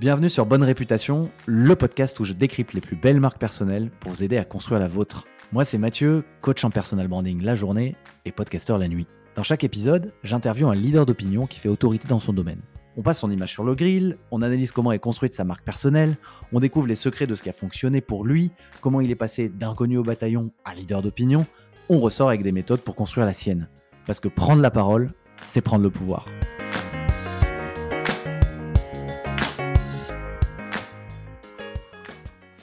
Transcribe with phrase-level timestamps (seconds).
[0.00, 4.12] Bienvenue sur Bonne Réputation, le podcast où je décrypte les plus belles marques personnelles pour
[4.12, 5.26] vous aider à construire la vôtre.
[5.52, 9.06] Moi, c'est Mathieu, coach en personal branding la journée et podcasteur la nuit.
[9.34, 12.62] Dans chaque épisode, j'interviewe un leader d'opinion qui fait autorité dans son domaine.
[12.96, 16.16] On passe son image sur le grill, on analyse comment est construite sa marque personnelle,
[16.54, 19.50] on découvre les secrets de ce qui a fonctionné pour lui, comment il est passé
[19.50, 21.44] d'inconnu au bataillon à leader d'opinion.
[21.90, 23.68] On ressort avec des méthodes pour construire la sienne.
[24.06, 25.12] Parce que prendre la parole,
[25.44, 26.24] c'est prendre le pouvoir.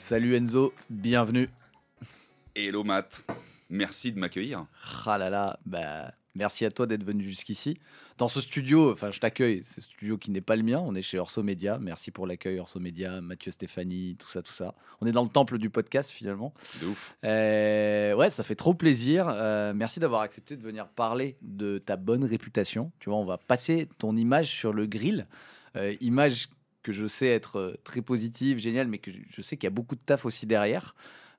[0.08, 1.50] Salut Enzo, bienvenue.
[2.56, 3.26] Hello Matt,
[3.68, 4.64] merci de m'accueillir.
[5.04, 7.78] Ah là là, bah, merci à toi d'être venu jusqu'ici.
[8.16, 11.02] Dans ce studio, enfin je t'accueille, c'est studio qui n'est pas le mien, on est
[11.02, 11.78] chez Orso Media.
[11.78, 14.74] Merci pour l'accueil Orso Media, Mathieu Stéphanie, tout ça, tout ça.
[15.02, 16.54] On est dans le temple du podcast finalement.
[16.80, 17.14] De ouf.
[17.26, 19.28] Euh, ouais, ça fait trop plaisir.
[19.28, 22.92] Euh, merci d'avoir accepté de venir parler de ta bonne réputation.
[22.98, 25.26] Tu vois, on va passer ton image sur le grill.
[25.76, 26.48] Euh, image
[26.88, 29.76] que je sais être euh, très positive, géniale, mais que je sais qu'il y a
[29.78, 30.94] beaucoup de taf aussi derrière.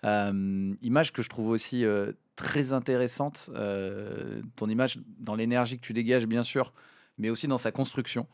[0.05, 3.49] Euh, image que je trouve aussi euh, très intéressante.
[3.55, 6.71] euh, ton image dans l'énergie que tu dégages, bien sûr,
[7.17, 8.27] mais aussi dans sa construction.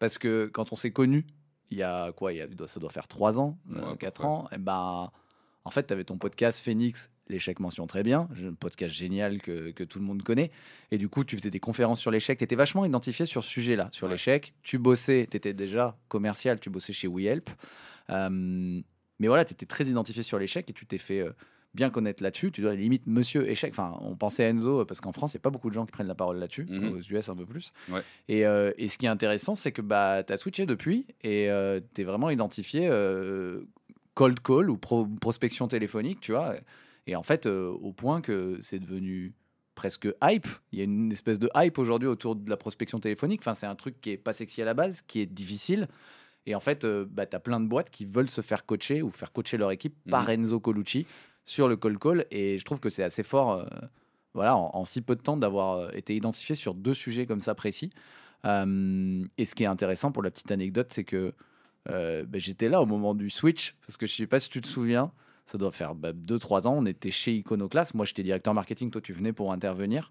[0.00, 1.24] Parce que quand on s'est connus,
[1.70, 2.32] il y a quoi?
[2.32, 4.26] Il y a, ça doit faire 3 ans, Ouais, à peu 4 près.
[4.26, 4.48] ans.
[4.50, 5.10] Et ben,
[5.66, 9.72] en fait, tu avais ton podcast Phoenix, l'échec mention très bien, un podcast génial que,
[9.72, 10.50] que tout le monde connaît.
[10.92, 12.38] Et du coup, tu faisais des conférences sur l'échec.
[12.38, 14.12] Tu étais vachement identifié sur ce sujet-là, sur Ouais.
[14.14, 14.54] l'échec.
[14.62, 17.50] Tu bossais, tu étais déjà commercial, tu bossais chez WeHelp.
[18.10, 18.80] Euh,
[19.18, 21.32] mais voilà, tu étais très identifié sur l'échec et tu t'es fait euh,
[21.74, 22.52] bien connaître là-dessus.
[22.52, 23.72] Tu dois limite monsieur échec.
[23.72, 25.74] Enfin, on pensait à Enzo euh, parce qu'en France, il n'y a pas beaucoup de
[25.74, 26.66] gens qui prennent la parole là-dessus.
[26.68, 26.92] Mhm.
[26.96, 27.72] Aux US, un peu plus.
[27.88, 28.02] Ouais.
[28.28, 31.48] Et, euh, et ce qui est intéressant, c'est que bah, tu as switché depuis et
[31.94, 33.62] tu es vraiment identifié euh,
[34.16, 36.56] cold call ou pro- prospection téléphonique, tu vois.
[37.06, 39.34] Et en fait, euh, au point que c'est devenu
[39.76, 40.48] presque hype.
[40.72, 43.42] Il y a une espèce de hype aujourd'hui autour de la prospection téléphonique.
[43.42, 45.86] Enfin, c'est un truc qui est pas sexy à la base, qui est difficile.
[46.46, 49.02] Et en fait, euh, bah, tu as plein de boîtes qui veulent se faire coacher
[49.02, 51.06] ou faire coacher leur équipe par Enzo Colucci
[51.44, 52.24] sur le call call.
[52.30, 53.66] Et je trouve que c'est assez fort, euh,
[54.32, 57.42] voilà, en, en si peu de temps, d'avoir euh, été identifié sur deux sujets comme
[57.42, 57.90] ça précis.
[58.44, 61.34] Et ce qui est intéressant pour la petite anecdote, c'est que
[61.90, 64.60] euh, bah, j'étais là au moment du switch, parce que je sais pas si tu
[64.60, 65.12] te souviens,
[65.46, 69.12] ça doit faire 2-3 ans, on était chez Iconoclast, moi j'étais directeur marketing, toi tu
[69.12, 70.10] venais pour intervenir,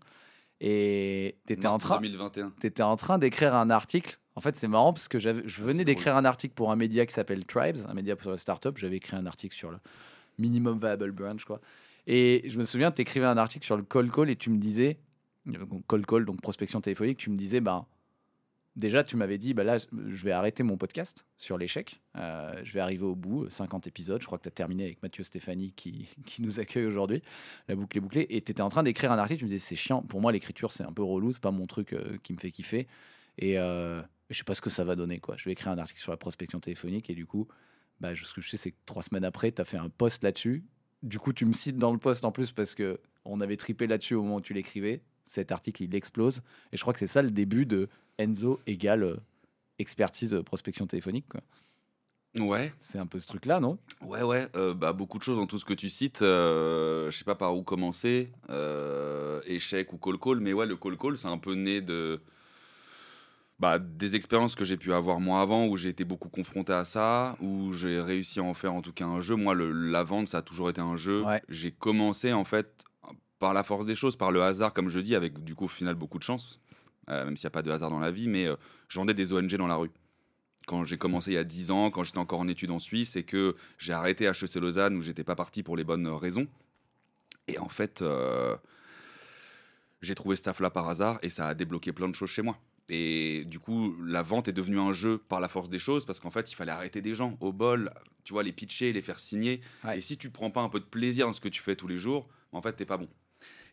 [0.61, 2.53] et tu étais en train, 2021.
[2.61, 4.19] tu en train d'écrire un article.
[4.35, 7.05] En fait, c'est marrant parce que je venais c'est d'écrire un article pour un média
[7.05, 8.75] qui s'appelle Tribes, un média pour les startups.
[8.75, 9.77] J'avais écrit un article sur le
[10.37, 11.61] minimum viable brand, je crois.
[12.07, 14.57] Et je me souviens, tu écrivais un article sur le call call et tu me
[14.57, 14.99] disais,
[15.45, 17.85] donc, call call, donc prospection téléphonique, tu me disais, ben,
[18.75, 22.01] déjà, tu m'avais dit, bah là, je vais arrêter mon podcast sur l'échec.
[22.17, 24.21] Euh, je vais arriver au bout, 50 épisodes.
[24.21, 26.07] Je crois que tu as terminé avec Mathieu Stéphanie qui,
[26.39, 27.21] nous accueille aujourd'hui.
[27.67, 28.27] La boucle est bouclée.
[28.29, 29.39] Et tu étais en train d'écrire un article.
[29.39, 30.01] Tu me disais, c'est chiant.
[30.01, 31.31] Pour moi, l'écriture, c'est un peu relou.
[31.31, 32.87] C'est pas mon truc euh, qui me fait kiffer.
[33.37, 35.21] Et euh, je sais pas ce que ça va donner.
[35.37, 37.09] Je vais écrire un article sur la prospection téléphonique.
[37.09, 37.47] Et du coup,
[37.99, 40.23] bah, ce que je sais, c'est que trois semaines après, tu as fait un post
[40.23, 40.65] là-dessus.
[41.03, 43.87] Du coup, tu me cites dans le post en plus parce que on avait tripé
[43.87, 45.01] là-dessus au moment où tu l'écrivais.
[45.25, 46.41] Cet article, il explose.
[46.71, 49.15] Et je crois que c'est ça le début de Enzo égale euh,
[49.79, 51.25] expertise euh, prospection téléphonique.
[51.29, 51.41] quoi.
[52.37, 53.77] Ouais, C'est un peu ce truc-là, non?
[54.01, 54.47] Ouais, ouais.
[54.57, 56.21] euh, bah, beaucoup de choses dans tout ce que tu cites.
[56.21, 58.29] euh, je sais pas par où commencer.
[58.49, 60.39] euh, échec ou call call.
[60.41, 62.19] Mais ouais, le call call, c'est un peu né de.
[63.57, 66.83] Bah, des expériences que j'ai pu avoir moi avant, où j'ai été beaucoup confronté à
[66.83, 69.35] ça, où j'ai réussi à en faire en tout cas un jeu.
[69.37, 71.23] Moi, le, la vente, ça a toujours été un jeu.
[71.23, 71.41] Ouais.
[71.47, 72.83] J'ai commencé en fait
[73.39, 75.69] par la force des choses, par le hasard, comme je dis, avec du coup au
[75.69, 76.59] final beaucoup de chance,
[77.07, 78.55] même s'il n'y a pas de hasard dans la vie, mais euh,
[78.89, 79.91] je vendais des ONG dans la rue.
[80.67, 83.15] Quand j'ai commencé il y a 10 ans, quand j'étais encore en études en Suisse
[83.15, 86.47] et que j'ai arrêté HEC Lausanne où j'étais pas parti pour les bonnes raisons.
[87.47, 88.55] Et en fait, euh,
[90.01, 92.57] j'ai trouvé ce taf-là par hasard et ça a débloqué plein de choses chez moi.
[92.89, 96.19] Et du coup, la vente est devenue un jeu par la force des choses parce
[96.19, 97.91] qu'en fait, il fallait arrêter des gens au bol,
[98.23, 99.61] tu vois, les pitcher, les faire signer.
[99.83, 99.99] Ouais.
[99.99, 101.87] Et si tu prends pas un peu de plaisir dans ce que tu fais tous
[101.87, 103.09] les jours, en fait, t'es pas bon.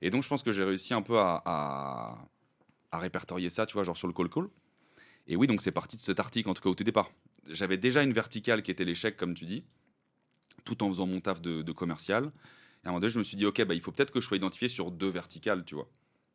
[0.00, 2.18] Et donc, je pense que j'ai réussi un peu à, à,
[2.92, 4.48] à répertorier ça, tu vois, genre sur le call-call.
[5.26, 7.10] Et oui, donc c'est parti de cet article, en tout cas au tout départ.
[7.48, 9.64] J'avais déjà une verticale qui était l'échec, comme tu dis,
[10.64, 12.24] tout en faisant mon taf de, de commercial.
[12.24, 14.20] Et à un moment donné, je me suis dit, OK, bah, il faut peut-être que
[14.20, 15.88] je sois identifié sur deux verticales, tu vois.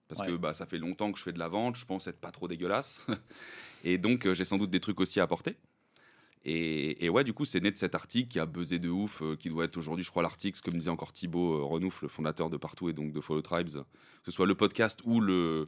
[0.07, 0.27] Parce Ouais.
[0.27, 2.31] que bah, ça fait longtemps que je fais de la vente, je pense être pas
[2.31, 3.05] trop dégueulasse.
[3.83, 5.57] et donc, euh, j'ai sans doute des trucs aussi à apporter.
[6.45, 9.21] Et, et ouais, du coup, c'est né de cet article qui a buzzé de ouf,
[9.21, 11.63] euh, qui doit être aujourd'hui, je crois, l'article, ce que me disait encore Thibaut euh,
[11.63, 13.81] Renouf, le fondateur de Partout et donc de Follow Tribes, que
[14.23, 15.65] ce soit le podcast ou le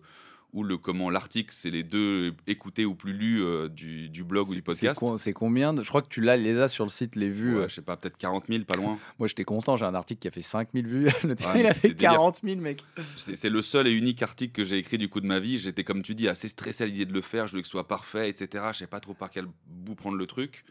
[0.51, 4.50] ou le comment l'article, c'est les deux écoutés ou plus lus euh, du, du blog
[4.50, 5.00] ou du podcast.
[5.00, 7.16] C'est co- c'est combien de- Je crois que tu l'as, les as sur le site,
[7.16, 7.56] les vues.
[7.57, 8.98] Ouais, euh, je sais pas, peut-être 40 000, pas loin.
[9.19, 9.78] Moi, j'étais content.
[9.78, 11.06] J'ai un article qui a fait 5000 vues.
[11.24, 12.12] Le Ouais, il a fait délire.
[12.13, 12.81] 40 000, mec.
[13.16, 15.60] C'est c'est le seul et unique article que j'ai écrit du coup de ma vie.
[15.60, 17.46] J'étais, comme tu dis, assez stressé à l'idée de le faire.
[17.46, 18.63] Je voulais que ce soit parfait, etc.
[18.74, 20.63] Je sais pas trop par quel bout prendre le truc.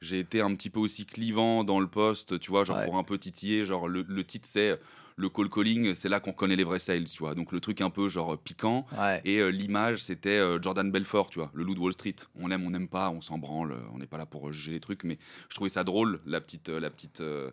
[0.00, 2.84] J'ai été un petit peu aussi clivant dans le poste, tu vois, genre Ouais.
[2.84, 3.64] pour un peu titiller.
[3.64, 4.78] Genre, le, le titre, c'est
[5.16, 7.34] le call calling, c'est là qu'on connaît les vrais sales, tu vois.
[7.36, 8.84] Donc, le truc un peu genre piquant.
[8.98, 9.20] Ouais.
[9.24, 12.16] Et euh, l'image, c'était euh, Jordan Belfort, tu vois, le loup de Wall Street.
[12.34, 14.72] On aime, on n'aime pas, on s'en branle, euh, on n'est pas là pour juger
[14.72, 15.18] les trucs, mais
[15.48, 17.50] je trouvais ça drôle, la petite, euh, la petite, euh,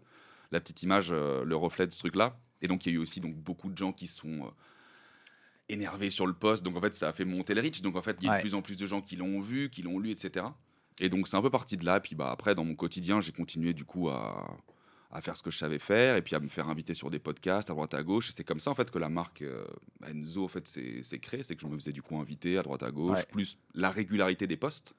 [0.52, 2.36] la petite image, euh, le reflet de ce truc-là.
[2.64, 4.50] Et donc, il y a eu aussi donc, beaucoup de gens qui sont euh,
[5.70, 7.82] énervés sur le poste, donc en fait, ça a fait monter le reach.
[7.82, 8.38] Donc, en fait, il y a Ouais.
[8.38, 10.46] de plus en plus de gens qui l'ont vu, qui l'ont lu, etc.
[11.00, 12.00] Et donc, c'est un peu parti de là.
[12.00, 14.58] Puis, bah, après, dans mon quotidien, j'ai continué du coup à
[15.12, 17.20] à faire ce que je savais faire et puis à me faire inviter sur des
[17.20, 18.30] podcasts à droite à gauche.
[18.30, 19.66] Et c'est comme ça en fait que la marque euh,
[20.08, 22.64] Enzo en fait c'est c'est créé c'est que je me faisais du coup inviter à
[22.64, 23.26] droite à gauche Ouais.
[23.32, 24.96] plus la régularité des posts.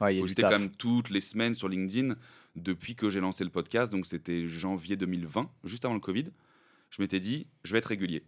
[0.00, 2.14] Ouais, J'étais quand même toutes les semaines sur LinkedIn
[2.56, 3.92] depuis que j'ai lancé le podcast.
[3.92, 6.30] Donc c'était janvier 2020 juste avant le Covid.
[6.88, 8.22] Je m'étais dit je vais être régulier.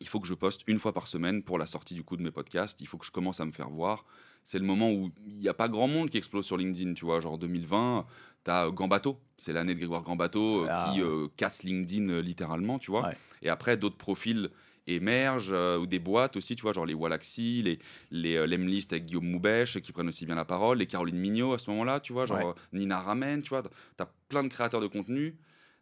[0.00, 2.22] Il faut que je poste une fois par semaine pour la sortie du coup de
[2.22, 2.78] mes podcasts.
[2.82, 4.04] Il faut que je commence à me faire voir.
[4.44, 7.06] C'est le moment où il n'y a pas grand monde qui explose sur LinkedIn tu
[7.06, 7.20] vois.
[7.20, 8.04] Genre 2020
[8.46, 10.92] T'as euh, Gambato, c'est l'année de Grégoire Gambato euh, Ah.
[10.94, 13.08] qui euh, casse LinkedIn littéralement, tu vois.
[13.08, 13.16] Ouais.
[13.42, 14.50] Et après, d'autres profils
[14.86, 17.80] émergent, euh, ou des boîtes aussi, tu vois, genre les Wallaxy, les,
[18.12, 21.54] les euh, Lemlist avec Guillaume Moubèche qui prennent aussi bien la parole, les Caroline Mignot
[21.54, 22.54] à ce moment-là, tu vois, genre Ouais.
[22.72, 23.64] Nina Ramen, tu vois.
[23.96, 25.34] T'as plein de créateurs de contenu,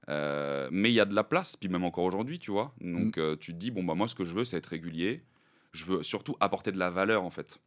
[0.08, 2.74] euh, mais il y a de la place, puis même encore aujourd'hui, tu vois.
[2.80, 2.92] Mm.
[2.96, 5.22] Donc tu te dis, bon, bah moi, ce que je veux, c'est être régulier.
[5.72, 7.60] Je veux surtout apporter de la valeur, en fait.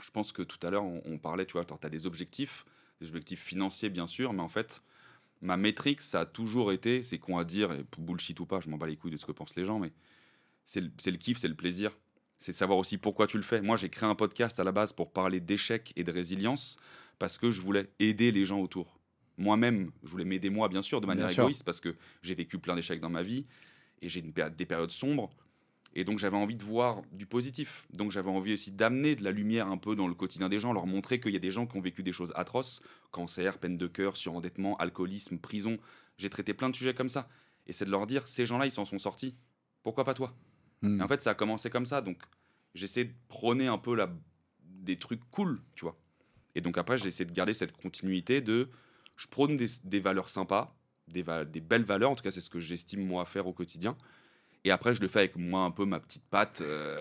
[0.00, 2.64] Je pense que tout à l'heure, on, on parlait, tu vois, tu as des objectifs,
[3.00, 4.82] des objectifs financiers, bien sûr, mais en fait,
[5.42, 8.68] ma métrique, ça a toujours été, c'est con à dire, et bullshit ou pas, je
[8.70, 9.92] m'en bats les couilles de ce que pensent les gens, mais
[10.64, 11.96] c'est le, le kiff, c'est le plaisir.
[12.38, 13.62] C'est savoir aussi pourquoi tu le fais.
[13.62, 16.76] Moi, j'ai créé un podcast à la base pour parler d'échecs et de résilience
[17.18, 18.98] parce que je voulais aider les gens autour.
[19.38, 21.44] Moi-même, je voulais m'aider moi, bien sûr, de manière Bien sûr.
[21.44, 23.46] égoïste parce que j'ai vécu plein d'échecs dans ma vie
[24.02, 25.30] et j'ai des périodes sombres.
[25.98, 27.88] Et donc, j'avais envie de voir du positif.
[27.90, 30.74] Donc, j'avais envie aussi d'amener de la lumière un peu dans le quotidien des gens,
[30.74, 32.82] leur montrer qu'il y a des gens qui ont vécu des choses atroces
[33.12, 35.78] cancer, peine de cœur, surendettement, alcoolisme, prison.
[36.18, 37.30] J'ai traité plein de sujets comme ça.
[37.66, 39.36] Et c'est de leur dire, ces gens-là, ils s'en sont sortis.
[39.82, 40.36] Pourquoi pas toi?
[40.82, 41.00] Hmm.
[41.00, 42.02] Et en fait, ça a commencé comme ça.
[42.02, 42.18] Donc,
[42.74, 44.14] j'essaie de prôner un peu la...
[44.60, 45.96] des trucs cool, tu vois.
[46.54, 48.68] Et donc, après, j'ai essayé de garder cette continuité de.
[49.16, 50.76] Je prône des, des valeurs sympas,
[51.08, 52.10] des, va- des belles valeurs.
[52.10, 53.96] En tout cas, c'est ce que j'estime, moi, faire au quotidien.
[54.66, 56.60] Et après, je le fais avec moi, un peu ma petite patte.
[56.60, 56.98] euh,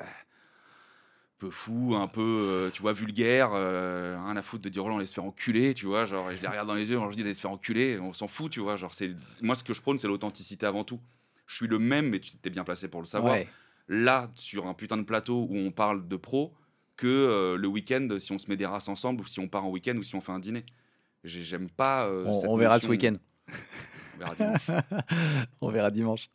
[0.00, 4.84] un peu fou, un peu, euh, tu vois, vulgaire, euh, rien à foutre de dire,
[4.84, 6.74] oh là, on allait se faire enculer, tu vois, genre, et je les regarde dans
[6.74, 8.92] les yeux, alors je dis, allez se faire enculer, on s'en fout, tu vois, genre,
[8.92, 10.98] c'est, moi, ce que je prône, c'est l'authenticité avant tout.
[11.46, 13.48] Je suis le même, mais tu t'es bien placé pour le savoir Ouais.
[13.86, 16.52] là sur un putain de plateau où on parle de pro
[16.96, 19.64] que euh, le week-end si on se met des races ensemble ou si on part
[19.64, 20.66] en week-end ou si on fait un dîner.
[21.24, 22.10] J'ai- J'aime pas.
[22.10, 23.14] On, cette on verra ce week-end.
[24.16, 24.66] On verra dimanche.
[25.62, 26.28] On verra dimanche.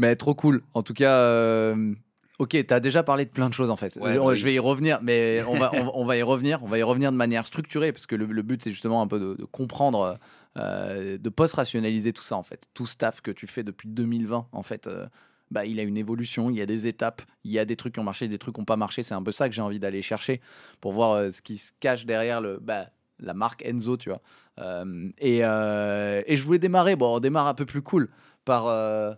[0.00, 0.62] Mais trop cool.
[0.72, 1.94] En tout cas, euh,
[2.38, 3.96] ok, tu as déjà parlé de plein de choses en fait.
[3.96, 4.36] Ouais, je, bah oui.
[4.36, 6.62] je vais y revenir, mais on va, on, va- on va y revenir.
[6.62, 9.06] On va y revenir de manière structurée parce que le, le but c'est justement un
[9.06, 10.18] peu de, de comprendre,
[10.56, 12.66] euh, de post-rationaliser tout ça en fait.
[12.72, 14.86] Tout staff que tu fais depuis 2020 en fait.
[14.86, 15.06] euh,
[15.50, 17.92] bah, il a une évolution, il y a des étapes, il y a des trucs
[17.94, 19.02] qui ont marché, des trucs qui n'ont pas marché.
[19.02, 20.40] C'est un peu ça que j'ai envie d'aller chercher
[20.80, 22.86] pour voir euh, ce qui se cache derrière le, bah,
[23.18, 24.22] la marque Enzo, tu vois.
[24.60, 28.08] Euh, et, euh, et je voulais démarrer, bon, on démarre un peu plus cool
[28.44, 29.12] par, euh,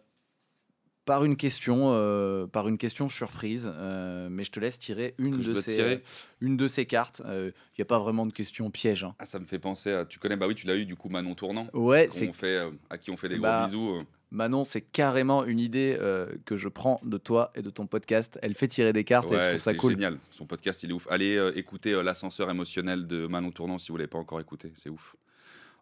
[1.04, 3.70] par une question, euh, par une question surprise.
[3.74, 6.02] euh, mais je te laisse tirer une, de ces, tirer.
[6.40, 7.22] une de ces cartes.
[7.28, 9.04] Il n'y a pas vraiment de question piège.
[9.04, 9.14] hein.
[9.18, 10.04] Ah, ça me fait penser à.
[10.04, 11.66] Tu connais, bah oui, tu l'as eu du coup, Manon Tournant.
[11.74, 13.90] Ouais, c'est fait, euh, à qui on fait des Bah, gros bisous.
[13.96, 14.02] euh.
[14.34, 18.38] Manon, c'est carrément une idée euh, que je prends de toi et de ton podcast.
[18.40, 19.90] Elle fait tirer des cartes et je trouve ça c'est cool.
[19.92, 20.18] génial.
[20.30, 21.06] Son podcast, il est ouf.
[21.10, 24.72] Allez euh, écouter euh, l'ascenseur émotionnel de Manon Tournant si vous l'avez pas encore écouté.
[24.74, 25.16] C'est ouf.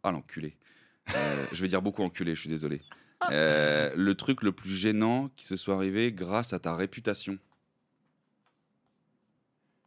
[0.03, 0.57] Ah, l'enculé.
[1.15, 2.81] Euh, je vais dire beaucoup enculé, je suis désolé.
[3.31, 7.39] Euh, le truc le plus gênant qui se soit arrivé grâce à ta réputation.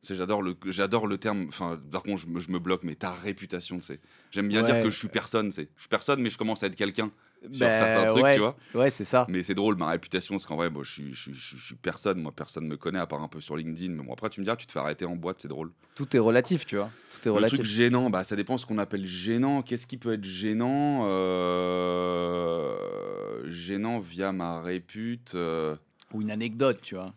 [0.09, 1.45] J'adore le, j'adore le terme.
[1.47, 3.99] Enfin, par contre, je me, je me bloque, mais ta réputation, c'est.
[4.31, 5.49] J'aime bien dire que je suis personne.
[5.51, 5.69] C'est.
[5.75, 7.09] Je suis personne, mais je commence à être quelqu'un
[7.41, 8.57] sur Ben, certains trucs, ouais, tu vois.
[8.75, 9.25] Ouais, c'est ça.
[9.29, 11.75] Mais c'est drôle, ma réputation, parce qu'en vrai, moi, je, suis, je, je je suis
[11.75, 12.21] personne.
[12.21, 13.93] Moi, personne me connaît, à part un peu sur LinkedIn.
[13.93, 15.71] Mais bon, après, tu me diras, tu te fais arrêter en boîte, c'est drôle.
[15.95, 16.89] Tout est relatif, tu vois.
[17.13, 17.59] Tout est Le relatif.
[17.59, 19.61] truc gênant, bah, ça dépend ce qu'on appelle gênant.
[19.61, 21.05] Qu'est-ce qui peut être gênant
[22.23, 22.75] Euh,
[23.49, 25.33] Gênant via ma répute.
[25.35, 25.75] euh,
[26.13, 27.13] Ou une anecdote, tu vois.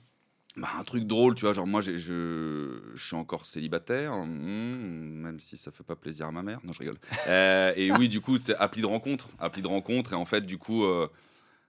[0.57, 1.53] Bah, un truc drôle, tu vois.
[1.53, 6.33] Genre, moi, je, je suis encore célibataire, hmm, même si ça fait pas plaisir à
[6.33, 6.61] ma mère.
[6.65, 6.99] Non, je rigole.
[7.29, 9.29] Euh, et oui, du coup, c'est appli de rencontre.
[9.39, 10.13] Appli de rencontre.
[10.13, 10.85] Et en fait, du coup.
[10.85, 11.09] euh,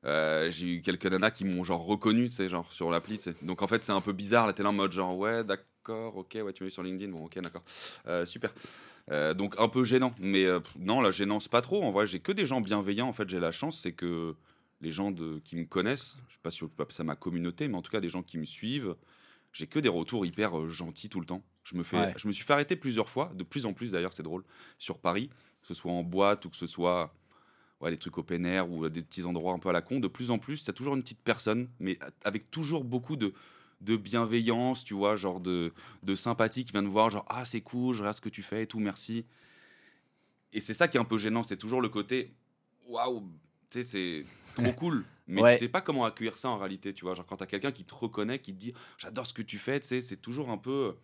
[0.06, 3.26] euh, j'ai eu quelques nanas qui m'ont genre reconnu, tu sais, genre sur l'appli, tu
[3.26, 3.36] sais.
[3.42, 4.46] Donc en fait, c'est un peu bizarre.
[4.48, 7.12] Là, t'es là en mode genre, ouais, d'accord, ok, ouais, tu m'as vu sur LinkedIn,
[7.12, 7.64] bon, ok, d'accord.
[8.26, 8.54] Super.
[9.36, 10.14] Donc un peu gênant.
[10.20, 10.46] Mais
[10.80, 11.84] non, la gênance, pas trop.
[11.84, 13.08] En vrai, j'ai que des gens bienveillants.
[13.10, 14.36] En fait, j'ai la chance, c'est que
[14.82, 17.16] les gens de, qui me connaissent, je sais pas si on peut appeler ça ma
[17.16, 18.96] communauté, mais en tout cas, des gens qui me suivent,
[19.54, 21.44] j'ai que des retours hyper euh, gentils tout le temps.
[21.64, 22.14] Je me, fais, Ouais.
[22.16, 24.44] je me suis fait arrêter plusieurs fois, de plus en plus d'ailleurs, c'est drôle,
[24.78, 25.30] sur Paris,
[25.62, 27.14] que ce soit en boîte ou que ce soit
[27.82, 30.00] ouais, des trucs open air ou des petits endroits un peu à la con.
[30.00, 33.16] De plus en plus, il y a toujours une petite personne, mais avec toujours beaucoup
[33.16, 33.34] de,
[33.82, 37.62] de bienveillance, tu vois, genre de, de sympathie qui vient de voir, genre ah c'est
[37.62, 39.26] cool, je regarde ce que tu fais et tout, merci.
[40.54, 42.34] Et c'est ça qui est un peu gênant, c'est toujours le côté
[42.88, 43.22] waouh,
[43.70, 44.26] tu sais, c'est
[44.64, 45.06] trop cool.
[45.28, 45.54] Mais Ouais.
[45.54, 47.14] tu sais pas comment accueillir ça en réalité, tu vois.
[47.14, 49.80] Genre quand t'as quelqu'un qui te reconnaît, qui te dit j'adore ce que tu fais,
[49.80, 50.96] tu sais, c'est toujours un peu.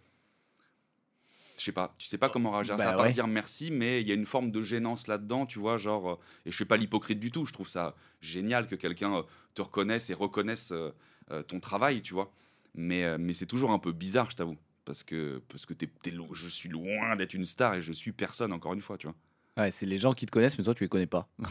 [1.57, 3.12] Je sais pas, tu sais pas comment réagir à Bah ça, à part ouais.
[3.12, 5.77] dire merci, mais il y a une forme de gênance là-dedans, tu vois.
[5.77, 9.17] Genre, euh, et je fais pas l'hypocrite du tout, je trouve ça génial que quelqu'un
[9.17, 9.22] euh,
[9.53, 10.89] te reconnaisse et reconnaisse euh,
[11.31, 12.31] euh, ton travail, tu vois.
[12.74, 14.57] Mais, euh, mais c'est toujours un peu bizarre, je t'avoue.
[14.83, 17.93] Parce que, parce que t'es- t'es lo- je suis loin d'être une star et je
[17.93, 19.15] suis personne, encore une fois, tu vois.
[19.55, 21.27] Ouais, c'est les gens qui te connaissent, mais toi, tu les connais pas.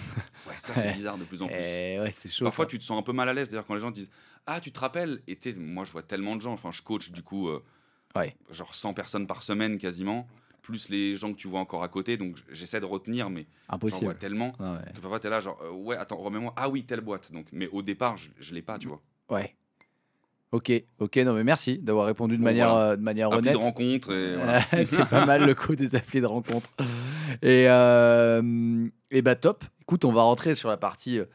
[0.48, 1.56] Ouais, ça c'est bizarre de plus en plus.
[1.56, 2.44] Eh ouais, c'est chaud.
[2.44, 2.70] Parfois, ça.
[2.70, 3.50] tu te sens un peu mal à l'aise.
[3.50, 4.10] D'ailleurs, quand les gens disent
[4.46, 5.22] Ah, tu te rappelles?
[5.28, 6.52] Et tu sais, moi, je vois tellement de gens.
[6.52, 7.62] Enfin, je coach du coup, euh,
[8.16, 8.36] Ouais.
[8.50, 10.26] genre 100 personnes par semaine quasiment,
[10.62, 12.16] plus les gens que tu vois encore à côté.
[12.16, 13.46] Donc, j'essaie de retenir, mais
[13.86, 14.92] j'en vois tellement Ah ouais.
[14.94, 16.52] que parfois, tu es là, genre euh, Ouais, attends, remets-moi.
[16.56, 17.30] Ah oui, telle boîte.
[17.32, 19.00] Donc, mais au départ, je, je l'ai pas, tu vois.
[19.30, 19.54] Ouais.
[20.50, 22.90] Ok, ok, non mais merci d'avoir répondu de Bon, manière, voilà.
[22.90, 23.52] euh, de manière Appli honnête.
[23.54, 24.12] de rencontre.
[24.12, 24.60] Et voilà.
[24.84, 26.68] c'est pas mal le coup des applis de rencontre.
[27.42, 29.64] Et, euh, et bah top.
[29.80, 31.26] Écoute, on va rentrer sur la partie, euh,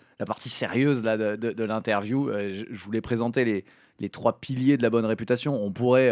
[0.46, 2.30] sérieuse là, de, l'interview.
[2.30, 3.64] Euh, je, voulais présenter
[4.00, 5.62] les, trois piliers de la bonne réputation.
[5.62, 6.12] On pourrait,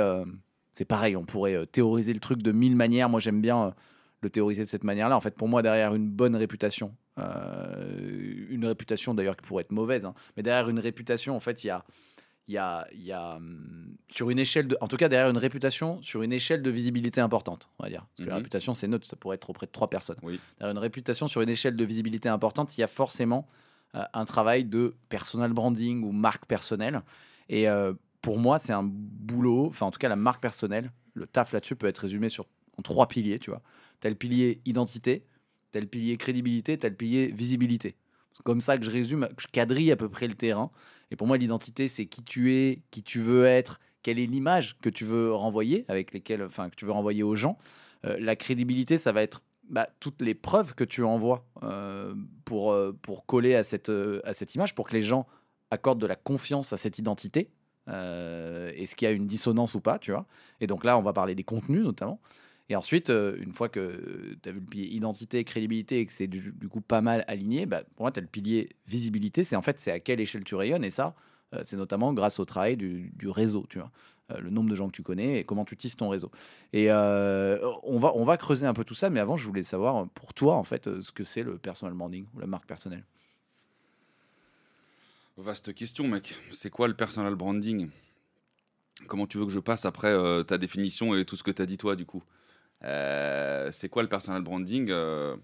[0.71, 3.09] c'est pareil, on pourrait théoriser le truc de mille manières.
[3.09, 3.73] Moi, j'aime bien
[4.21, 5.15] le théoriser de cette manière-là.
[5.15, 10.05] En fait, pour moi, derrière une bonne réputation, une réputation d'ailleurs qui pourrait être mauvaise,
[10.05, 11.85] hein, mais derrière une réputation, en fait, il y a
[12.47, 15.37] il y a, y a hum, sur une échelle de, en tout cas derrière une
[15.37, 18.05] réputation sur une échelle de visibilité importante on va dire.
[18.05, 18.37] Parce que la Mhm.
[18.37, 20.17] réputation c'est neutre ça pourrait être auprès de trois personnes.
[20.21, 20.39] Oui.
[20.59, 23.47] derrière une réputation sur une échelle de visibilité importante il y a forcément
[23.95, 27.01] euh, un travail de personal branding ou marque personnelle.
[27.49, 31.25] Et euh, pour moi c'est un boulot enfin en tout cas la marque personnelle le
[31.27, 32.45] taf là-dessus peut être résumé sur
[32.77, 33.61] en trois piliers tu vois.
[34.01, 35.25] Tel pilier identité
[35.71, 37.95] tel pilier crédibilité tel pilier visibilité.
[38.33, 40.69] C'est comme ça que je résume que je quadrille à peu près le terrain
[41.15, 44.89] pour moi, l'identité, c'est qui tu es, qui tu veux être, quelle est l'image que
[44.89, 47.57] tu veux renvoyer, avec lesquelles, enfin, que tu veux renvoyer aux gens.
[48.05, 52.13] Euh, la crédibilité, ça va être bah, toutes les preuves que tu envoies euh,
[52.45, 53.91] pour, euh, pour coller à cette,
[54.23, 55.25] à cette image, pour que les gens
[55.71, 57.49] accordent de la confiance à cette identité.
[57.87, 60.25] Est-ce qu'il y a une dissonance ou pas, tu vois
[60.59, 62.19] Et donc là, on va parler des contenus notamment.
[62.69, 66.11] Et ensuite, euh, une fois que tu as vu le pilier identité, crédibilité et que
[66.11, 69.43] c'est du, coup pas mal aligné, bah, pour moi, tu as le pilier visibilité.
[69.43, 70.83] C'est en fait, c'est à quelle échelle tu rayonnes.
[70.83, 71.15] Et ça,
[71.53, 73.91] euh, c'est notamment grâce au travail du, réseau, tu vois.
[74.31, 76.31] Euh, le nombre de gens que tu connais et comment tu tisses ton réseau.
[76.73, 80.09] Et on, va, on va creuser un peu tout ça, mais avant, je voulais savoir
[80.09, 83.03] pour toi, en fait, ce que c'est le personal branding ou la marque personnelle.
[85.37, 86.33] Vaste question, mec.
[86.51, 87.89] C'est quoi le personal branding?
[89.05, 91.67] Comment tu veux que je passe après ta définition et tout ce que tu as
[91.67, 92.23] dit toi, du coup?
[92.85, 95.35] Euh, C'est quoi le personal branding Euh,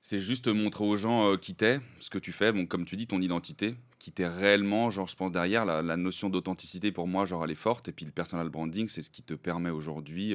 [0.00, 2.96] C'est juste montrer aux gens euh, qui t'es, ce que tu fais, bon, comme tu
[2.96, 7.26] dis, ton identité, qui t'es réellement, genre, je pense derrière, la, notion d'authenticité, pour moi,
[7.26, 7.88] genre, elle est forte.
[7.88, 10.34] Et puis le personal branding, c'est ce qui te permet aujourd'hui...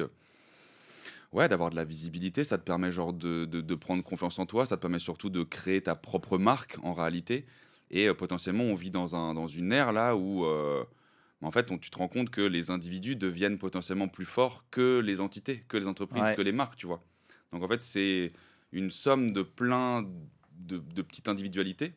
[1.34, 4.45] Ouais, d'avoir de la visibilité, ça te permet genre de, de- de prendre confiance en
[4.45, 7.45] toi, ça te permet surtout de créer ta propre marque en réalité.
[7.91, 10.45] Et potentiellement, on vit dans, un, dans une ère là où,
[11.45, 14.99] en fait, on- tu te rends compte que les individus deviennent potentiellement plus forts que
[15.03, 16.35] les entités, que les entreprises, Ouais.
[16.35, 17.03] que les marques, tu vois.
[17.51, 18.33] Donc en fait, c'est
[18.71, 20.03] une somme de plein
[20.57, 21.93] de, de petites individualités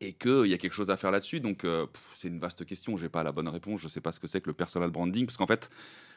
[0.00, 1.40] et qu'il y a quelque chose à faire là-dessus.
[1.40, 4.20] Donc euh, c'est une vaste question, j'ai pas la bonne réponse, je sais pas ce
[4.20, 5.70] que c'est que le personal branding, parce qu'en fait,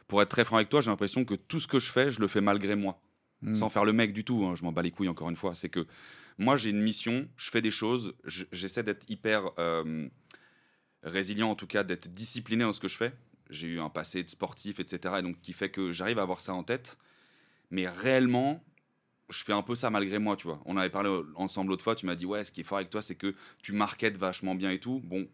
[0.08, 2.20] pour être très franc avec toi, j'ai l'impression que tout ce que je fais, je
[2.20, 3.00] le fais malgré moi
[3.43, 3.55] Hmm.
[3.55, 5.55] sans faire le mec du tout, hein, je m'en bats les couilles encore une fois,
[5.55, 5.88] c'est que
[6.38, 10.08] moi j'ai une mission, je fais des choses, je- j'essaie d'être hyper euh,
[11.03, 13.13] résilient en tout cas, d'être discipliné dans ce que je fais.
[13.50, 15.15] J'ai eu un passé de sportif, etc.
[15.20, 16.98] Et donc qui fait que j'arrive à avoir ça en tête.
[17.70, 18.63] Mais réellement,
[19.29, 20.62] je fais un peu ça malgré moi, tu vois.
[20.65, 22.89] On avait parlé ensemble l'autre fois, tu m'as dit, ouais, ce qui est fort avec
[22.89, 25.01] toi, c'est que tu marketes vachement bien et tout.
[25.03, 25.27] Bon,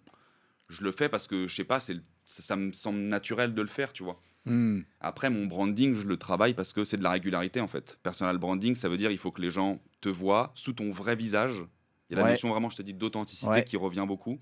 [0.70, 3.62] je le fais parce que, je sais pas, c'est ça, ça me semble naturel de
[3.62, 4.22] le faire, tu vois.
[4.46, 4.82] Hmm.
[5.02, 8.00] Après, mon branding, je le travaille parce que c'est de la régularité en fait.
[8.04, 11.16] Personal branding, ça veut dire il faut que les gens te voient sous ton vrai
[11.16, 11.66] visage.
[12.10, 13.64] Il y a la notion vraiment, je te dis, d'authenticité Ouais.
[13.66, 14.40] qui revient beaucoup.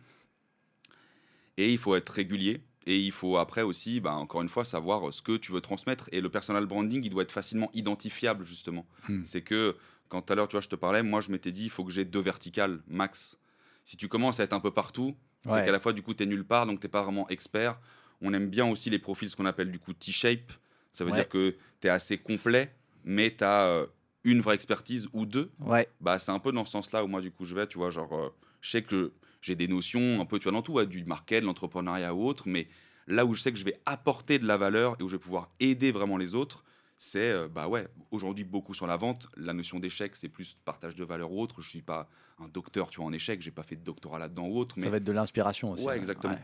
[1.58, 2.62] Et il faut être régulier.
[2.88, 6.08] Et il faut après aussi, bah, encore une fois, savoir ce que tu veux transmettre.
[6.12, 8.86] Et le personal branding, il doit être facilement identifiable justement.
[9.10, 9.24] Hmm.
[9.26, 9.76] C'est que
[10.10, 11.84] quand tout à l'heure, tu vois, je te parlais, moi je m'étais dit, il faut
[11.84, 13.40] que j'ai deux verticales max.
[13.84, 15.16] Si tu commences à être un peu partout,
[15.48, 17.80] c'est qu'à la fois, du coup, tu es nulle part, donc tu pas vraiment expert.
[18.22, 20.52] On aime bien aussi les profils, ce qu'on appelle du coup T-shape.
[20.92, 21.18] Ça veut Ouais.
[21.18, 23.86] dire que tu es assez complet, mais tu as
[24.24, 25.52] une vraie expertise ou deux.
[25.60, 27.78] Ouais, Bah, c'est un peu dans ce sens-là où moi, du coup, je vais, tu
[27.78, 28.30] vois, genre, euh,
[28.62, 29.12] je sais que
[29.46, 32.26] j'ai des notions un peu, tu vois, dans tout, ouais, du market, de l'entrepreneuriat ou
[32.26, 32.68] autre, mais
[33.08, 35.20] Là où je sais que je vais apporter de la valeur et où je vais
[35.20, 36.64] pouvoir aider vraiment les autres,
[36.98, 39.28] c'est euh, bah ouais, aujourd'hui beaucoup sur la vente.
[39.38, 41.62] La notion d'échec, c'est plus partage de valeur ou autre.
[41.62, 42.10] Je suis pas
[42.40, 43.42] un docteur, tu vois, en échec.
[43.42, 44.80] J'ai pas fait de doctorat là-dedans ou autre.
[44.80, 45.86] Ça va être de l'inspiration aussi.
[45.86, 46.38] Ouais, exactement.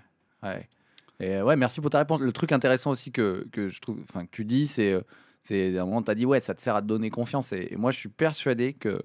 [0.44, 0.50] Ouais.
[0.50, 0.70] Ouais.
[1.20, 2.20] Et ouais, merci pour ta réponse.
[2.20, 5.02] Le truc intéressant aussi que, que je trouve, enfin que tu dis, c'est euh,
[5.42, 7.54] c'est à un moment tu as dit ouais, ça te sert à te donner confiance.
[7.54, 9.02] Et, et moi, je suis persuadé que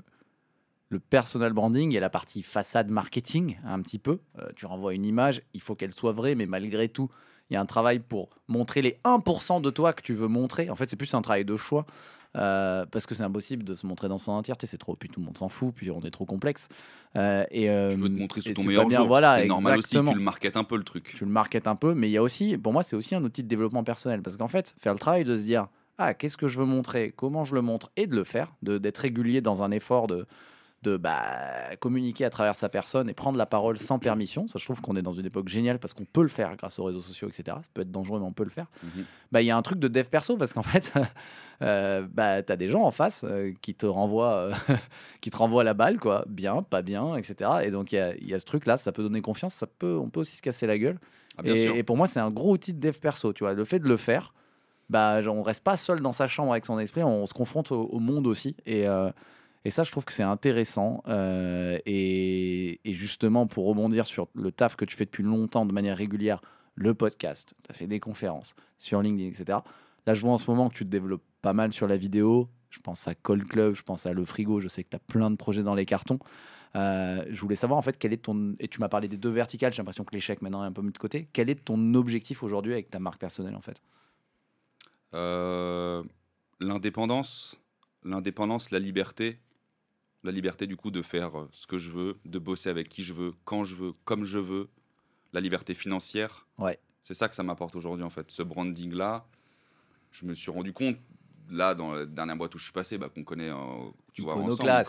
[0.88, 4.20] le personal branding et la partie façade marketing, un petit peu.
[4.38, 7.10] Euh, tu renvoies une image, il faut qu'elle soit vraie, mais malgré tout,
[7.50, 10.70] il y a un travail pour montrer les 1% de toi que tu veux montrer.
[10.70, 11.86] En fait, c'est plus un travail de choix.
[12.36, 15.20] euh, parce que c'est impossible de se montrer dans son entièreté, c'est trop, puis tout
[15.20, 16.68] le monde s'en fout, puis on est trop complexe.
[17.16, 19.08] Euh, et, euh, Tu veux te montrer sous ton meilleur bien, jour.
[19.08, 21.14] Voilà, c'est normal aussi tu le marketes un peu le truc.
[21.16, 23.24] tu le marketes un peu, mais il y a aussi, pour moi, c'est aussi un
[23.24, 24.20] outil de développement personnel.
[24.20, 27.14] Parce qu'en fait, faire le travail de se dire, ah, qu'est-ce que je veux montrer,
[27.16, 30.26] comment je le montre, et de le faire, d'être régulier dans un effort de,
[30.86, 34.46] de bah, communiquer à travers sa personne et prendre la parole sans permission.
[34.46, 36.78] Ça, je trouve qu'on est dans une époque géniale parce qu'on peut le faire grâce
[36.78, 37.44] aux réseaux sociaux, etc.
[37.60, 38.66] Ça peut être dangereux, mais on peut le faire.
[38.82, 39.04] Mhm.
[39.32, 40.92] Bah, il y a un truc de dev perso parce qu'en fait,
[41.62, 44.52] euh, bah, tu as des gens en face euh, qui, te renvoient, euh,
[45.20, 46.24] qui te renvoient la balle, quoi.
[46.28, 47.50] Bien, pas bien, etc.
[47.64, 49.96] Et donc, il y a, y a ce truc-là, ça peut donner confiance, ça peut,
[49.96, 50.98] on peut aussi se casser la gueule.
[51.38, 53.54] Ah, et, pour moi, c'est un gros outil de dev perso, tu vois.
[53.54, 54.32] Le fait de le faire,
[54.88, 57.82] bah, on reste pas seul dans sa chambre avec son esprit, on se confronte au,
[57.82, 58.56] au monde aussi.
[58.64, 59.10] Et, euh,
[59.64, 61.02] et ça, je trouve que c'est intéressant.
[61.08, 65.96] Euh, et, justement, pour rebondir sur le taf que tu fais depuis longtemps de manière
[65.96, 66.40] régulière,
[66.74, 69.58] le podcast, tu as fait des conférences sur LinkedIn, etc.
[70.06, 72.48] Là, je vois en ce moment que tu te développes pas mal sur la vidéo.
[72.70, 75.00] Je pense à Call Club, je pense à Le Frigo, je sais que tu as
[75.00, 76.18] plein de projets dans les cartons.
[76.76, 79.30] Euh, je voulais savoir en fait quel est ton et tu m'as parlé des deux
[79.30, 81.94] verticales j'ai l'impression que l'échec maintenant est un peu mis de côté quel est ton
[81.94, 83.82] objectif aujourd'hui avec ta marque personnelle en fait?
[85.14, 86.02] Euh,
[86.60, 87.56] l'indépendance,
[88.04, 89.38] l'indépendance, la liberté,
[90.26, 93.02] la liberté du coup de faire euh, ce que je veux, de bosser avec qui
[93.02, 94.68] je veux, quand je veux, comme je veux,
[95.32, 96.46] la liberté financière.
[96.58, 96.78] Ouais.
[97.02, 98.30] C'est ça que ça m'apporte aujourd'hui en fait.
[98.30, 99.26] Ce branding là,
[100.10, 100.96] je me suis rendu compte
[101.48, 103.56] là dans la dernière boîte où je suis passé, bah, qu'on connaît, euh,
[104.12, 104.82] tu vois, ensemble,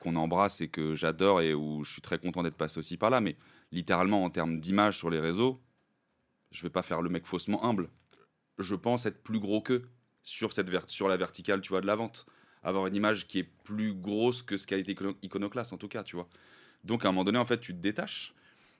[0.00, 3.10] qu'on embrasse et que j'adore et où je suis très content d'être passé aussi par
[3.10, 3.20] là.
[3.20, 3.36] Mais
[3.72, 5.60] littéralement en termes d'image sur les réseaux,
[6.52, 7.90] je vais pas faire le mec faussement humble.
[8.58, 9.88] Je pense être plus gros qu'eux
[10.22, 12.26] sur, cette sur la verticale, tu vois, de la vente.
[12.62, 15.88] Avoir une image qui est plus grosse que ce qu'a été Icono- Iconoclast, en tout
[15.88, 16.28] cas, tu vois.
[16.84, 18.34] Donc, à un moment donné, en fait, tu te détaches.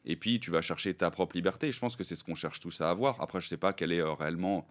[0.04, 1.70] Et puis, tu vas chercher ta propre liberté.
[1.72, 3.20] Je pense que c'est ce qu'on cherche tous à avoir.
[3.20, 4.66] Après, je sais pas quelle est euh, réellement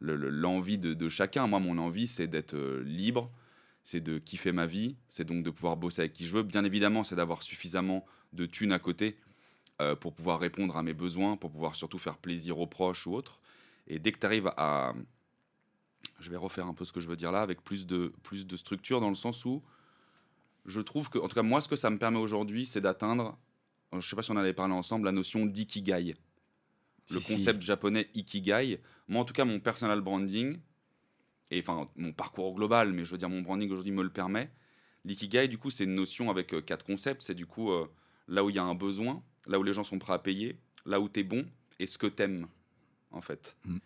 [0.00, 1.46] le- le- l'envie de, de chacun.
[1.46, 3.30] Moi, mon envie, c'est d'être euh, libre,
[3.84, 6.42] c'est de kiffer ma vie, c'est donc de pouvoir bosser avec qui je veux.
[6.42, 9.18] Bien évidemment, c'est d'avoir suffisamment de thunes à côté
[9.80, 13.14] euh, pour pouvoir répondre à mes besoins, pour pouvoir surtout faire plaisir aux proches ou
[13.14, 13.40] autres.
[13.86, 14.94] Et dès que tu arrives à...
[16.18, 18.46] Je vais refaire un peu ce que je veux dire là, avec plus de, plus
[18.46, 19.62] de structure, dans le sens où
[20.66, 23.38] je trouve que, en tout cas, moi, ce que ça me permet aujourd'hui, c'est d'atteindre,
[23.92, 26.14] euh, je sais pas si on en avait parlé ensemble, la notion d'ikigai.
[27.10, 27.34] Le si.
[27.34, 28.80] concept japonais ikigai.
[29.08, 30.58] Moi, en tout cas, mon personal branding,
[31.50, 34.50] et enfin, mon parcours global, mais je veux dire, mon branding aujourd'hui me le permet.
[35.04, 37.22] L'ikigai, du coup, c'est une notion avec euh, quatre concepts.
[37.22, 37.88] C'est du coup euh,
[38.28, 40.56] là où il y a un besoin, là où les gens sont prêts à payer,
[40.86, 41.44] là où tu es bon
[41.80, 42.46] et ce que t'aimes,
[43.10, 43.56] en fait.
[43.64, 43.78] Mm.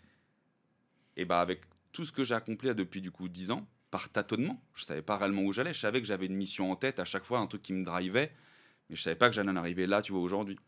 [1.16, 1.62] Et bah, avec
[1.97, 5.01] tout ce que j'ai accompli là, depuis du coup 10 ans, par tâtonnement, je savais
[5.01, 5.73] pas réellement où j'allais.
[5.73, 7.83] Je savais que j'avais une mission en tête à chaque fois, un truc qui me
[7.85, 8.33] drivait,
[8.91, 10.59] mais je savais pas que j'allais en arriver là, tu vois, aujourd'hui.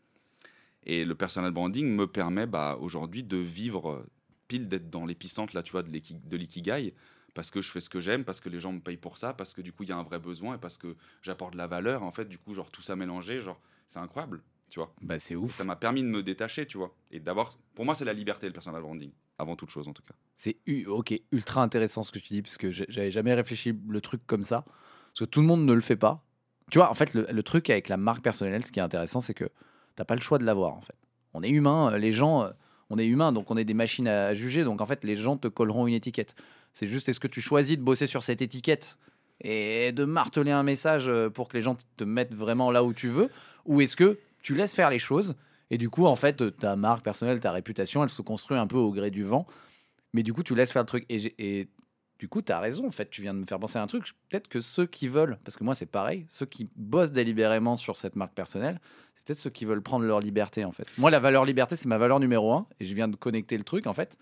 [0.87, 4.03] Et le personal branding me permet bah, aujourd'hui de vivre
[4.47, 6.95] pile d'être dans l'épicentre là, tu vois, de l'iki- de l'ikigai
[7.35, 9.33] parce que je fais ce que j'aime, parce que les gens me payent pour ça,
[9.33, 11.57] parce que du coup il y a un vrai besoin et parce que j'apporte de
[11.59, 12.01] la valeur.
[12.01, 14.91] En fait, du coup, genre tout ça mélangé, genre c'est incroyable, tu vois.
[15.01, 17.55] bah c'est Et ouf ça m'a permis de me détacher, tu vois, et d'avoir.
[17.75, 20.13] Pour moi, c'est la liberté le personal branding, avant toute chose en tout cas.
[20.35, 24.21] C'est ok, ultra intéressant ce que tu dis, parce que j'avais jamais réfléchi le truc
[24.27, 24.63] comme ça.
[25.13, 26.23] Parce que tout le monde ne le fait pas.
[26.69, 29.33] Tu vois, en fait, le, truc avec la marque personnelle, ce qui est intéressant, c'est
[29.33, 29.49] que
[29.95, 30.95] t'as pas le choix de l'avoir, en fait.
[31.33, 32.51] On est humain, euh, les gens, euh,
[32.89, 34.63] on est humain, donc on est des machines à, juger.
[34.63, 36.35] Donc en fait, les gens te colleront une étiquette.
[36.73, 38.97] C'est juste, est-ce que tu choisis de bosser sur cette étiquette
[39.41, 42.93] et de marteler un message euh, pour que les gens te mettent vraiment là où
[42.93, 43.29] tu veux
[43.65, 45.35] Ou est-ce que tu laisses faire les choses
[45.69, 48.77] et du coup, en fait, ta marque personnelle, ta réputation, elle se construit un peu
[48.77, 49.45] au gré du vent
[50.13, 51.05] mais du coup, tu laisses faire le truc.
[51.09, 51.69] Et
[52.17, 53.87] du coup, tu as raison, en fait, tu viens de me faire penser à un
[53.87, 54.05] truc.
[54.29, 57.95] Peut-être que ceux qui veulent, parce que moi, c'est pareil, ceux qui bossent délibérément sur
[57.95, 58.79] cette marque personnelle,
[59.15, 60.91] c'est peut-être ceux qui veulent prendre leur liberté, en fait.
[60.97, 63.63] Moi, la valeur liberté, c'est ma valeur numéro un, et je viens de connecter le
[63.63, 64.17] truc, en fait.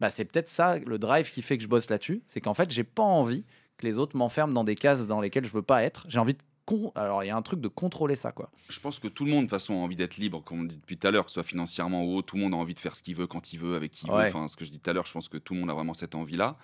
[0.00, 2.22] Bah, c'est peut-être ça, le drive qui fait que je bosse là-dessus.
[2.26, 3.44] C'est qu'en fait, j'ai pas envie
[3.78, 6.04] que les autres m'enferment dans des cases dans lesquelles je veux pas être.
[6.08, 6.40] J'ai envie de.
[6.64, 8.50] Con- Alors, il y a un truc de contrôler ça, quoi.
[8.68, 10.64] Je pense que tout le monde, de toute façon, a envie d'être libre, comme on
[10.64, 12.28] dit depuis tout à l'heure, que ce soit financièrement ou autre.
[12.28, 14.06] Tout le monde a envie de faire ce qu'il veut, quand il veut, avec qui
[14.06, 14.16] il veut.
[14.28, 15.74] Enfin, ce que je dis tout à l'heure, je pense que tout le monde a
[15.74, 16.56] vraiment cette envie-là.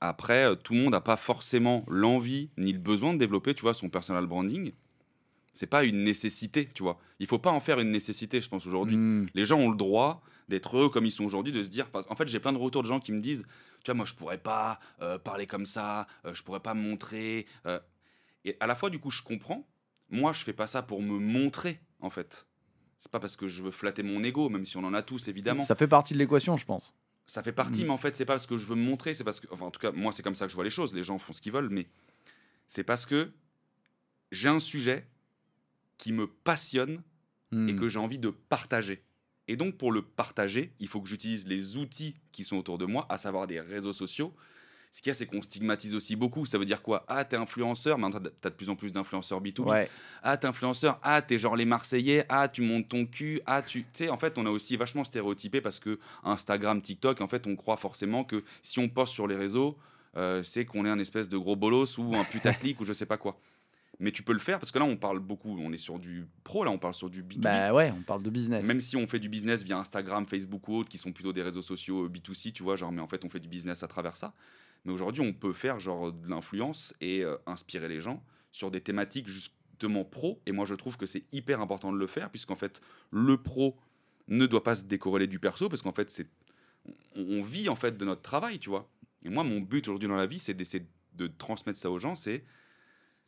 [0.00, 3.62] Après, euh, tout le monde n'a pas forcément l'envie ni le besoin de développer, tu
[3.62, 4.72] vois, son personal branding.
[5.52, 6.98] C'est pas une nécessité, tu vois.
[7.20, 8.96] Il faut pas en faire une nécessité, je pense, aujourd'hui.
[8.96, 9.26] Hmm.
[9.34, 11.86] Les gens ont le droit d'être heureux comme ils sont aujourd'hui, de se dire.
[12.10, 13.46] En fait, j'ai plein de retours de gens qui me disent
[13.84, 16.82] Tu vois, moi, je pourrais pas euh, parler comme ça, euh, je pourrais pas me
[16.82, 17.46] montrer.
[17.66, 17.78] euh.
[18.44, 19.66] Et à la fois, du coup, je comprends.
[20.10, 22.46] Moi, je fais pas ça pour me montrer, en fait.
[22.98, 25.28] C'est pas parce que je veux flatter mon ego, même si on en a tous,
[25.28, 25.62] évidemment.
[25.62, 26.94] Ça fait partie de l'équation, je pense.
[27.26, 27.86] Ça fait partie, Mm.
[27.86, 29.46] mais en fait, c'est pas parce que je veux me montrer, c'est parce que.
[29.50, 30.94] Enfin, en tout cas, moi, c'est comme ça que je vois les choses.
[30.94, 31.86] Les gens font ce qu'ils veulent, mais
[32.68, 33.30] c'est parce que
[34.30, 35.06] j'ai un sujet
[35.96, 37.02] qui me passionne
[37.68, 39.04] et que j'ai envie de partager.
[39.46, 42.84] Et donc, pour le partager, il faut que j'utilise les outils qui sont autour de
[42.84, 44.34] moi, à savoir des réseaux sociaux.
[44.94, 46.46] Ce qu'il y a, c'est qu'on stigmatise aussi beaucoup.
[46.46, 47.04] Ça veut dire quoi?
[47.08, 49.68] Ah, t'es influenceur, maintenant t'as de plus en plus d'influenceurs B2B.
[49.68, 49.90] Ouais.
[50.22, 53.82] Ah, t'es influenceur, ah, t'es genre les Marseillais, ah, tu montes ton cul, ah, tu.
[53.82, 57.48] Tu sais, en fait, on a aussi vachement stéréotypé parce que Instagram, TikTok, en fait,
[57.48, 59.76] on croit forcément que si on poste sur les réseaux,
[60.16, 63.06] euh, c'est qu'on est un espèce de gros bolos ou un putaclic ou je sais
[63.06, 63.36] pas quoi.
[63.98, 66.28] Mais tu peux le faire parce que là, on parle beaucoup, on est sur du
[66.44, 67.40] pro, là, on parle sur du B2B.
[67.40, 68.64] Bah ouais, on parle de business.
[68.64, 71.42] Même si on fait du business via Instagram, Facebook ou autres, qui sont plutôt des
[71.42, 73.88] réseaux sociaux euh, B2C, tu vois, genre, mais en fait, on fait du business à
[73.88, 74.32] travers ça.
[74.84, 78.80] Mais aujourd'hui, on peut faire genre de l'influence et euh, inspirer les gens sur des
[78.80, 80.40] thématiques justement pro.
[80.46, 83.76] Et moi, je trouve que c'est hyper important de le faire, puisqu'en fait, le pro
[84.28, 86.28] ne doit pas se décorréler du perso, parce qu'en fait, c'est
[87.16, 88.90] on, vit en fait de notre travail, tu vois.
[89.22, 92.14] Et moi, mon but aujourd'hui dans la vie, c'est d'essayer de transmettre ça aux gens,
[92.14, 92.44] c'est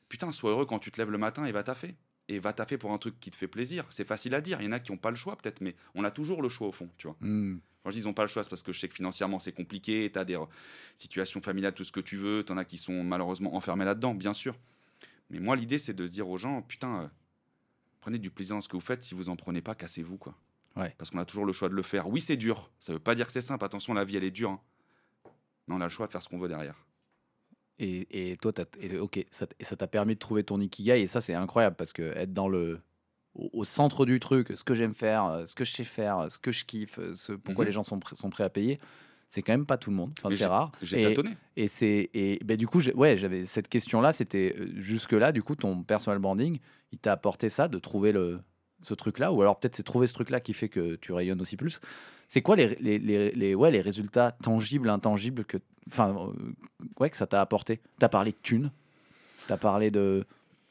[0.09, 1.95] putain, sois heureux quand tu te lèves le matin et va taffer.
[2.28, 3.84] Et va taffer pour un truc qui te fait plaisir.
[3.90, 4.60] C'est facile à dire.
[4.60, 6.48] Il y en a qui n'ont pas le choix, peut-être, mais on a toujours le
[6.48, 7.16] choix au fond, tu vois.
[7.20, 7.58] Hmm.
[7.84, 9.38] Quand je dis ils n'ont pas le choix, c'est parce que je sais que financièrement
[9.38, 10.36] c'est compliqué, tu as des
[10.96, 14.12] situations familiales, tout ce que tu veux, tu en as qui sont malheureusement enfermés là-dedans,
[14.12, 14.56] bien sûr.
[15.30, 17.08] Mais moi, l'idée, c'est de se dire aux gens, putain, euh,
[18.00, 20.34] prenez du plaisir dans ce que vous faites, si vous en prenez pas, cassez-vous, quoi.
[20.74, 20.94] Ouais.
[20.98, 22.08] Parce qu'on a toujours le choix de le faire.
[22.08, 24.32] Oui, c'est dur, ça veut pas dire que c'est simple, attention, la vie, elle est
[24.32, 24.50] dure.
[24.50, 24.60] hein.
[25.68, 26.74] Mais on a le choix de faire ce qu'on veut derrière.
[27.78, 31.20] Et, et toi, t'as- et, ok, ça t'a permis de trouver ton ikigai et ça
[31.20, 32.80] c'est incroyable parce que être dans le
[33.34, 36.18] au, au centre du truc, ce que j'aime faire, euh, ce que je sais faire,
[36.20, 37.68] euh, ce que je kiffe, euh, ce pourquoi Mhm.
[37.68, 38.80] les gens sont, pr- sont prêts à payer,
[39.28, 40.12] c'est quand même pas tout le monde.
[40.18, 40.72] Enfin, c'est rare.
[40.80, 41.36] J'ai tâtonné.
[41.56, 45.42] Et c'est et ben du coup ouais j'avais cette question là c'était jusque là du
[45.42, 46.60] coup ton personal branding
[46.92, 48.40] il t'a apporté ça de trouver le
[48.82, 51.12] ce truc là ou alors peut-être c'est trouver ce truc là qui fait que tu
[51.12, 51.80] rayonnes aussi plus.
[52.28, 55.58] C'est quoi les, les, les, ouais les résultats tangibles intangibles que
[55.88, 56.52] enfin euh,
[56.98, 57.80] ouais que ça t'a apporté?
[57.98, 58.70] T'as parlé de thunes?
[59.46, 60.24] T'as parlé de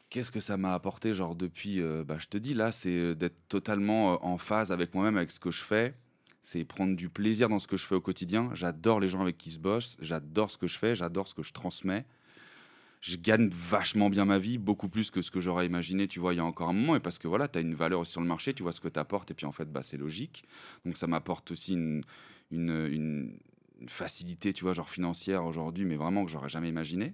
[0.09, 3.15] Qu'est-ce que ça m'a apporté, genre depuis, euh, bah, je te dis là, c'est euh,
[3.15, 5.93] d'être totalement en phase avec moi-même, avec ce que je fais.
[6.41, 8.49] C'est prendre du plaisir dans ce que je fais au quotidien.
[8.53, 11.41] J'adore les gens avec qui se bosse, j'adore ce que je fais, j'adore ce que
[11.41, 12.05] je transmets.
[13.07, 16.33] Je gagne vachement bien ma vie, beaucoup plus que ce que j'aurais imaginé, tu vois,
[16.33, 16.95] il y a encore un moment.
[16.95, 18.87] Et parce que voilà, tu as une valeur sur le marché, tu vois ce que
[18.87, 20.43] tu apportes, et puis en fait, bah, c'est logique.
[20.85, 22.01] Donc ça m'apporte aussi une,
[22.49, 23.37] une, une-
[23.79, 27.13] une facilité, tu vois, genre financière aujourd'hui, mais vraiment que j'aurais jamais imaginé.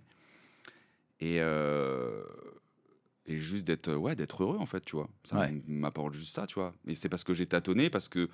[1.20, 2.24] Et, euh,
[3.26, 5.10] et juste d'être ouais, d'être heureux, en fait, tu vois.
[5.26, 5.62] Ça Ouais.
[5.68, 6.74] m'apporte juste ça, tu vois.
[6.88, 8.30] Et c'est parce que j'ai tâtonné, parce que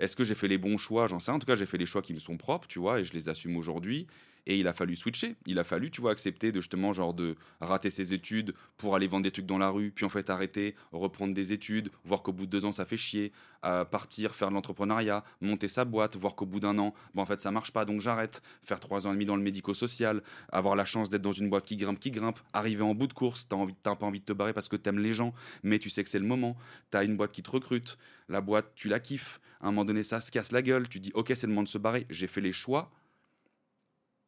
[0.00, 1.30] est-ce que j'ai fait les bons choix J'en sais.
[1.30, 3.12] En tout cas, j'ai fait les choix qui me sont propres, tu vois, et je
[3.12, 4.06] les assume aujourd'hui.
[4.46, 5.36] Et il a fallu switcher.
[5.44, 9.06] Il a fallu, tu vois, accepter de justement, genre, de rater ses études pour aller
[9.06, 12.32] vendre des trucs dans la rue, puis en fait arrêter, reprendre des études, voir qu'au
[12.32, 13.32] bout de deux ans, ça fait chier,
[13.90, 17.40] partir, faire de l'entrepreneuriat, monter sa boîte, voir qu'au bout d'un an, bon, en fait,
[17.40, 20.84] ça marche pas, donc j'arrête, faire trois ans et demi dans le médico-social, avoir la
[20.86, 23.56] chance d'être dans une boîte qui grimpe, qui grimpe, arriver en bout de course, t'as
[23.56, 26.02] envie, t'as pas envie de te barrer parce que t'aimes les gens, mais tu sais
[26.02, 26.56] que c'est le moment,
[26.90, 27.98] t'as une boîte qui te recrute,
[28.30, 31.00] la boîte, tu la kiffes, à un moment donné, ça se casse la gueule, tu
[31.00, 32.90] dis, ok, c'est le moment de se barrer, j'ai fait les choix,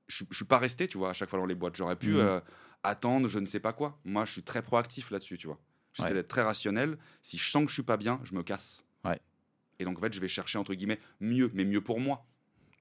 [0.08, 2.20] je suis pas resté, tu vois, à chaque fois dans les boîtes, j'aurais pu Mhm.
[2.20, 2.40] euh,
[2.82, 5.58] attendre, je ne sais pas quoi, moi, je suis très proactif là-dessus, tu vois.
[5.94, 6.14] J'essaie Ouais.
[6.14, 8.84] d'être très rationnel, si je sens que je suis pas bien, je me casse.
[9.04, 9.20] Ouais.
[9.78, 12.26] Et donc, en fait, je vais chercher, entre guillemets, mieux, mais mieux pour moi.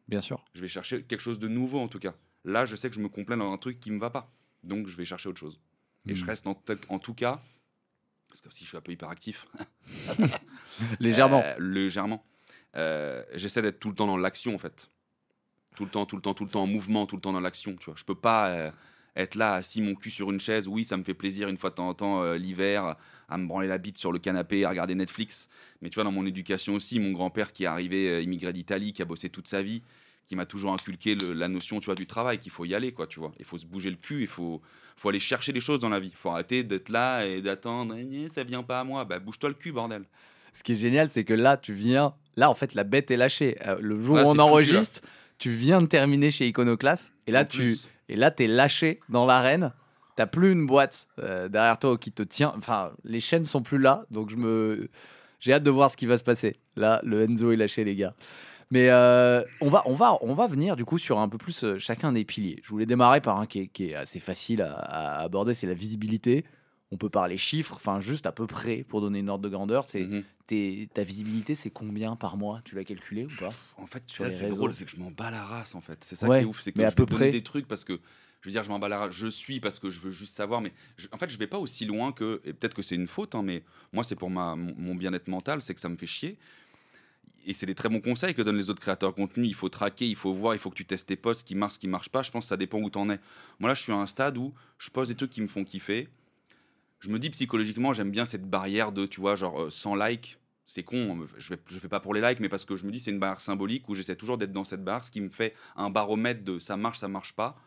[0.08, 0.44] bien sûr.
[0.54, 2.16] Je vais chercher quelque chose de nouveau en tout cas.
[2.44, 4.30] Là, je sais que je me complais dans un truc qui me va pas.
[4.64, 5.62] Donc, je vais chercher autre chose.
[6.08, 6.30] Et je Mhm.
[6.30, 7.42] reste en tout cas,
[8.32, 9.46] parce que si je suis un peu hyperactif,
[11.00, 11.44] Légèrement.
[11.46, 12.24] euh, légèrement,
[12.76, 14.90] euh, j'essaie d'être tout le temps dans l'action en fait.
[15.76, 17.40] Tout le temps, tout le temps, tout le temps en mouvement, tout le temps dans
[17.40, 17.76] l'action.
[17.76, 18.72] Tu vois, je peux pas euh,
[19.16, 20.68] être là assis mon cul sur une chaise.
[20.68, 22.96] Oui, ça me fait plaisir une fois de temps en temps l'hiver
[23.30, 25.50] à me branler la bite sur le canapé, à regarder Netflix.
[25.82, 29.02] Mais tu vois, dans mon éducation aussi, mon grand-père qui est arrivé immigré d'Italie, qui
[29.02, 29.82] a bossé toute sa vie,
[30.26, 32.92] qui m'a toujours inculqué le- la notion, tu vois, du travail, qu'il faut y aller,
[32.92, 33.32] quoi, tu vois.
[33.40, 34.62] Il faut se bouger le cul, il faut,
[34.98, 36.10] faut aller chercher les choses dans la vie.
[36.10, 39.04] Il faut arrêter d'être là et d'attendre, Eh, eh, ça vient pas à moi.
[39.06, 40.04] Bah, bouge-toi le cul, bordel.
[40.54, 42.14] Ce qui est génial, c'est que là, tu viens.
[42.38, 43.58] Là, en fait, la bête est lâchée.
[43.66, 45.02] Euh, le jour Ouais, où on foutu, enregistre,
[45.38, 47.14] tu viens de terminer chez Iconoclast.
[47.28, 47.90] Et là, En tu plus.
[48.10, 49.72] et là, es lâché dans l'arène.
[50.18, 52.54] T'as plus une boîte euh, derrière toi qui te tient.
[52.58, 54.06] Enfin, les chaînes sont plus là.
[54.12, 54.90] Donc, je me.
[55.40, 56.58] J'ai hâte de voir ce qui va se passer.
[56.76, 58.14] Là, le Enzo est lâché, les gars.
[58.72, 61.64] Mais euh, on, va, on, va, on va venir du coup sur un peu plus
[61.64, 62.60] euh, chacun des piliers.
[62.64, 65.68] Je voulais démarrer par un qui est, qui est assez facile à, à aborder, c'est
[65.68, 66.46] la visibilité.
[66.92, 69.86] on peut parler chiffres, enfin juste à peu près pour donner une ordre de grandeur.
[69.86, 70.24] C'est Mhm.
[70.48, 72.62] tes- ta visibilité, c'est combien par mois?
[72.66, 73.54] Tu l'as calculé ou pas?
[73.78, 74.58] En fait, Sur ça les c'est réseaux.
[74.58, 76.04] drôle, c'est que je m'en bats la race en fait.
[76.04, 77.32] C'est ça Ouais, qui est ouf, c'est que mais à je peu vais donner près.
[77.32, 78.00] des trucs parce que
[78.42, 79.12] je veux dire, je m'en bats la race.
[79.16, 81.60] Je suis parce que je veux juste savoir, mais je- en fait, je vais pas
[81.60, 82.42] aussi loin que.
[82.44, 85.28] Et peut-être que c'est une faute, hein, mais moi, c'est pour ma, mon, mon bien-être
[85.30, 86.38] mental, c'est que ça me fait chier.
[87.46, 89.46] Et c'est des très bons conseils que donnent les autres créateurs de contenu.
[89.46, 91.56] Il faut traquer, il faut voir, il faut que tu testes tes posts, ce qui
[91.56, 92.22] marche, ce qui marche pas.
[92.22, 93.20] Je pense que ça dépend où tu en es.
[93.60, 95.64] Moi, là, je suis à un stade où je poste des trucs qui me font
[95.64, 96.10] kiffer.
[97.00, 100.38] Je me dis psychologiquement, j'aime bien cette barrière de, tu vois, genre euh, 100 likes.
[100.68, 102.92] C'est con, je vais, je fais pas pour les likes, mais parce que je me
[102.92, 105.28] dis c'est une barrière symbolique où j'essaie toujours d'être dans cette barre, ce qui me
[105.28, 107.60] fait un baromètre de ça marche, ça marche pas.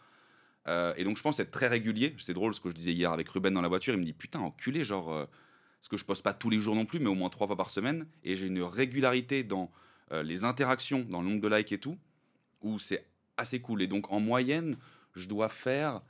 [0.66, 2.14] Euh, et donc je pense être très régulier.
[2.18, 3.92] C'est drôle ce que je disais hier avec Ruben dans la voiture.
[3.94, 5.26] Il me dit putain enculé, genre euh,
[5.84, 7.56] parce que je poste pas tous les jours non plus, mais au moins trois fois
[7.56, 8.06] par semaine.
[8.22, 9.70] Et j'ai une régularité dans
[10.12, 11.98] euh, les interactions, dans le nombre de likes et tout,
[12.62, 13.82] où c'est assez cool.
[13.82, 14.78] Et donc en moyenne,
[15.14, 16.00] je dois faire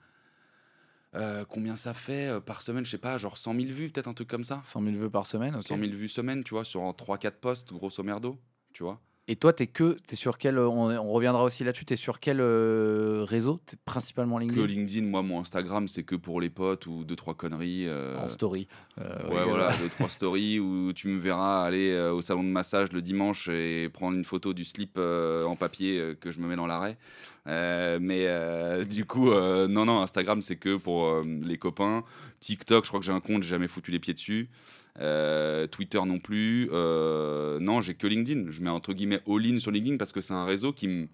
[1.16, 2.84] euh, combien ça fait euh, par semaine?
[2.84, 4.60] Je sais pas, genre 100 000 vues, peut-être un truc comme ça.
[4.62, 5.64] 100 000 vues par semaine ok.
[5.64, 8.38] 100 000 vues semaine, tu vois, sur 3-4 posts, grosso merdo,
[8.72, 9.00] tu vois.
[9.26, 12.20] Et toi, t'es que, t'es sur quel, euh, on, on reviendra aussi là-dessus, t'es sur
[12.20, 13.58] quel euh, réseau?
[13.64, 14.66] T'es principalement Que LinkedIn?
[14.66, 17.86] LinkedIn, moi, mon Instagram, c'est que pour les potes ou deux, trois conneries.
[17.88, 18.68] euh, En story.
[18.98, 22.42] Euh, Ouais, oui, voilà, deux, trois stories où tu me verras aller euh, au salon
[22.44, 26.30] de massage le dimanche et prendre une photo du slip euh, en papier euh, que
[26.30, 26.98] je me mets dans l'arrêt.
[27.46, 32.04] Euh, mais euh, du coup, euh, non, non, Instagram, c'est que pour euh, les copains.
[32.40, 34.50] TikTok, je crois que j'ai un compte, j'ai jamais foutu les pieds dessus.
[35.00, 36.68] Euh, Twitter non plus.
[36.72, 38.50] Euh, non, j'ai que LinkedIn.
[38.50, 41.08] Je mets entre guillemets all-in sur LinkedIn parce que c'est un réseau qui me.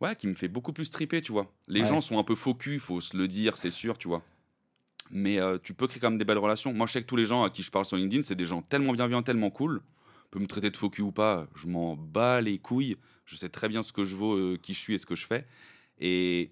[0.00, 1.50] Ouais, qui me fait beaucoup plus triper, tu vois.
[1.68, 1.88] Les Ouais.
[1.88, 4.22] gens sont un peu faux cul, faut se le dire, c'est sûr, tu vois.
[5.10, 6.72] Mais euh, tu peux créer quand même des belles relations.
[6.74, 8.44] Moi, je sais que tous les gens à qui je parle sur LinkedIn, c'est des
[8.44, 9.80] gens tellement bienveillants, tellement cool.
[10.26, 12.96] On peut me traiter de faux cul ou pas, je m'en bats les couilles.
[13.24, 15.26] Je sais très bien ce que je vaux, qui je suis et ce que je
[15.26, 15.46] fais.
[15.98, 16.50] Et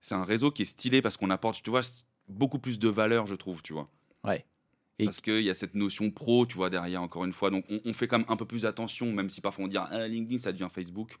[0.00, 1.80] c'est un réseau qui est stylé parce qu'on apporte, tu vois,
[2.28, 3.88] beaucoup plus de valeur, je trouve, tu vois.
[4.24, 4.44] Ouais.
[4.98, 7.50] Et- Parce qu'il y a cette notion pro, tu vois, derrière, encore une fois.
[7.50, 9.76] Donc, on, on fait quand même un peu plus attention, même si parfois on dit
[9.76, 11.18] ah, LinkedIn, ça devient Facebook.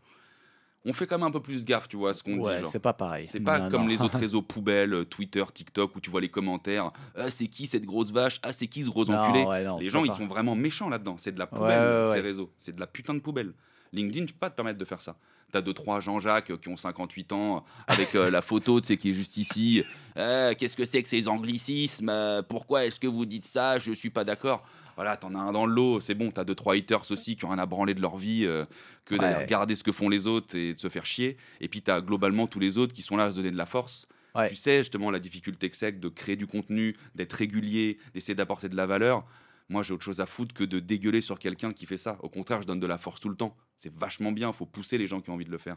[0.88, 2.68] On fait quand même un peu plus gaffe, tu vois, à ce qu'on Ouais, dit.
[2.70, 3.24] c'est pas pareil.
[3.24, 3.88] C'est pas Non, comme non.
[3.88, 6.92] les autres réseaux poubelles, euh, Twitter, TikTok, où tu vois les commentaires.
[7.16, 8.38] Ah, c'est qui cette grosse vache?
[8.44, 9.44] Ah, c'est qui ce gros Non, enculé?
[9.44, 11.16] ouais, Les gens, ils sont vraiment méchants là-dedans.
[11.18, 12.50] C'est de la poubelle, ouais, ces réseaux.
[12.56, 13.52] C'est de la putain de poubelle.
[13.92, 15.16] LinkedIn, tu peux pas te permettre de faire ça.
[15.52, 19.10] T'as deux, trois Jean-Jacques qui ont 58 ans, avec euh, la photo, tu sais, qui
[19.10, 19.84] est juste ici.
[20.16, 22.08] Euh, Qu'est-ce que c'est que ces anglicismes?
[22.08, 23.78] Euh, Pourquoi est-ce que vous dites ça?
[23.78, 24.64] Je suis pas d'accord.
[24.96, 26.30] Voilà, t'en as un dans le lot, c'est bon.
[26.30, 28.64] T'as deux, trois haters aussi qui ont rien à branler de leur vie euh,
[29.04, 29.44] que d'aller Ouais.
[29.44, 31.36] regarder ce que font les autres et de se faire chier.
[31.60, 33.66] Et puis t'as globalement tous les autres qui sont là à se donner de la
[33.66, 34.08] force.
[34.34, 34.48] Ouais.
[34.48, 38.68] Tu sais justement la difficulté que c'est de créer du contenu, d'être régulier, d'essayer d'apporter
[38.70, 39.24] de la valeur.
[39.68, 42.16] Moi, j'ai autre chose à foutre que de dégueuler sur quelqu'un qui fait ça.
[42.22, 43.54] Au contraire, je donne de la force tout le temps.
[43.76, 44.52] C'est vachement bien.
[44.52, 45.76] faut pousser les gens qui ont envie de le faire.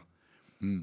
[0.60, 0.80] Hmm.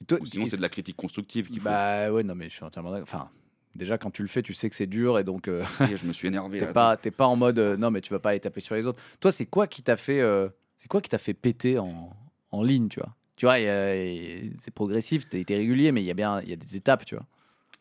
[0.00, 1.64] Et toi, Ou sinon, c'est de la critique constructive qu'il faut.
[1.64, 3.06] Bah ouais, non, mais je suis entièrement d'accord.
[3.08, 3.30] Enfin,
[3.74, 6.12] déjà, quand tu le fais, tu sais que c'est dur et donc euh, je me
[6.12, 6.58] suis énervé.
[6.60, 8.74] t'es pas, t'es pas en mode euh, non, mais tu vas pas aller taper sur
[8.74, 9.00] les autres.
[9.20, 12.14] Toi, c'est quoi qui t'a fait, euh, c'est quoi qui t'a fait péter en,
[12.50, 13.14] en ligne, tu vois?
[13.36, 16.48] Tu vois, il il- c'est progressif, t'es es régulier, mais il y a bien, il
[16.48, 17.26] y a des étapes, tu vois.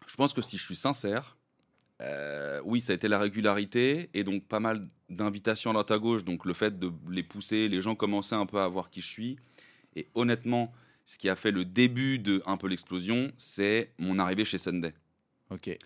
[0.07, 1.37] Je pense que si je suis sincère,
[2.01, 5.97] euh, oui, ça a été la régularité et donc pas mal d'invitations à droite à
[5.97, 6.23] gauche.
[6.23, 9.07] Donc le fait de les pousser, les gens commençaient un peu à voir qui je
[9.07, 9.37] suis.
[9.95, 10.73] Et honnêtement,
[11.05, 14.93] ce qui a fait le début de un peu l'explosion, c'est mon arrivée chez Sunday.
[15.49, 15.77] Ok.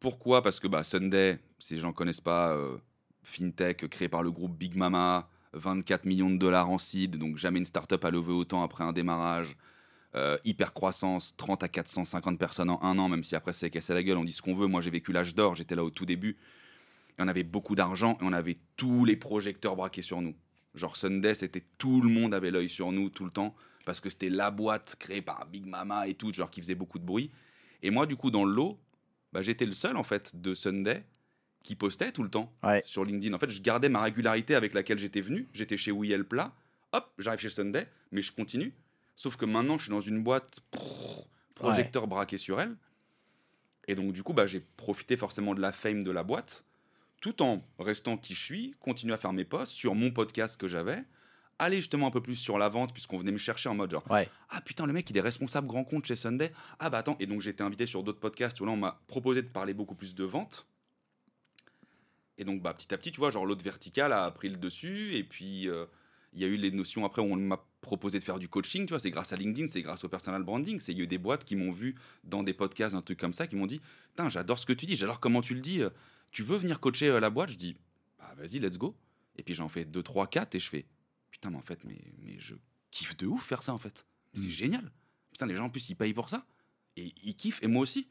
[0.00, 0.42] Pourquoi?
[0.42, 2.76] Parce que bah, Sunday, si les gens connaissent pas, euh,
[3.22, 7.58] fintech créé par le groupe Big Mama, 24 millions de dollars en seed, donc jamais
[7.58, 9.56] une startup a levé autant après un démarrage.
[10.14, 13.94] Euh, hyper croissance, 30 à 450 personnes en un an, même si après c'est cassé
[13.94, 14.66] la gueule, on dit ce qu'on veut.
[14.66, 16.36] Moi j'ai vécu l'âge d'or, j'étais là au tout début.
[17.18, 20.34] Et on avait beaucoup d'argent et on avait tous les projecteurs braqués sur nous.
[20.74, 23.54] Genre Sunday, c'était tout le monde avait l'œil sur nous tout le temps
[23.86, 26.98] parce que c'était la boîte créée par Big Mama et tout, genre qui faisait beaucoup
[26.98, 27.30] de bruit.
[27.82, 28.78] Et moi, du coup, dans le lot,
[29.32, 31.04] bah, j'étais le seul en fait de Sunday
[31.62, 32.82] qui postait tout le temps Ouais.
[32.84, 33.34] sur LinkedIn.
[33.34, 35.48] En fait, je gardais ma régularité avec laquelle j'étais venu.
[35.54, 36.54] J'étais chez Help là,
[36.92, 38.74] hop, j'arrive chez Sunday, mais je continue.
[39.14, 42.76] Sauf que maintenant, je suis dans une boîte prrr, projecteur braqué sur elle.
[43.88, 46.64] Et donc, du coup, bah, j'ai profité forcément de la fame de la boîte,
[47.20, 50.66] tout en restant qui je suis, continuer à faire mes posts sur mon podcast que
[50.68, 51.04] j'avais,
[51.58, 54.08] aller justement un peu plus sur la vente, puisqu'on venait me chercher en mode genre,
[54.10, 54.28] Ouais.
[54.50, 56.52] ah putain, le mec, il est responsable grand compte chez Sunday.
[56.78, 59.00] Ah bah attends, et donc j'ai été invité sur d'autres podcasts où là, on m'a
[59.08, 60.66] proposé de parler beaucoup plus de vente.
[62.38, 65.14] Et donc, bah, petit à petit, tu vois, genre l'autre vertical a pris le dessus.
[65.14, 65.84] Et puis, euh,
[66.32, 68.86] il y a eu les notions après où on m'a proposé de faire du coaching.
[68.86, 70.80] Tu vois, c'est grâce à LinkedIn, c'est grâce au personal branding.
[70.80, 73.18] C'est il y a eu des boîtes qui m'ont vu dans des podcasts, un truc
[73.20, 75.60] comme ça, qui m'ont dit Putain, j'adore ce que tu dis, j'adore comment tu le
[75.60, 75.82] dis.
[75.82, 75.90] euh,
[76.30, 77.50] Tu veux venir coacher euh, la boîte?
[77.50, 77.76] Je dis
[78.18, 78.96] Bah, vas-y, let's go.
[79.36, 80.86] Et puis, j'en fais 2, 3, 4 et je fais
[81.30, 82.54] Putain, mais en fait, mais, mais je
[82.90, 84.06] kiffe de ouf faire ça en fait.
[84.34, 84.50] C'est Mm.
[84.50, 84.92] génial.
[85.32, 86.46] Putain, les gens en plus, ils payent pour ça.
[86.96, 88.08] Et ils kiffent, et moi aussi.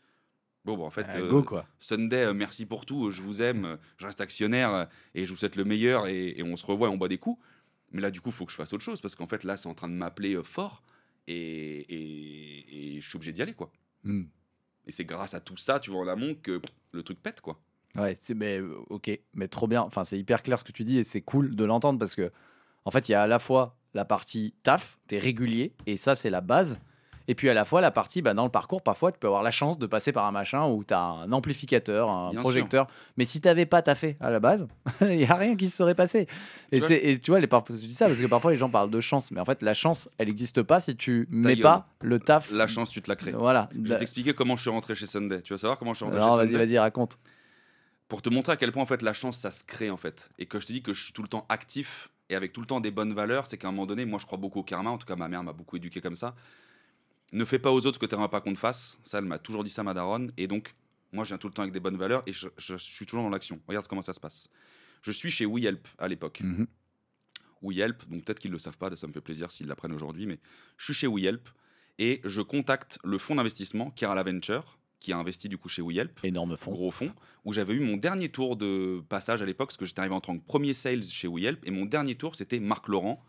[0.65, 1.65] Bon, bah, en fait, Ah, euh, go quoi.
[1.79, 5.55] Sunday, euh, merci pour tout, je vous aime, je reste actionnaire et je vous souhaite
[5.55, 7.39] le meilleur et, et on se revoit et on boit des coups.
[7.91, 9.57] Mais là, du coup, il faut que je fasse autre chose parce qu'en fait, là,
[9.57, 10.81] c'est en train de m'appeler euh, fort
[11.27, 11.33] et,
[11.79, 13.71] et- et je suis obligé d'y aller, quoi.
[14.03, 14.23] Hmm.
[14.87, 17.41] Et c'est grâce à tout ça, tu vois, en amont, que pff, le truc pète,
[17.41, 17.59] quoi.
[17.95, 19.81] Ouais, c'est mais euh, ok, mais trop bien.
[19.81, 22.31] Enfin, c'est hyper clair ce que tu dis et c'est cool de l'entendre parce que
[22.85, 26.15] en fait, il y a à la fois la partie taf, t'es régulier et ça
[26.15, 26.79] c'est la base.
[27.31, 29.41] Et puis à la fois la partie, bah, dans le parcours, parfois tu peux avoir
[29.41, 32.87] la chance de passer par un machin où tu as un amplificateur, un Bien projecteur.
[33.15, 34.67] Mais si t'avais pas taffé à la base,
[34.99, 36.27] il y a rien qui se serait passé.
[36.73, 38.99] Et, tu vois, les par- je dis ça parce que parfois les gens parlent de
[38.99, 41.61] chance, mais en fait la chance, elle n'existe pas si tu mets gueule.
[41.61, 42.51] pas le taf.
[42.51, 43.31] La chance, tu te la crées.
[43.31, 43.69] Voilà.
[43.81, 45.41] Je vais t'expliquer comment je suis rentré chez Sunday.
[45.41, 47.17] Tu veux savoir comment je suis rentré Alors chez vas-y, Sunday vas-y, raconte.
[48.09, 50.31] Pour te montrer à quel point en fait la chance ça se crée en fait
[50.37, 52.59] et que je te dis que je suis tout le temps actif et avec tout
[52.59, 54.63] le temps des bonnes valeurs, c'est qu'à un moment donné, moi je crois beaucoup au
[54.63, 54.89] karma.
[54.89, 56.35] En tout cas, ma mère m'a beaucoup éduqué comme ça.
[57.31, 58.97] Ne fais pas aux autres ce que tu n'aimerais pas qu'on te fasse.
[59.03, 60.31] Ça, elle m'a toujours dit ça, ma daronne.
[60.37, 60.75] Et donc,
[61.13, 63.23] moi, je viens tout le temps avec des bonnes valeurs et je, je suis toujours
[63.23, 63.61] dans l'action.
[63.67, 64.49] Regarde comment ça se passe.
[65.01, 66.41] Je suis chez WeHelp à l'époque.
[66.41, 66.67] Mhm.
[67.61, 70.25] WeHelp, donc peut-être qu'ils ne le savent pas, ça me fait plaisir s'ils l'apprennent aujourd'hui,
[70.25, 70.39] mais
[70.77, 71.47] je suis chez WeHelp
[71.99, 76.19] et je contacte le fonds d'investissement Kerala Venture, qui a investi du coup chez WeHelp,
[76.23, 76.71] Énorme fond.
[76.71, 77.13] gros fonds,
[77.45, 80.21] où j'avais eu mon dernier tour de passage à l'époque, parce que j'étais arrivé en
[80.21, 83.23] tant que premier sales chez WeHelp, et mon dernier tour, c'était Marc Laurent,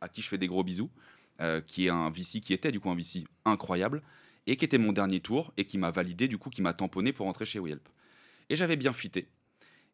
[0.00, 0.90] à qui je fais des gros bisous,
[1.40, 4.02] euh, qui est un VC, qui était du coup un VC incroyable,
[4.46, 7.12] et qui était mon dernier tour, et qui m'a validé, du coup, qui m'a tamponné
[7.12, 7.88] pour entrer chez WeHelp.
[8.48, 9.28] Et j'avais bien fité.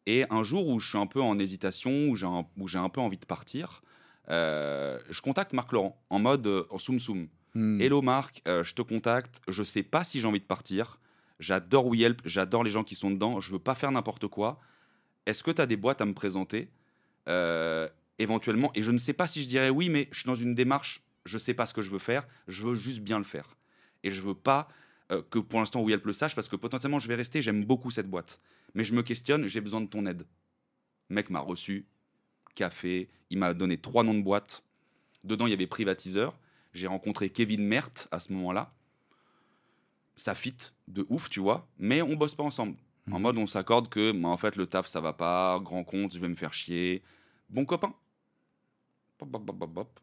[0.05, 2.45] Et un jour où je suis un peu en hésitation, où j'ai un,
[2.83, 3.81] un peu envie de partir,
[4.29, 7.27] euh, je contacte Marc Laurent en mode euh, en soum soum.
[7.55, 7.79] Hmm.
[7.81, 9.41] Hello Marc, euh, je te contacte.
[9.47, 10.99] Je sais pas si j'ai envie de partir.
[11.39, 13.39] J'adore WeHelp, j'adore les gens qui sont dedans.
[13.39, 14.59] Je veux pas faire n'importe quoi.
[15.25, 16.69] Est-ce que tu as des boîtes à me présenter?
[18.19, 20.53] Éventuellement Et je ne sais pas si je dirais oui, mais je suis dans une
[20.53, 21.01] démarche.
[21.25, 22.27] Je sais pas ce que je veux faire.
[22.47, 23.55] Je veux juste bien le faire.
[24.03, 24.67] Et je veux pas
[25.11, 27.41] euh, que pour l'instant WeHelp le sache parce que potentiellement je vais rester.
[27.41, 28.41] J'aime beaucoup cette boîte,
[28.73, 29.47] mais je me questionne.
[29.47, 30.25] J'ai besoin de ton aide.
[31.09, 31.85] Le mec m'a reçu,
[32.55, 33.09] café.
[33.29, 34.63] Il m'a donné trois noms de boîtes.
[35.23, 36.37] Dedans il y avait privatiseur.
[36.73, 38.73] J'ai rencontré Kevin Mert à ce moment-là.
[40.15, 40.55] Ça fit
[40.87, 42.75] de ouf, tu vois, mais on bosse pas ensemble.
[43.11, 43.21] En Mhm.
[43.21, 46.19] mode, on s'accorde que, bah, en fait, le taf, ça va pas, grand compte, je
[46.19, 47.03] vais me faire chier.
[47.49, 47.93] Bon copain.
[49.19, 49.99] Bop, bop, bop, bop, bop.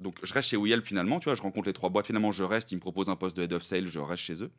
[0.00, 2.06] Donc, je reste chez WeHelp finalement, tu vois, je rencontre les trois boîtes.
[2.06, 4.44] Finalement, je reste, ils me proposent un poste de head of sale, je reste chez
[4.44, 4.50] eux.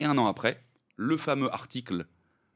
[0.00, 0.62] Et un an après,
[0.96, 2.06] le fameux article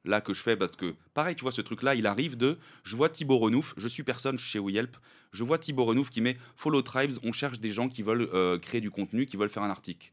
[0.05, 2.59] là que je fais, parce que pareil, tu vois, ce truc-là, il arrive de.
[2.85, 4.97] Je vois Thibaut Renouf, je suis personne chez WeHelp,
[5.33, 8.59] je vois Thibaut Renouf qui met Follow Tribes, on cherche des gens qui veulent euh,
[8.59, 10.13] créer du contenu, qui veulent faire un article.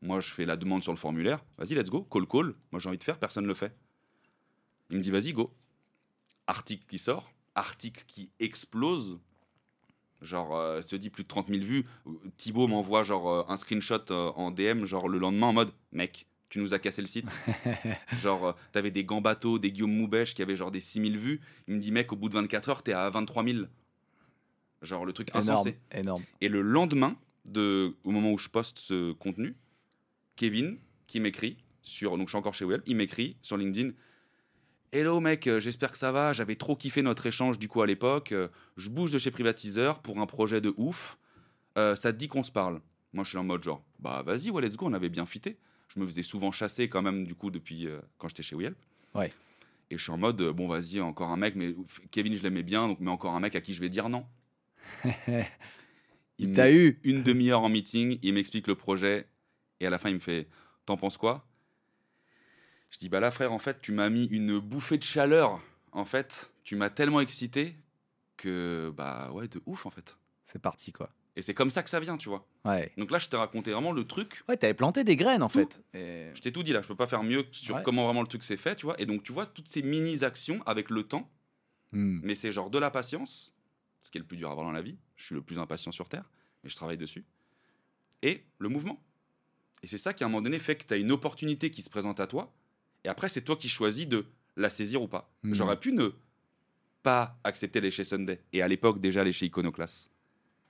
[0.00, 1.44] Moi, je fais la demande sur le formulaire.
[1.58, 2.54] Vas-y, let's go, call, call.
[2.70, 3.76] Moi, j'ai envie de faire, personne ne le fait.
[4.90, 5.52] Il me dit, vas-y, go.
[6.46, 9.18] Article qui sort, article qui explose.
[10.20, 11.84] Genre, euh, se dit plus de 30 000 vues.
[12.36, 16.26] Thibaut m'envoie genre euh, un screenshot euh, en DM, genre le lendemain en mode, mec,
[16.48, 17.28] tu nous as cassé le site.
[18.18, 21.40] genre, euh, t'avais des Gambato, des Guillaume Moubèche qui avaient genre des 6 000 vues.
[21.68, 23.58] Il me dit, mec, au bout de 24 heures, t'es à 23 000.
[24.82, 25.78] Genre, le truc énorme, insensé.
[25.92, 26.24] énorme.
[26.40, 29.56] Et le lendemain, de, au moment où je poste ce contenu,
[30.36, 33.90] Kevin, qui m'écrit, sur, donc je suis encore chez Web, il m'écrit sur LinkedIn
[34.90, 36.32] Hello mec, euh, j'espère que ça va.
[36.32, 38.32] J'avais trop kiffé notre échange du coup à l'époque.
[38.32, 41.18] Euh, Je bouge de chez Privatiseur pour un projet de ouf.
[41.76, 42.80] Euh, ça te dit qu'on se parle?
[43.12, 45.58] Moi je suis en mode genre Bah vas-y, ouais, let's go, on avait bien fité.
[45.88, 48.74] Je me faisais souvent chasser quand même du coup depuis euh, quand j'étais chez Web.
[49.14, 49.32] Ouais.
[49.90, 51.74] Et je suis en mode euh, Bon vas-y, encore un mec, mais
[52.10, 54.26] Kevin je l'aimais bien, donc mais encore un mec à qui je vais dire non.
[56.38, 57.00] Il t'a eu?
[57.02, 59.28] une demi-heure en meeting, il m'explique le projet,
[59.80, 60.48] et à la fin, il me fait
[60.86, 61.47] T'en penses quoi?
[62.90, 65.60] Je dis Bah là, frère, en fait, tu m'as mis une bouffée de chaleur.
[65.92, 67.76] En fait, tu m'as tellement excité
[68.36, 70.16] que, bah ouais, de ouf, en fait.
[70.46, 71.10] C'est parti quoi.
[71.36, 72.46] Et c'est comme ça que ça vient, tu vois.
[72.64, 72.90] Ouais.
[72.96, 74.42] Donc là, je t'ai raconté vraiment le truc.
[74.48, 75.58] Ouais, t'avais planté des graines en Tout.
[75.60, 75.82] fait.
[75.94, 77.82] Et- Je t'ai tout dit là, je peux pas faire mieux sur Ouais.
[77.84, 79.00] comment vraiment le truc s'est fait, tu vois.
[79.00, 81.30] Et donc, tu vois, toutes ces mini-actions avec le temps,
[81.92, 82.20] Hmm.
[82.22, 83.52] mais c'est genre de la patience,
[84.02, 84.96] ce qui est le plus dur à avoir dans la vie.
[85.16, 86.28] Je suis le plus impatient sur Terre,
[86.64, 87.24] mais je travaille dessus.
[88.22, 89.00] Et le mouvement.
[89.82, 91.82] Et c'est ça qui, à un moment donné, fait que tu as une opportunité qui
[91.82, 92.52] se présente à toi,
[93.08, 95.32] et après, c'est toi qui choisis de la saisir ou pas.
[95.42, 95.54] Mhm.
[95.54, 96.10] J'aurais pu ne
[97.02, 100.10] pas accepter les chez Sunday, et à l'époque, déjà, les chez Iconoclast.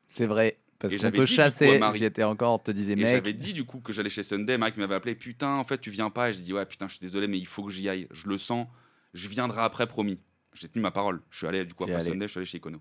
[0.07, 0.61] C'est vrai.
[0.78, 3.09] Parce qu'on j'avais te chassait, j'étais encore, on te disait mec.
[3.09, 5.91] j'avais dit du coup que j'allais chez Sunday, Mike m'avait appelé, putain, en fait, tu
[5.91, 6.30] viens pas.
[6.30, 8.07] Et j'ai dit, ouais, putain, je suis désolé, mais il faut que j'y aille.
[8.12, 8.68] Je le sens,
[9.14, 10.20] je viendrai après, promis.
[10.53, 11.20] J'ai tenu ma parole.
[11.30, 12.05] Je suis allé du coup après allé.
[12.05, 12.80] Sunday, je suis allé chez Icono.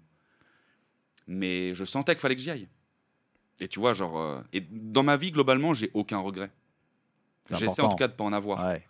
[1.26, 2.68] Mais je sentais qu'il fallait que j'y aille.
[3.60, 6.52] Et tu vois, genre, euh, et dans ma vie, globalement, j'ai aucun regret.
[7.50, 8.64] J'essaie en tout cas de pas en avoir.
[8.64, 8.86] Ouais.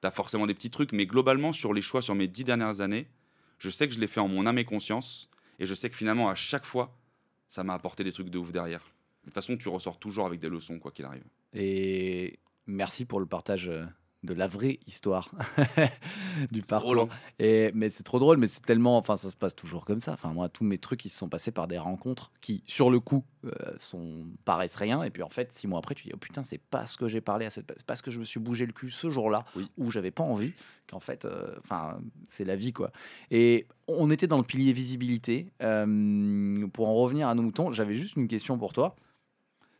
[0.00, 3.08] T'as forcément des petits trucs, mais globalement, sur les choix sur mes dix dernières années,
[3.58, 5.30] je sais que je l'ai fait en mon âme et conscience.
[5.58, 6.96] Et je sais que finalement, à chaque fois,
[7.48, 8.80] ça m'a apporté des trucs de ouf derrière.
[9.22, 11.24] De toute façon, tu ressors toujours avec des leçons, quoi qu'il arrive.
[11.52, 13.84] Et merci pour le partage euh,
[14.22, 15.30] de la vraie histoire
[16.50, 17.08] du drôle, parcours.
[17.38, 18.96] Et, mais c'est trop drôle, mais c'est tellement.
[18.98, 20.12] Enfin, ça se passe toujours comme ça.
[20.12, 22.98] Enfin, moi, tous mes trucs, ils se sont passés par des rencontres qui, sur le
[22.98, 25.02] coup, euh, sont, paraissent rien.
[25.02, 27.08] Et puis, en fait, six mois après, tu dis, oh putain, c'est pas ce que
[27.08, 27.72] j'ai parlé à cette.
[27.76, 29.70] C'est pas ce que je me suis bougé le cul ce jour-là Oui.
[29.76, 30.52] où j'avais pas envie.
[30.88, 31.98] Qu'en fait, euh, enfin,
[32.28, 32.90] c'est la vie, quoi.
[33.30, 35.52] Et on était dans le pilier visibilité.
[35.62, 38.96] Euh, pour en revenir à nos moutons, j'avais juste une question pour toi.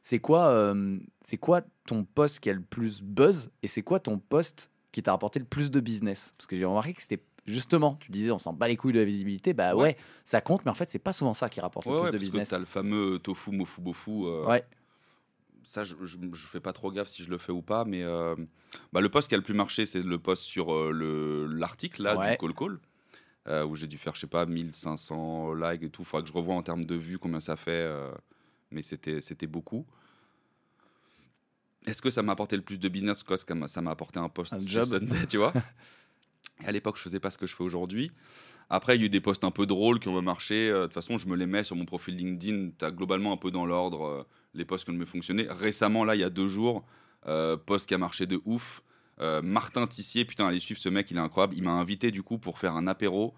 [0.08, 3.98] C'est quoi, euh, c'est quoi ton poste qui a le plus buzz et c'est quoi
[3.98, 6.32] ton poste qui t'a rapporté le plus de business?
[6.38, 9.00] Parce que j'ai remarqué que c'était justement, tu disais, on s'en bat les couilles de
[9.00, 9.52] la visibilité.
[9.52, 9.96] Bah ouais, Ouais.
[10.22, 12.12] ça compte, mais en fait, c'est pas souvent ça qui rapporte Ouais, le ouais, plus
[12.12, 12.48] de parce business.
[12.50, 14.12] t'as le fameux tofu, mofu, bofu.
[14.26, 14.64] euh, Ouais,
[15.64, 18.04] Ça, je, je, je fais pas trop gaffe si je le fais ou pas, mais
[18.04, 18.36] euh,
[18.92, 22.04] bah, le post qui a le plus marché, c'est le post sur euh, le- l'article
[22.04, 22.78] là du Call Call,
[23.66, 26.04] où j'ai dû faire, je sais pas, 1500 likes et tout.
[26.04, 27.90] Faudra que je revoie en termes de vues combien ça fait,
[28.76, 29.84] mais c'était c'était beaucoup.
[31.86, 34.52] Est-ce que ça m'a apporté le plus de business que ça m'a- apporté un post
[34.52, 34.84] Un job.
[34.84, 35.52] Sunday, tu vois.
[36.62, 38.10] Et à l'époque, je faisais pas ce que je fais aujourd'hui.
[38.68, 40.68] Après, il y a eu des posts un peu drôles qui ont marché.
[40.68, 42.70] Euh, De toute façon, je me les mets sur mon profil LinkedIn.
[42.78, 44.22] Tu as globalement un peu dans l'ordre euh,
[44.54, 45.46] les posts qui ont mieux fonctionné.
[45.48, 46.84] Récemment, là, il y a deux jours,
[47.28, 48.82] euh, post qui a marché de ouf.
[49.20, 51.54] Euh, Martin Tissier, putain, allez suivre ce mec, il est incroyable.
[51.56, 53.32] Il m'a invité du coup pour faire un apéro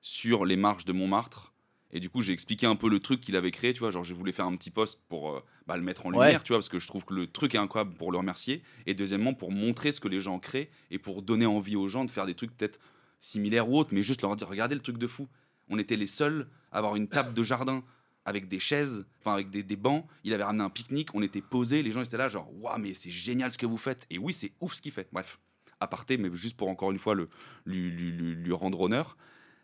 [0.00, 1.52] sur les marches de Montmartre.
[1.92, 3.90] Et du coup, j'ai expliqué un peu le truc qu'il avait créé, tu vois.
[3.90, 6.26] Genre, j'ai voulu faire un petit post pour euh, bah, le mettre en Ouais.
[6.26, 8.62] lumière, tu vois, parce que je trouve que le truc est incroyable pour le remercier.
[8.86, 12.04] Et deuxièmement, pour montrer ce que les gens créent et pour donner envie aux gens
[12.04, 12.78] de faire des trucs peut-être
[13.18, 15.28] similaires ou autres, mais juste leur dire regardez le truc de fou.
[15.68, 17.82] On était les seuls à avoir une table de jardin
[18.24, 20.06] avec des chaises, enfin avec des, des bancs.
[20.24, 22.94] Il avait ramené un pique-nique, on était posés, les gens étaient là, genre waouh, mais
[22.94, 24.06] c'est génial ce que vous faites.
[24.10, 25.08] Et oui, c'est ouf ce qu'il fait.
[25.12, 25.38] Bref,
[25.80, 27.28] aparté, mais juste pour encore une fois le,
[27.66, 29.16] lui, lui- lui- lui rendre honneur.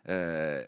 [0.09, 0.63] Euh,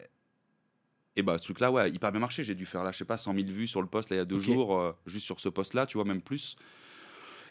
[1.16, 2.44] et bah, ce truc-là, ouais, hyper bien marché.
[2.44, 4.18] J'ai dû faire là, je sais pas, 100 000 vues sur le post là, il
[4.18, 6.56] y a deux jours, euh, juste sur ce post-là, tu vois, même plus.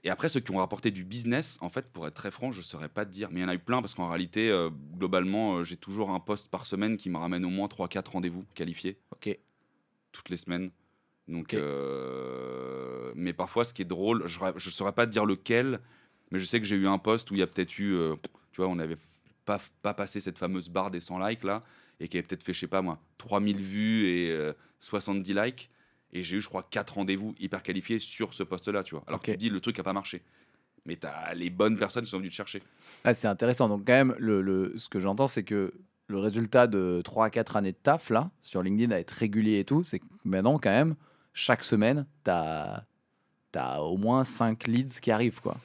[0.06, 2.60] Et après, ceux qui ont rapporté du business, en fait, pour être très franc, je
[2.60, 3.30] ne saurais pas te dire.
[3.32, 6.12] Mais il y en a eu plein parce qu'en réalité, euh, globalement, euh, j'ai toujours
[6.12, 9.38] un poste par semaine qui me ramène au moins 3-4 rendez-vous qualifiés ok.
[10.14, 10.72] toutes les semaines.
[11.28, 11.56] Donc,
[13.14, 15.80] mais parfois, ce qui est drôle, je ne saurais pas te dire lequel,
[16.32, 17.96] mais je sais que j'ai eu un poste où il y a peut-être eu,
[18.52, 18.98] tu vois, on n'avait
[19.46, 21.64] pas, pas passé cette fameuse barre des 100 likes là,
[22.00, 25.70] et qui avait peut-être fait, je sais pas moi, 3000 vues et euh, 70 likes.
[26.12, 29.04] Et j'ai eu, je crois, 4 rendez-vous hyper qualifiés sur ce poste-là, tu vois.
[29.08, 29.26] Alors Ok.
[29.28, 30.24] que tu dis, le truc n'a pas marché.
[30.86, 32.64] Mais tu as les bonnes personnes qui sont venues te chercher.
[33.04, 33.68] Ah, c'est intéressant.
[33.70, 35.72] Donc, quand même, le, le- ce que j'entends, c'est que
[36.08, 39.60] le résultat de 3 à 4 années de taf, là, sur LinkedIn, à être régulier
[39.60, 40.96] et tout, c'est que maintenant, quand même,
[41.34, 42.86] chaque semaine, tu as,
[43.80, 45.58] au moins 5 leads qui arrivent, quoi.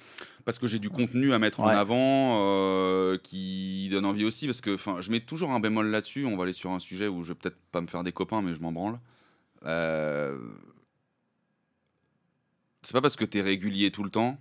[0.44, 4.60] Parce que j'ai du contenu à mettre en avant euh, qui donne envie aussi parce
[4.60, 7.22] que enfin je mets toujours un bémol là-dessus on va aller sur un sujet où
[7.22, 8.98] je vais peut-être pas me faire des copains mais je m'en branle
[9.66, 10.36] Euh,
[12.82, 14.38] c'est pas parce que tu es régulier tout le temps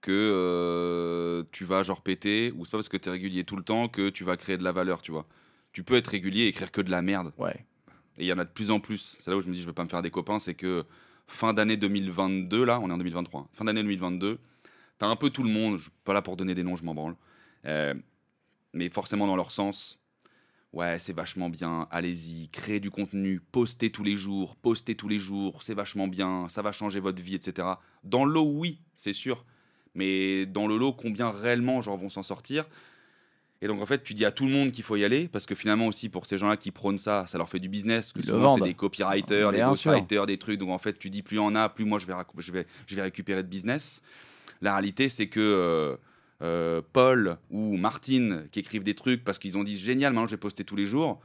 [0.00, 3.56] que euh, tu vas genre péter ou c'est pas parce que tu es régulier tout
[3.56, 5.26] le temps que tu vas créer de la valeur tu vois
[5.72, 7.66] tu peux être régulier et écrire que de la merde Ouais.
[8.16, 9.18] et il y en a de plus en plus.
[9.20, 10.38] C'est là où je me dis, je vais pas me faire des copains.
[10.38, 10.84] C'est que
[11.26, 13.46] fin d'année 2022, là, on est en 2023, hein.
[13.52, 14.38] fin d'année 2022,
[14.98, 15.78] t'as un peu tout le monde.
[15.78, 17.14] Je suis pas là pour donner des noms, je m'en branle.
[17.64, 17.94] Euh,
[18.72, 19.98] mais forcément dans leur sens.
[20.72, 21.88] Ouais, c'est vachement bien.
[21.90, 25.62] Allez-y, créez du contenu, postez tous les jours, postez tous les jours.
[25.62, 26.48] C'est vachement bien.
[26.48, 27.66] Ça va changer votre vie, etc.
[28.04, 29.44] Dans le lot, oui, c'est sûr.
[29.94, 32.66] Mais dans le lot, combien réellement genre vont s'en sortir?
[33.62, 35.46] Et donc en fait, tu dis à tout le monde qu'il faut y aller parce
[35.46, 38.12] que finalement aussi pour ces gens-là qui prônent ça, ça leur fait du business.
[38.12, 40.58] Parce que Ils le souvent c'est des copywriters, des ghostwriters, des trucs.
[40.60, 42.26] Donc en fait, tu dis plus il y en a, plus moi je vais, rac-
[42.36, 44.02] je vais, je vais récupérer de business.
[44.60, 45.96] La réalité, c'est que euh,
[46.42, 50.32] euh, Paul ou Martine qui écrivent des trucs parce qu'ils ont dit génial, maintenant je
[50.32, 51.20] vais poster tous les jours.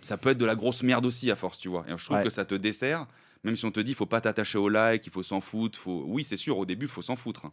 [0.00, 1.84] Ça peut être de la grosse merde aussi à force, tu vois.
[1.88, 2.24] Et je trouve Ouais.
[2.24, 3.06] que ça te dessert.
[3.44, 5.78] Même si on te dit, faut pas t'attacher au like, il faut s'en foutre.
[5.78, 6.04] Faut...
[6.06, 7.46] Oui, c'est sûr, au début, il faut s'en foutre.
[7.46, 7.52] hein.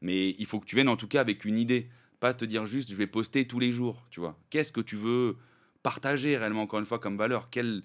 [0.00, 1.88] Mais il faut que tu viennes en tout cas avec une idée.
[2.20, 4.38] Pas te dire juste, je vais poster tous les jours, tu vois.
[4.50, 5.36] Qu'est-ce que tu veux
[5.82, 7.50] partager réellement, encore une fois, comme valeur?
[7.50, 7.82] Quelle,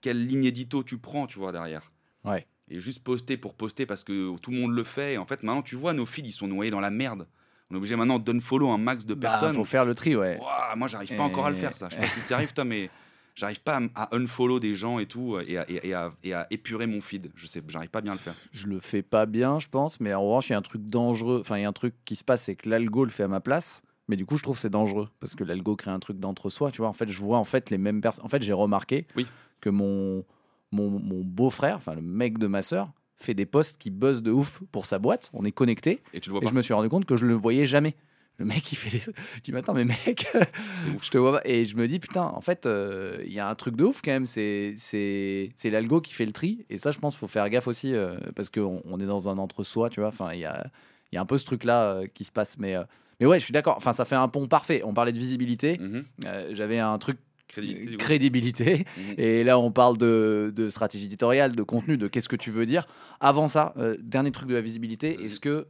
[0.00, 1.90] quelle ligne édito tu prends, tu vois, derrière?
[2.24, 2.46] Ouais.
[2.68, 5.14] Et juste poster pour poster parce que tout le monde le fait.
[5.14, 7.26] Et en fait, maintenant, tu vois, nos feeds, ils sont noyés dans la merde.
[7.70, 9.54] On est obligé maintenant de follow un max de Bah, personnes.
[9.54, 10.38] faut faire le tri, ouais.
[10.40, 11.88] Ouah, moi, j'arrive pas encore à le faire, ça.
[11.90, 12.90] Je sais pas si tu y arrives, toi, mais
[13.34, 16.46] j'arrive pas à, à unfollow des gens et tout, et à, et à- et à
[16.50, 17.30] épurer mon feed.
[17.34, 18.34] Je sais, j'arrive pas bien à le faire.
[18.52, 20.86] Je le fais pas bien, je pense, mais en revanche, il y a un truc
[20.86, 21.38] dangereux.
[21.40, 23.28] Enfin, il y a un truc qui se passe, c'est que l'algo le fait à
[23.28, 23.82] ma place.
[24.08, 26.70] Mais du coup, je trouve que c'est dangereux parce que l'algo crée un truc d'entre-soi.
[26.72, 28.24] Tu vois, en fait, je vois en fait les mêmes personnes.
[28.24, 29.26] En fait, j'ai remarqué Oui.
[29.60, 30.24] que mon,
[30.72, 34.32] mon, mon beau-frère, enfin le mec de ma sœur, fait des posts qui buzzent de
[34.32, 35.30] ouf pour sa boîte.
[35.32, 36.02] On est connectés.
[36.12, 36.50] Et tu le vois Et pas.
[36.50, 37.94] je me suis rendu compte que je le voyais jamais.
[38.38, 38.98] Le mec, il fait des.
[38.98, 41.04] Je dis, mais attends, mais mec, ouf.
[41.04, 41.40] je te vois pas.
[41.44, 44.00] Et je me dis, putain, en fait, euh, il y a un truc de ouf
[44.02, 44.26] quand même.
[44.26, 46.64] C'est c'est c'est l'algo qui fait le tri.
[46.70, 49.36] Et ça, je pense, faut faire gaffe aussi euh, parce qu'on on est dans un
[49.38, 50.08] entre-soi, tu vois.
[50.08, 50.66] Enfin, il y a,
[51.12, 52.56] y a un peu ce truc-là euh, qui se passe.
[52.58, 52.74] Mais,
[53.20, 53.76] mais ouais, je suis d'accord.
[53.76, 54.80] Enfin, ça fait un pont parfait.
[54.84, 55.78] On parlait de visibilité.
[55.78, 56.04] Mhm.
[56.52, 57.18] J'avais un truc
[57.52, 58.86] Crédibilité, crédibilité.
[58.96, 59.14] Mhm.
[59.18, 62.64] Et là, on parle de, de stratégie éditoriale, de contenu, de qu'est-ce que tu veux
[62.66, 62.86] dire.
[63.20, 65.66] Avant ça, euh, dernier truc de la visibilité, est-ce que.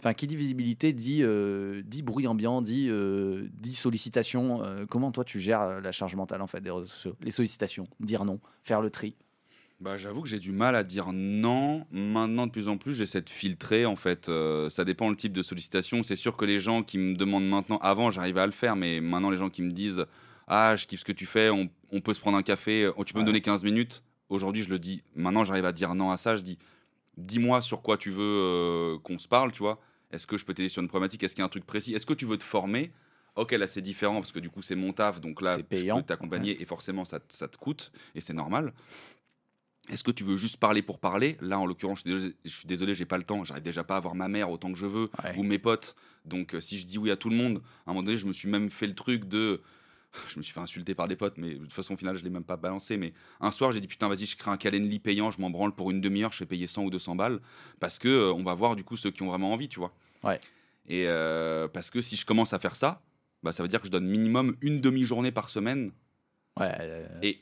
[0.00, 4.62] Enfin, qui dit visibilité dit, euh, dit bruit ambiant, dit, euh, dit sollicitation.
[4.62, 7.88] Euh, comment toi tu gères la charge mentale en fait des réseaux sociaux Les sollicitations,
[7.98, 9.16] dire non, faire le tri?
[9.80, 11.84] Bah, j'avoue que j'ai du mal à dire non.
[11.90, 13.86] Maintenant, de plus en plus, j'essaie de filtrer.
[13.86, 16.02] En fait, Euh, ça dépend le type de sollicitation.
[16.02, 19.00] C'est sûr que les gens qui me demandent maintenant, avant, j'arrivais à le faire, mais
[19.00, 20.04] maintenant, les gens qui me disent
[20.48, 23.04] Ah, je kiffe ce que tu fais, on, on peut se prendre un café, oh,
[23.04, 24.02] tu peux me donner 15 minutes.
[24.30, 25.02] Aujourd'hui, je le dis.
[25.14, 26.36] Maintenant, j'arrive à dire non à ça.
[26.36, 26.58] Je dis
[27.16, 29.78] Dis-moi sur quoi tu veux euh, qu'on se parle, tu vois.
[30.10, 31.22] Est-ce que je peux t'aider sur une problématique?
[31.22, 31.92] Est-ce qu'il y a un truc précis?
[31.94, 32.92] Est-ce que tu veux te former?
[33.36, 35.64] Ok, là c'est différent parce que du coup c'est mon taf, donc là C'est je
[35.64, 35.96] payant.
[35.98, 38.72] peux t'accompagner et forcément ça, te- ça te coûte et c'est normal.
[39.90, 41.36] Est-ce que tu veux juste parler pour parler?
[41.40, 43.42] Là, en l'occurrence, je suis désolé, j'ai pas le temps.
[43.44, 45.34] J'arrive déjà pas à voir ma mère autant que je veux Ouais.
[45.36, 45.94] ou mes potes.
[46.26, 48.26] Donc, euh, si je dis oui à tout le monde, à un moment donné, je
[48.26, 49.62] me suis même fait le truc de.
[50.28, 52.24] Je me suis fait insulter par des potes, mais de toute façon, au final, je
[52.24, 52.96] l'ai même pas balancé.
[52.96, 55.74] Mais un soir, j'ai dit putain, vas-y, je crée un Calendly payant, je m'en branle
[55.74, 57.40] pour une demi-heure, je fais payer 100 ou 200 balles
[57.78, 59.92] parce que euh, on va voir du coup ceux qui ont vraiment envie, tu vois.
[60.24, 60.40] Ouais.
[60.86, 63.02] Et euh, parce que si je commence à faire ça,
[63.42, 65.92] bah, ça veut dire que je donne minimum une demi-journée par semaine
[66.58, 67.40] Ouais, euh, et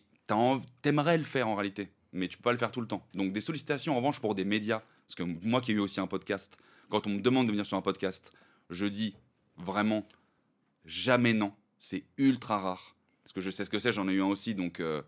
[0.83, 3.07] t'aimerais le faire en réalité, mais tu peux pas le faire tout le temps.
[3.15, 6.01] Donc des sollicitations en revanche pour des médias, parce que moi qui ai eu aussi
[6.01, 6.61] un podcast,
[6.91, 8.33] quand on me demande de venir sur un podcast,
[8.69, 9.17] je dis
[9.57, 10.07] vraiment
[10.85, 11.53] jamais non.
[11.89, 12.97] C'est ultra rare.
[13.23, 14.81] Parce que je sais ce que c'est, j'en ai eu un aussi, donc...
[14.81, 15.03] euh,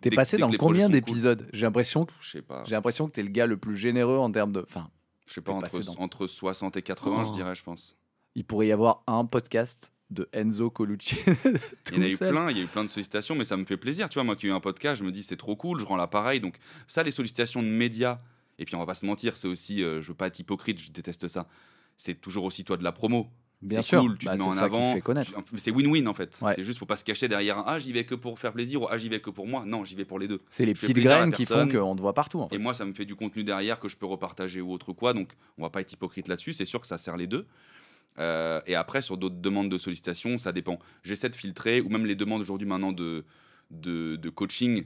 [0.00, 1.48] T'es passé dans combien cool- d'épisodes?
[1.52, 4.18] J'ai l'impression que Je sais pas, j'ai l'impression que t'es le gars le plus généreux
[4.18, 4.60] en termes de.
[4.60, 4.90] Enfin,
[5.26, 7.32] je sais pas entre, dans- entre 60 et 80, je Oh.
[7.34, 7.96] dirais, je pense.
[8.34, 11.16] il pourrait y avoir un podcast de Enzo Colucci.
[11.92, 12.30] Il y en a eu seul.
[12.32, 14.08] plein, il y a eu plein de sollicitations, mais ça me fait plaisir.
[14.08, 15.84] Tu vois, moi qui ai eu un podcast, je me dis c'est trop cool, je
[15.86, 16.40] rends l'appareil.
[16.40, 16.58] Donc,
[16.88, 18.18] ça, les sollicitations de médias,
[18.58, 20.80] et puis on va pas se mentir, c'est aussi, euh, je veux pas être hypocrite,
[20.80, 21.46] je déteste ça.
[21.96, 23.28] C'est toujours aussi toi de la promo.
[23.62, 24.96] Bien sûr, cool, tu Bah, te mets en avant.
[25.56, 26.38] C'est win-win en fait.
[26.40, 26.54] Ouais.
[26.54, 28.82] C'est juste, faut pas se cacher derrière un ah, j'y vais que pour faire plaisir
[28.82, 29.64] ou ah, j'y vais que pour moi.
[29.66, 30.40] Non, j'y vais pour les deux.
[30.48, 32.40] C'est les je petites graines qui font qu'on te voit partout.
[32.40, 32.54] En fait.
[32.56, 35.12] Et moi, ça me fait du contenu derrière que je peux repartager ou autre quoi.
[35.12, 36.52] Donc, on va pas être hypocrite là-dessus.
[36.54, 37.46] C'est sûr que ça sert les deux.
[38.18, 40.78] Euh, et après, sur d'autres demandes de sollicitation, ça dépend.
[41.02, 43.24] J'essaie de filtrer, ou même les demandes aujourd'hui maintenant de,
[43.70, 44.84] de, de coaching,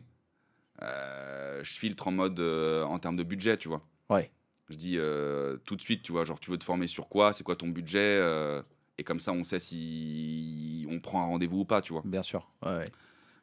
[0.82, 3.82] euh, je filtre en mode euh, en termes de budget, tu vois.
[4.10, 4.30] Ouais.
[4.70, 7.32] Je dis euh, tout de suite, tu vois, genre tu veux te former sur quoi,
[7.32, 8.62] c'est quoi ton budget, euh,
[8.98, 12.02] et comme ça on sait si on prend un rendez-vous ou pas, tu vois.
[12.04, 12.48] Bien sûr.
[12.62, 12.92] Ouais, ouais.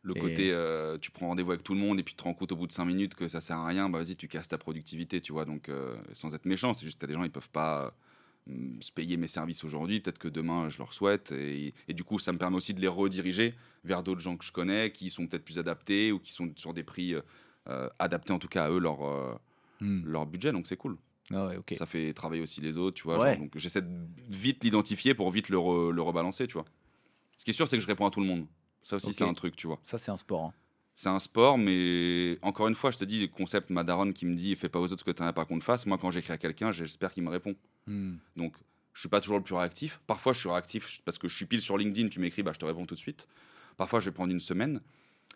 [0.03, 2.23] Le Et- côté, euh, tu prends rendez-vous avec tout le monde et puis tu te
[2.23, 4.27] rends compte au bout de 5 minutes que ça sert à rien, bah vas-y, tu
[4.27, 5.45] casses ta productivité, tu vois.
[5.45, 5.69] Donc,
[6.13, 7.93] sans être méchant, c'est juste que t'as des gens, ils peuvent pas
[8.79, 9.99] se payer mes services aujourd'hui.
[9.99, 11.31] Peut-être que demain, je leur souhaite.
[11.31, 13.53] Et, et du coup, ça me permet aussi de les rediriger
[13.83, 16.73] vers d'autres gens que je connais qui sont peut-être plus adaptés ou qui sont sur
[16.73, 17.13] des prix
[17.69, 19.35] euh, adaptés, en tout cas à eux, leur, euh,
[19.81, 20.01] Hmm.
[20.05, 20.51] leur budget.
[20.51, 20.97] Donc, c'est cool.
[21.33, 21.73] Ah ouais, ok.
[21.77, 23.17] Ça fait travailler aussi les autres, tu vois.
[23.19, 23.31] Ouais.
[23.33, 23.89] genre, donc, j'essaie de
[24.29, 26.65] vite l'identifier pour vite le, re- le rebalancer, tu vois.
[27.37, 28.45] Ce qui est sûr, c'est que je réponds à tout le monde.
[28.83, 29.13] Ça aussi, Ok.
[29.17, 29.79] c'est un truc, tu vois.
[29.83, 30.45] Ça, c'est un sport.
[30.45, 30.53] hein.
[30.95, 34.35] C'est un sport, mais encore une fois, je te dis, le concept Madaron qui me
[34.35, 35.85] dit fais pas aux autres ce que tu n'as pas qu'on te fasse.
[35.85, 37.55] Moi, quand j'écris à quelqu'un, j'espère qu'il me répond.
[37.87, 38.15] Hmm.
[38.35, 38.53] Donc,
[38.93, 39.99] je suis pas toujours le plus réactif.
[40.05, 42.59] Parfois, je suis réactif parce que je suis pile sur LinkedIn, tu m'écris, bah, je
[42.59, 43.27] te réponds tout de suite.
[43.77, 44.81] Parfois, je vais prendre une semaine,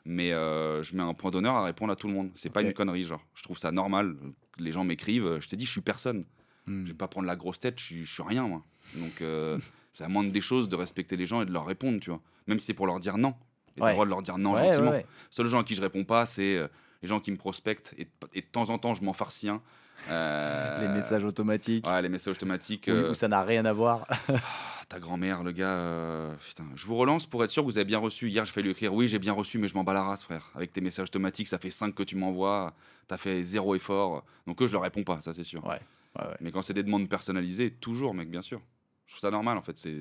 [0.05, 2.31] mais euh, je mets un point d'honneur à répondre à tout le monde.
[2.35, 2.67] C'est pas Ok.
[2.67, 3.23] une connerie, genre.
[3.35, 4.15] Je trouve ça normal.
[4.57, 5.39] Les gens m'écrivent.
[5.39, 6.25] Je t'ai dit, je suis personne.
[6.67, 6.83] Hmm.
[6.85, 8.63] Je vais pas prendre la grosse tête, je suis, je suis rien, moi.
[8.95, 9.57] Donc, euh,
[9.91, 12.21] c'est à moindre des choses de respecter les gens et de leur répondre, tu vois.
[12.47, 13.33] Même si c'est pour leur dire non.
[13.77, 13.87] Et Ouais.
[13.89, 14.91] le droit de leur dire non Ouais, gentiment.
[14.91, 15.05] ouais.
[15.29, 16.67] Seuls gens à qui je réponds pas, c'est euh,
[17.01, 17.93] les gens qui me prospectent.
[17.97, 19.55] Et, et de temps en temps, je m'en farcis un.
[19.55, 19.59] Euh,
[20.07, 21.85] Les messages automatiques.
[21.87, 22.85] Ouais, les messages automatiques.
[22.87, 24.05] où, euh, où ça n'a rien à voir.
[24.29, 24.35] ah,
[24.87, 25.69] ta grand-mère, le gars.
[25.77, 28.29] euh, putain, je vous relance pour être sûr que vous avez bien reçu.
[28.29, 30.23] Hier, je fais lui écrire Oui, j'ai bien reçu, mais je m'en bats la race,
[30.23, 30.49] frère.
[30.55, 32.73] Avec tes messages automatiques, ça fait 5 que tu m'envoies.
[33.07, 34.23] T'as fait zéro effort.
[34.47, 35.63] Donc, eux, je leur réponds pas, ça, c'est sûr.
[35.65, 35.79] Ouais.
[36.19, 36.37] Ouais, ouais.
[36.41, 38.61] Mais quand c'est des demandes personnalisées, toujours, mec, bien sûr.
[39.05, 39.77] Je trouve ça normal, en fait.
[39.77, 39.95] C'est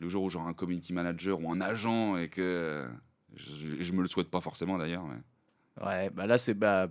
[0.00, 2.88] le jour où j'aurai un community manager ou un agent et que
[3.36, 5.04] je, je, je me le souhaite pas forcément d'ailleurs.
[5.04, 5.20] mais-
[5.80, 6.88] Ouais, bah là c'est bah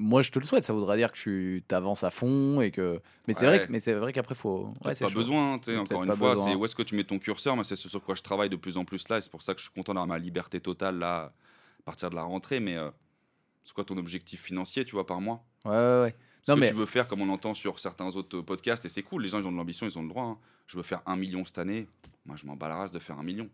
[0.00, 3.00] moi je te le souhaite, ça voudrait dire que tu t'avances à fond et que
[3.28, 3.58] mais c'est Ouais.
[3.58, 5.18] vrai que- vrai qu'après faut ouais, c'est pas chaud.
[5.20, 7.62] besoin, tu sais, encore une fois, c'est où est-ce que tu mets ton curseur, mais
[7.64, 9.54] c'est ce sur quoi je travaille de plus en plus là, et c'est pour ça
[9.54, 11.24] que je suis content d'avoir ma liberté totale là,
[11.80, 12.90] à partir de la rentrée, mais euh,
[13.64, 15.44] c'est quoi ton objectif financier, tu vois, par mois?
[15.64, 16.14] Ouais ouais ouais.
[16.42, 18.88] Ce Non que mais tu veux faire, comme on entend sur certains autres podcasts, et
[18.88, 20.24] c'est cool, les gens ils ont de l'ambition, ils ont le droit.
[20.24, 20.38] hein.
[20.66, 21.86] Je veux faire un million cette année,
[22.26, 23.48] moi je m'en bats la race de faire un million.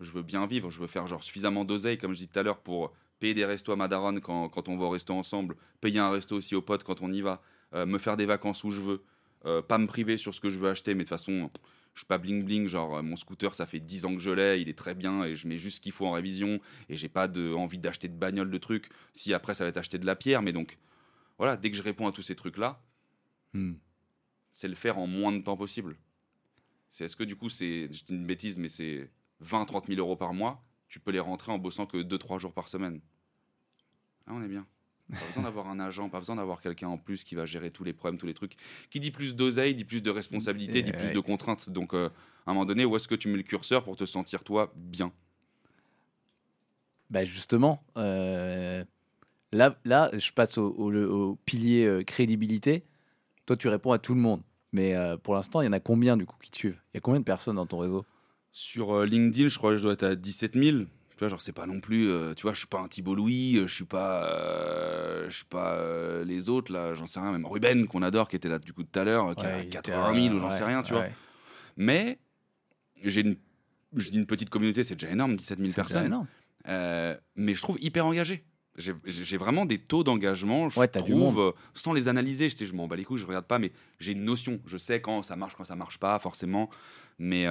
[0.00, 2.42] Je veux bien vivre, je veux faire genre suffisamment d'oseille, comme je dis tout à
[2.42, 2.92] l'heure, pour
[3.24, 6.36] payer des restos à Madaron quand, quand on va au resto ensemble, payer un resto
[6.36, 7.40] aussi aux potes quand on y va,
[7.72, 9.02] euh, me faire des vacances où je veux,
[9.46, 11.50] euh, pas me priver sur ce que je veux acheter, mais de toute façon,
[11.94, 14.30] je suis pas bling bling, genre euh, mon scooter ça fait 10 ans que je
[14.30, 16.60] l'ai, il est très bien et je mets juste ce qu'il faut en révision
[16.90, 18.90] et j'ai pas de, envie d'acheter de bagnole de trucs.
[19.14, 20.76] Si après ça va être acheter de la pierre, mais donc
[21.38, 22.82] voilà, dès que je réponds à tous ces trucs là,
[23.54, 23.74] Hmm.
[24.52, 25.96] C'est le faire en moins de temps possible.
[26.90, 29.10] C'est est-ce que du coup, c'est, je dis une bêtise, mais c'est
[29.40, 32.52] 20, 30 000 euros par mois, tu peux les rentrer en bossant que 2-3 jours
[32.52, 33.00] par semaine.
[34.26, 34.66] Ah, on est bien.
[35.10, 37.84] Pas besoin d'avoir un agent, pas besoin d'avoir quelqu'un en plus qui va gérer tous
[37.84, 38.56] les problèmes, tous les trucs.
[38.90, 41.68] Qui dit plus d'oseille, dit plus de responsabilité, dit plus de contraintes.
[41.68, 42.08] Donc, euh,
[42.46, 44.72] à un moment donné, où est-ce que tu mets le curseur pour te sentir, toi,
[44.76, 45.12] bien?
[47.10, 48.82] Bah justement, euh,
[49.52, 52.84] là, là, je passe au, au- le- au pilier euh, crédibilité.
[53.46, 54.42] Toi, tu réponds à tout le monde.
[54.72, 56.80] Mais pour l'instant, il y en a combien du coup qui te suivent?
[56.92, 58.04] Il y a combien de personnes dans ton réseau?
[58.50, 60.86] Sur LinkedIn, je crois que je dois être à 17 000.
[61.16, 62.10] Tu vois, genre, c'est pas non plus.
[62.10, 64.24] euh, tu vois, je suis pas un Thibault Louis, euh, je suis pas.
[64.24, 67.30] euh, je suis pas euh, les autres, là, j'en sais rien.
[67.32, 69.58] Même Ruben, qu'on adore, qui était là du coup tout à l'heure, qui Ouais, a
[69.58, 71.02] il était, 80 000 ou j'en sais rien, tu vois.
[71.76, 72.18] Mais
[73.04, 73.36] j'ai une,
[73.96, 76.26] je dis une petite communauté, c'est déjà énorme, 17 000 C'est déjà personnes.
[77.36, 78.44] mais je trouve hyper engagé.
[78.76, 80.80] J'ai vraiment des taux d'engagement, je
[81.30, 82.48] trouve, sans les analyser.
[82.48, 84.58] Je, sais, je m'en bats les couilles, je regarde pas, mais j'ai une notion.
[84.66, 86.68] Je sais quand ça marche, quand ça marche pas, forcément.
[87.20, 87.46] Mais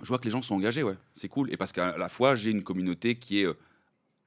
[0.00, 0.96] je vois que les gens sont engagés, ouais.
[1.12, 1.52] C'est cool.
[1.52, 3.54] Et parce qu'à la fois, j'ai une communauté qui est euh,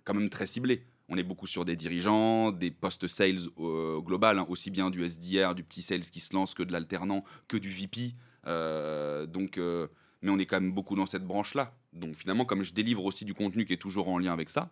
[0.03, 0.83] quand même très ciblée.
[1.07, 5.03] On est beaucoup sur des dirigeants, des postes sales euh, global, hein, aussi bien du
[5.07, 8.13] SDR, du petit sales qui se lance que de l'alternant, que du VP.
[8.47, 9.87] Euh, donc, euh,
[10.21, 11.73] mais on est quand même beaucoup dans cette branche-là.
[11.93, 14.69] Donc finalement, comme je délivre aussi du contenu qui est toujours en lien avec ça,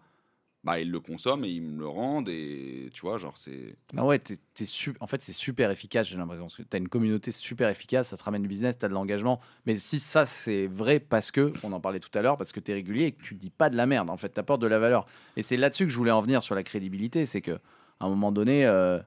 [0.63, 4.05] bah ils le consomment et ils me le rendent et tu vois, genre c'est Ah
[4.05, 4.63] ouais, t'es- t'es
[5.01, 6.47] en fait, c'est super efficace, j'ai l'impression.
[6.47, 8.93] Que tu as une communauté super efficace, ça te ramène du business, tu as de
[8.93, 9.39] l'engagement.
[9.65, 12.59] Mais si ça, c'est vrai parce que, on en parlait tout à l'heure, parce que
[12.61, 14.61] tu es régulier et que tu dis pas de la merde, en fait, tu apportes
[14.61, 15.05] de la valeur.
[15.35, 17.25] Et c'est là-dessus que je voulais en venir sur la crédibilité.
[17.25, 17.59] C'est que
[17.99, 18.99] à un moment donné, euh,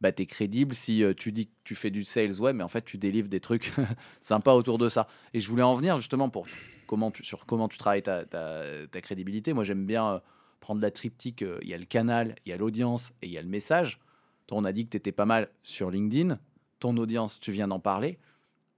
[0.00, 2.64] bah, tu es crédible si euh, tu dis que tu fais du sales web, mais
[2.64, 3.72] en fait, tu délivres des trucs
[4.22, 5.06] sympas autour de ça.
[5.34, 6.46] Et je voulais en venir justement pour
[6.86, 9.52] comment tu, sur comment tu travailles ta, ta- ta crédibilité.
[9.52, 10.18] Moi, j'aime bien euh,
[10.60, 11.42] prendre la triptyque.
[11.42, 13.48] euh, Il y a le canal, il y a l'audience et il y a le
[13.48, 14.00] message.
[14.46, 16.38] Toi, on a dit que tu étais pas mal sur LinkedIn.
[16.80, 18.18] Ton audience, tu viens d'en parler.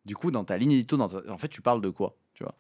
[0.05, 2.43] Du coup, dans ta ligne édito, dans ta- en fait, tu parles de quoi tu
[2.43, 2.55] vois?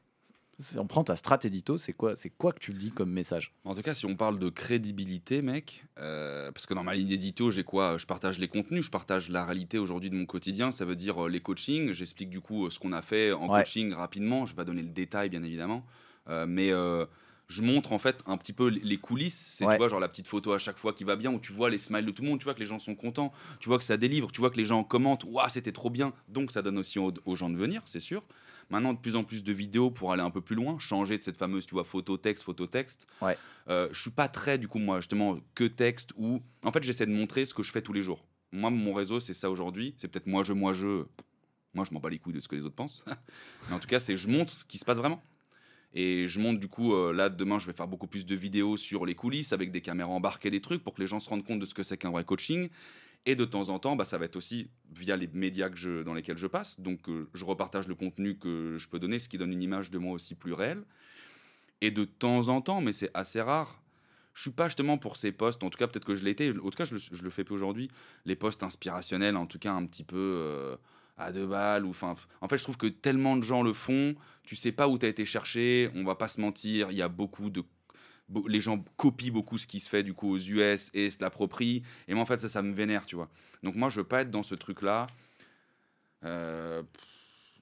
[0.77, 3.55] On prend ta strat édito, c'est quoi, c'est quoi que tu dis comme message?
[3.65, 7.11] En tout cas, si on parle de crédibilité, mec, euh, parce que dans ma ligne
[7.13, 7.97] édito, j'ai quoi?
[7.97, 10.71] Je partage les contenus, je partage la réalité aujourd'hui de mon quotidien.
[10.71, 11.93] Ça veut dire euh, les coachings.
[11.93, 13.61] J'explique du coup ce qu'on a fait en Ouais.
[13.61, 14.45] coaching rapidement.
[14.45, 15.87] Je vais pas donner le détail, bien évidemment,
[16.29, 16.71] Euh, mais
[17.51, 19.35] je montre en fait un petit peu les- coulisses.
[19.55, 19.73] C'est Ouais.
[19.75, 21.69] tu vois genre la petite photo à chaque fois qui va bien, où tu vois
[21.69, 23.77] les smiles de tout le monde, tu vois que les gens sont contents, tu vois
[23.79, 25.25] que ça délivre, tu vois que les gens commentent.
[25.25, 26.13] Waouh, c'était trop bien.
[26.29, 28.23] Donc ça donne aussi aux, aux gens de venir, c'est sûr.
[28.71, 31.23] Maintenant, de plus en plus de vidéos pour aller un peu plus loin, changer de
[31.25, 33.09] cette fameuse, tu vois, photo-texte, photo-texte.
[33.21, 33.37] Ouais.
[33.69, 36.41] Euh, je suis pas très, du coup, moi, justement, que texte ou.
[36.65, 38.25] En fait, j'essaie de montrer ce que je fais tous les jours.
[38.53, 39.95] Moi, mon réseau, c'est ça aujourd'hui.
[39.97, 41.03] C'est peut-être moi, je, moi, je.
[41.75, 43.03] Moi, je m'en bats les couilles de ce que les autres pensent.
[43.69, 45.21] Mais en tout cas, c'est je montre ce qui se passe vraiment.
[45.93, 48.77] Et je montre, du coup, euh, là, demain, je vais faire beaucoup plus de vidéos
[48.77, 51.45] sur les coulisses avec des caméras embarquées, des trucs pour que les gens se rendent
[51.45, 52.69] compte de ce que c'est qu'un vrai coaching.
[53.27, 56.15] Et de temps en temps, bah, ça va être aussi via les médias que dans
[56.15, 56.81] lesquels je passe.
[56.81, 59.91] Donc, euh, je repartage le contenu que je peux donner, ce qui donne une image
[59.91, 60.85] de moi aussi plus réelle.
[61.81, 63.81] Et de temps en temps, mais c'est assez rare,
[64.35, 66.71] je suis pas justement pour ces posts, en tout cas peut-être que je l'étais, en
[66.71, 67.91] tout cas je le, le fais plus aujourd'hui,
[68.27, 70.77] les posts inspirationnels, en tout cas un petit peu euh,
[71.21, 71.85] à deux balles.
[71.85, 74.15] Ou, enfin, en fait, je trouve que tellement de gens le font,
[74.45, 77.03] tu sais pas où tu as été cherché, on va pas se mentir, il y
[77.03, 77.63] a beaucoup de
[78.47, 81.83] les gens copient beaucoup ce qui se fait du coup aux US et se l'approprient.
[82.07, 83.29] Et moi, en fait, ça, ça me vénère, tu vois.
[83.65, 85.09] Donc moi, je veux pas être dans ce truc-là
[86.25, 86.83] euh,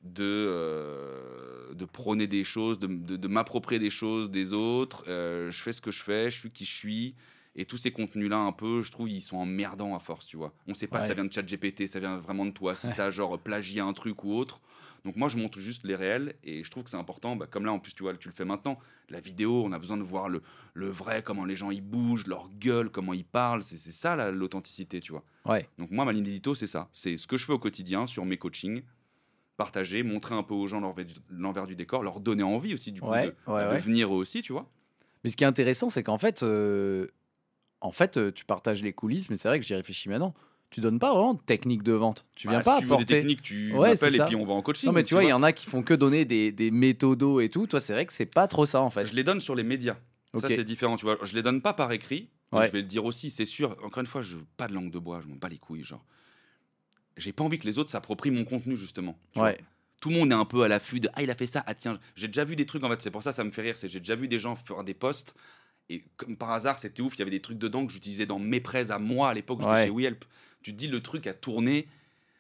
[0.03, 5.05] de, euh, de prôner des choses, de, de- de m'approprier des choses des autres.
[5.09, 7.15] Euh, je fais ce que je fais, je suis qui je suis.
[7.61, 10.55] Et tous ces contenus-là, un peu, je trouve, ils sont emmerdants à force, tu vois.
[10.69, 13.11] On sait pas si ça vient de ChatGPT, ça vient vraiment de toi, si t'as
[13.11, 14.61] genre plagié un truc ou autre.
[15.05, 17.35] Donc moi, je montre juste les réels et je trouve que c'est important.
[17.35, 18.79] Bah, comme là, en plus, tu vois, tu le fais maintenant.
[19.09, 20.41] La vidéo, on a besoin de voir le,
[20.75, 23.63] le vrai, comment les gens ils bougent, leur gueule, comment ils parlent.
[23.65, 25.25] C'est ça la- l'authenticité, tu vois.
[25.45, 25.69] Ouais.
[25.79, 26.89] Donc moi, ma ligne d'édito, c'est ça.
[26.93, 28.83] C'est ce que je fais au quotidien sur mes coachings.
[29.57, 30.81] Partager, montrer un peu aux gens
[31.31, 33.81] l'envers du, décor, leur donner envie aussi du coup Ouais, de, ouais, de ouais.
[33.81, 34.71] venir eux aussi, tu vois.
[35.25, 37.09] Mais ce qui est intéressant, c'est qu'en fait, euh,
[37.81, 40.35] en fait, euh, tu partages les coulisses, mais c'est vrai que j'y réfléchis maintenant.
[40.71, 42.27] Tu donnes pas vraiment de technique de vente.
[42.37, 43.15] Tu viens Ah, pas si tu veux des apporter.
[43.15, 44.87] techniques, tu Ouais, m'appelles et puis on va en coaching.
[44.89, 47.41] Non, mais tu vois, il y en a qui font que donner des, des méthodos
[47.41, 47.67] et tout.
[47.67, 49.07] Toi, c'est vrai que c'est pas trop ça, en fait.
[49.07, 49.97] Je les donne sur les médias.
[50.35, 51.17] Ça, c'est différent, tu vois.
[51.23, 52.29] Je les donne pas par écrit.
[52.53, 52.67] Ouais.
[52.67, 53.77] Je vais le dire aussi, c'est sûr.
[53.83, 55.85] Encore une fois, je veux pas de langue de bois, je m'en bats les couilles,
[55.85, 56.05] genre.
[57.17, 59.19] J'ai pas envie que les autres s'approprient mon contenu, justement.
[59.33, 59.49] tu vois.
[59.49, 59.59] Ouais.
[60.01, 61.75] Tout le monde est un peu à l'affût de Ah, il a fait ça, ah
[61.75, 63.77] tiens, j'ai déjà vu des trucs, en fait, c'est pour ça ça me fait rire.
[63.77, 65.35] C'est j'ai déjà vu des gens faire des posts.
[65.91, 68.39] Et comme par hasard, c'était ouf, il y avait des trucs dedans que j'utilisais dans
[68.39, 69.85] mes prêts à moi à l'époque, j'étais Ouais.
[69.85, 70.25] chez WeHelp.
[70.63, 71.89] Tu te dis, le truc a tourné,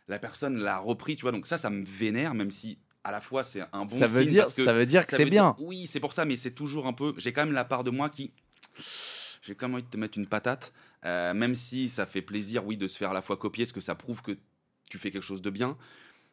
[0.09, 1.33] la personne l'a repris, tu vois.
[1.33, 4.21] Donc ça, ça me vénère, même si à la fois c'est un bon ça, veut
[4.23, 5.57] signe dire, parce que ça veut dire que c'est veut dire- bien.
[5.67, 7.15] oui, c'est pour ça, mais c'est toujours un peu.
[7.17, 8.33] J'ai quand même la part de moi qui.
[9.43, 10.73] J'ai quand même envie de te mettre une patate,
[11.07, 13.73] euh, même si ça fait plaisir, oui, de se faire à la fois copier, parce
[13.73, 14.33] que ça prouve que
[14.91, 15.77] tu fais quelque chose de bien.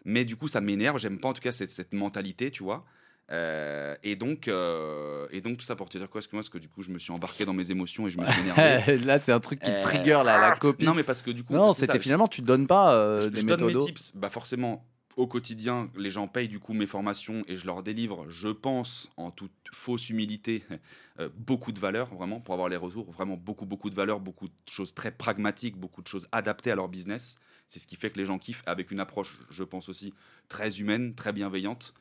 [0.04, 1.00] Mais du coup, ça m'énerve.
[1.00, 2.86] J'aime pas en tout cas cette, cette mentalité, tu vois.
[3.32, 6.42] Euh, et donc, euh, et donc tout ça pour te dire quoi Parce que moi,
[6.42, 8.42] parce que du coup, je me suis embarqué dans mes émotions et je me suis
[8.42, 8.98] énervé.
[9.06, 10.86] Là, c'est un truc qui Euh, trigger la, la copie.
[10.86, 13.42] non, mais parce que du coup, Non, c'était finalement, tu donnes pas euh, je, des
[13.42, 14.12] je donne mes tips.
[14.16, 14.86] Bah forcément,
[15.18, 19.10] au quotidien, les gens payent du coup mes formations et je leur délivre, je pense,
[19.18, 20.64] en toute fausse humilité,
[21.20, 23.12] euh, beaucoup de valeur, vraiment, pour avoir les retours.
[23.12, 26.76] Vraiment beaucoup, beaucoup de valeur, beaucoup de choses très pragmatiques, beaucoup de choses adaptées à
[26.76, 27.38] leur business.
[27.68, 30.14] C'est ce qui fait que les gens kiffent, avec une approche, je pense aussi,
[30.48, 31.96] très humaine, très bienveillante.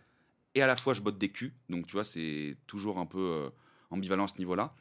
[0.55, 1.53] Et à la fois, je botte des culs.
[1.69, 3.51] Donc, tu vois, c'est toujours un peu euh,
[3.91, 4.75] ambivalent à ce niveau-là.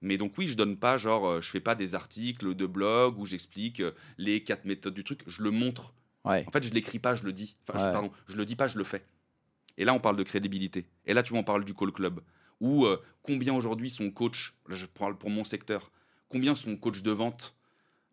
[0.00, 3.18] Mais donc oui, je donne pas genre, euh, je fais pas des articles de blog
[3.18, 5.22] où j'explique euh, les quatre méthodes du truc.
[5.26, 5.92] Je le montre.
[6.24, 6.44] Ouais.
[6.46, 7.56] En fait, je l'écris pas, je le dis.
[7.66, 7.92] Enfin, je- Ouais.
[7.92, 9.04] pardon, je le dis pas, je le fais.
[9.76, 10.86] Et là, on parle de crédibilité.
[11.04, 12.20] Et là, tu vois, on parle du call club.
[12.60, 15.90] Ou euh, combien aujourd'hui sont coach, là, je parle pour mon secteur,
[16.28, 17.56] combien sont coach de vente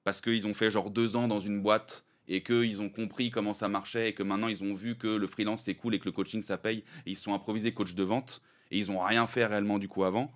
[0.04, 3.54] parce qu'ils ont fait genre deux ans dans une boîte et qu'ils ont compris comment
[3.54, 6.06] ça marchait et que maintenant ils ont vu que le freelance c'est cool et que
[6.06, 9.28] le coaching ça paye et ils sont improvisés coach de vente et ils ont rien
[9.28, 10.32] fait réellement du coup avant.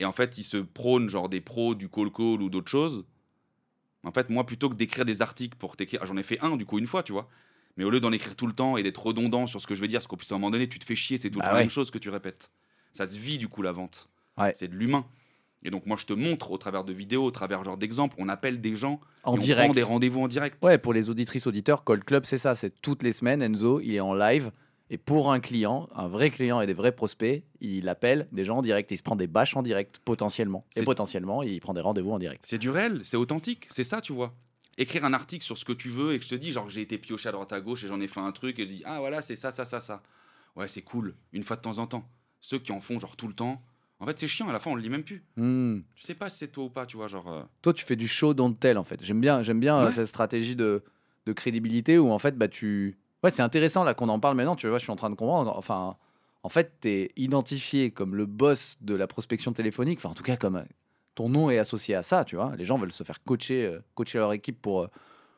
[0.00, 3.04] Et en fait, ils se prônent genre des pros du call call ou d'autres choses.
[4.02, 6.56] En fait, moi, plutôt que d'écrire des articles pour t'écrire, ah, j'en ai fait un
[6.56, 7.28] du coup une fois, tu vois.
[7.76, 9.80] Mais au lieu d'en écrire tout le temps et d'être redondant sur ce que je
[9.80, 11.38] vais dire, parce qu'au plus à un moment donné, tu te fais chier, c'est tout
[11.38, 11.60] Bah la ouais.
[11.60, 12.50] même chose que tu répètes.
[12.92, 14.08] Ça se vit du coup la vente.
[14.36, 14.52] Ouais.
[14.56, 15.06] C'est de l'humain.
[15.64, 18.28] Et donc moi, je te montre au travers de vidéos, au travers genre d'exemples, on
[18.28, 19.66] appelle des gens, En et on direct.
[19.66, 20.62] prend des rendez-vous en direct.
[20.64, 22.54] Ouais, pour les auditrices auditeurs, Cold Club, c'est ça.
[22.54, 24.50] C'est toutes les semaines, Enzo, il est en live.
[24.90, 28.58] Et pour un client, un vrai client et des vrais prospects, il appelle des gens
[28.58, 28.92] en direct.
[28.92, 30.66] Et il se prend des bâches en direct, potentiellement.
[30.76, 32.44] Et potentiellement, il prend des rendez-vous en direct.
[32.46, 34.34] C'est du réel, c'est authentique, c'est ça, tu vois.
[34.78, 36.80] Écrire un article sur ce que tu veux et que je te dis, genre, j'ai
[36.82, 38.82] été pioché à droite à gauche et j'en ai fait un truc et je dis,
[38.84, 40.02] ah voilà, c'est ça, ça, ça, ça.
[40.56, 42.06] Ouais, c'est cool, une fois de temps en temps.
[42.40, 43.62] Ceux qui en font, genre, tout le temps,
[44.02, 45.22] en fait, c'est chiant, à la fin, on le lit même plus.
[45.36, 45.80] Hmm.
[45.94, 47.30] Tu sais pas si c'est toi ou pas, tu vois, genre.
[47.32, 49.02] euh, Toi, tu fais du show don't tell, en fait.
[49.02, 49.90] J'aime bien, j'aime bien euh, Ouais.
[49.92, 50.82] cette stratégie de,
[51.26, 52.98] de crédibilité où, en fait, bah, tu.
[53.22, 54.56] Ouais, c'est intéressant là qu'on en parle maintenant.
[54.56, 55.52] Tu vois, je suis en train de comprendre.
[55.56, 55.96] Enfin,
[56.42, 60.00] en fait, tu es identifié comme le boss de la prospection téléphonique.
[60.00, 60.62] Enfin, en tout cas, comme euh,
[61.14, 62.54] ton nom est associé à ça, tu vois.
[62.56, 64.88] Les gens veulent se faire coacher, coacher leur équipe pour,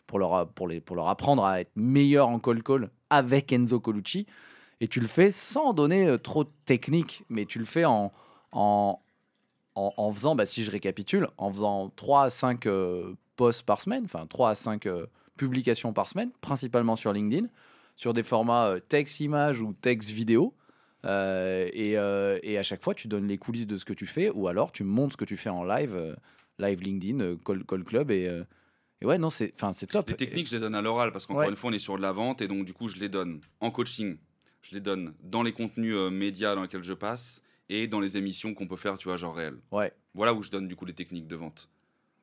[0.06, 3.78] pour, leur, pour, les, pour leur apprendre à être meilleur en call call avec Enzo
[3.80, 4.26] Colucci.
[4.80, 8.12] Et tu le fais sans donner trop de technique, mais tu le fais en,
[8.54, 9.00] en,
[9.74, 13.82] en, en faisant, bah, si je récapitule, en faisant 3 à 5 euh, posts par
[13.82, 17.48] semaine, enfin 3 à 5 euh, publications par semaine, principalement sur LinkedIn,
[17.96, 20.54] sur des formats euh, texte-image ou texte-vidéo.
[21.06, 24.48] Et, et à chaque fois, tu donnes les coulisses de ce que tu fais, ou
[24.48, 26.16] alors tu montres ce que tu fais en live,
[26.58, 28.10] live LinkedIn, call, call club.
[28.10, 28.24] Et,
[29.02, 29.52] et ouais, non, c'est
[29.90, 30.08] top.
[30.08, 31.50] Les techniques, je les donne à l'oral parce qu'encore Ouais.
[31.50, 33.40] une fois, on est sur de la vente et donc, du coup, je les donne
[33.60, 34.16] en coaching,
[34.62, 38.16] je les donne dans les contenus euh, médias dans lesquels je passe et dans les
[38.16, 39.56] émissions qu'on peut faire, tu vois, genre réel.
[39.70, 39.92] Ouais.
[40.14, 41.68] Voilà où je donne du coup les techniques de vente.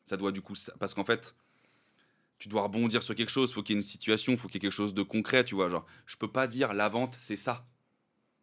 [0.05, 1.35] Ça doit du coup, ça- parce qu'en fait,
[2.39, 4.57] tu dois rebondir sur quelque chose, faut qu'il y ait une situation, faut qu'il y
[4.57, 5.69] ait quelque chose de concret, tu vois.
[5.69, 7.65] Genre, je peux pas dire la vente, c'est ça.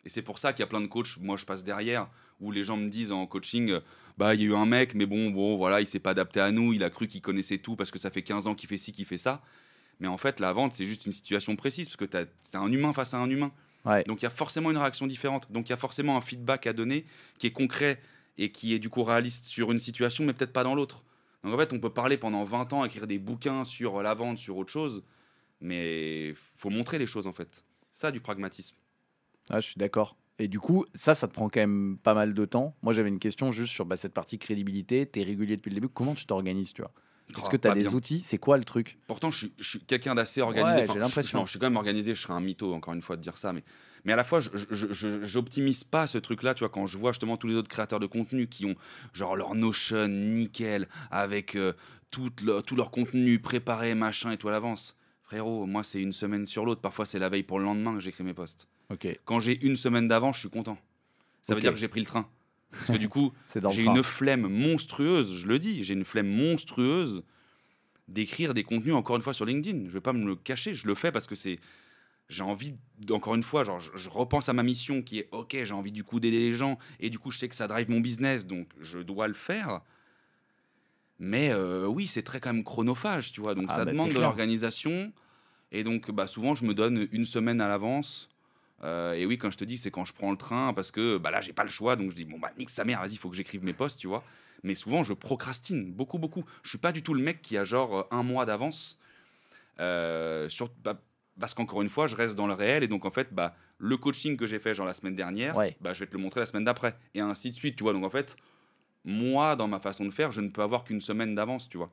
[0.04, 2.08] Et c'est pour ça qu'il y a plein de coachs, moi je passe derrière,
[2.40, 3.78] où les gens me disent en coaching,
[4.16, 6.40] bah il y a eu un mec, mais bon, bon, voilà, il s'est pas adapté
[6.40, 8.68] à nous, il a cru qu'il connaissait tout parce que ça fait 15 ans qu'il
[8.68, 9.42] fait ci, qu'il fait ça.
[10.00, 12.92] Mais en fait, la vente, c'est juste une situation précise, parce que c'est un humain
[12.92, 13.52] face à un humain.
[13.84, 14.04] Ouais.
[14.04, 15.50] Donc il y a forcément une réaction différente.
[15.50, 17.04] Donc il y a forcément un feedback à donner
[17.38, 18.00] qui est concret
[18.36, 21.04] et qui est du coup réaliste sur une situation, mais peut-être pas dans l'autre.
[21.44, 24.38] Donc en fait, on peut parler pendant 20 ans, écrire des bouquins sur la vente,
[24.38, 25.04] sur autre chose,
[25.60, 27.64] mais faut montrer les choses en fait.
[27.92, 28.76] Ça, du pragmatisme.
[29.50, 30.16] Ah, je suis d'accord.
[30.38, 32.76] Et du coup, ça, ça te prend quand même pas mal de temps.
[32.82, 35.08] Moi, j'avais une question juste sur bah, cette partie crédibilité.
[35.10, 35.88] Tu es régulier depuis le début.
[35.88, 36.92] Comment tu t'organises, tu vois?
[37.36, 37.92] Est-ce Oh, que tu as des bien.
[37.92, 38.20] outils?
[38.20, 38.98] C'est quoi le truc?
[39.06, 40.76] Pourtant, je suis, je suis quelqu'un d'assez organisé.
[40.76, 41.38] Ouais, Enfin, j'ai je- l'impression.
[41.40, 42.14] non, Je, suis quand même organisé.
[42.14, 43.52] Je serais un mytho, encore une fois, de dire ça.
[43.52, 43.62] Mais,
[44.04, 46.54] mais à la fois, je- je- je- j'optimise pas ce truc-là.
[46.54, 48.74] Tu vois, quand je vois justement tous les autres créateurs de contenu qui ont
[49.12, 51.74] genre leur Notion nickel avec euh,
[52.10, 54.96] tout, le- tout leur contenu préparé, machin et tout à l'avance.
[55.22, 56.80] Frérot, moi, c'est une semaine sur l'autre.
[56.80, 58.66] Parfois, c'est la veille pour le lendemain que j'écris mes posts.
[59.26, 60.78] Quand j'ai une semaine d'avance, je suis content.
[61.42, 62.26] Ça veut dire que j'ai pris le train.
[62.72, 63.32] Parce que du coup,
[63.70, 67.22] j'ai une flemme monstrueuse, je le dis, j'ai une flemme monstrueuse
[68.08, 69.86] d'écrire des contenus encore une fois sur LinkedIn.
[69.86, 71.58] Je vais pas me le cacher, je le fais parce que c'est
[72.28, 72.74] j'ai envie
[73.10, 75.92] encore une fois genre je, je repense à ma mission qui est OK, j'ai envie
[75.92, 78.46] du coup d'aider les gens et du coup je sais que ça drive mon business
[78.46, 79.80] donc je dois le faire.
[81.18, 83.54] Mais euh, oui, c'est très quand même chronophage, tu vois.
[83.54, 85.12] Donc Ah ça bah, demande de l'organisation
[85.72, 88.28] et donc bah souvent je me donne une semaine à l'avance.
[88.84, 91.16] Euh, et oui, quand je te dis, c'est quand je prends le train parce que
[91.18, 91.96] bah là, j'ai pas le choix.
[91.96, 93.98] Donc je dis, bon, bah, nique sa mère, vas-y, il faut que j'écrive mes posts,
[93.98, 94.22] tu vois.
[94.62, 96.44] Mais souvent, je procrastine beaucoup, beaucoup.
[96.62, 98.98] Je suis pas du tout le mec qui a genre euh, un mois d'avance.
[99.80, 101.00] Euh, sur, bah,
[101.38, 102.82] parce qu'encore une fois, je reste dans le réel.
[102.82, 105.76] Et donc, en fait, bah, le coaching que j'ai fait genre la semaine dernière, Ouais.
[105.80, 106.96] bah, je vais te le montrer la semaine d'après.
[107.14, 107.92] Et ainsi de suite, tu vois.
[107.92, 108.36] Donc, en fait,
[109.04, 111.90] moi, dans ma façon de faire, je ne peux avoir qu'une semaine d'avance, tu vois.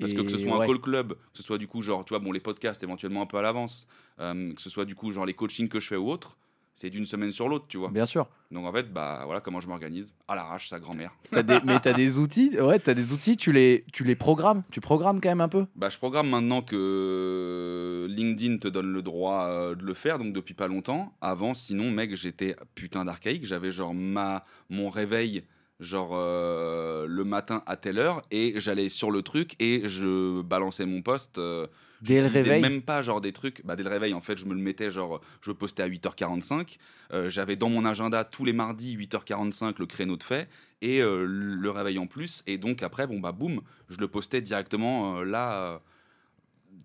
[0.00, 2.10] Parce que que ce soit un call club, que ce soit du coup, genre, tu
[2.10, 3.86] vois, bon, les podcasts éventuellement un peu à l'avance,
[4.18, 6.36] euh, que ce soit du coup, genre, les coachings que je fais ou autre,
[6.74, 7.90] c'est d'une semaine sur l'autre, tu vois.
[7.90, 8.26] Bien sûr.
[8.50, 10.14] Donc en fait, bah voilà comment je m'organise.
[10.26, 11.14] À l'arrache, sa grand-mère.
[11.30, 15.20] Mais t'as des outils, ouais, t'as des outils, tu les, tu les programmes, tu programmes
[15.20, 15.66] quand même un peu.
[15.76, 20.32] Bah, je programme maintenant que LinkedIn te donne le droit euh, de le faire, donc
[20.32, 21.14] depuis pas longtemps.
[21.20, 23.44] Avant, sinon, mec, j'étais putain d'archaïque.
[23.44, 25.44] J'avais genre ma, mon réveil,
[25.80, 30.86] genre euh, le matin à telle heure, et j'allais sur le truc et je balançais
[30.86, 31.38] mon post.
[31.38, 31.66] euh,
[32.02, 32.62] Dès le réveil.
[32.62, 33.64] même pas genre des trucs.
[33.66, 36.78] Bah, dès le réveil, en fait, je me le mettais, genre, je postais à 8h45.
[37.12, 40.48] Euh, J'avais dans mon agenda tous les mardis, 8h45, le créneau de fait,
[40.80, 42.42] et euh, le réveil en plus.
[42.46, 43.60] Et donc après, bon, bah, boum,
[43.90, 45.82] je le postais directement là.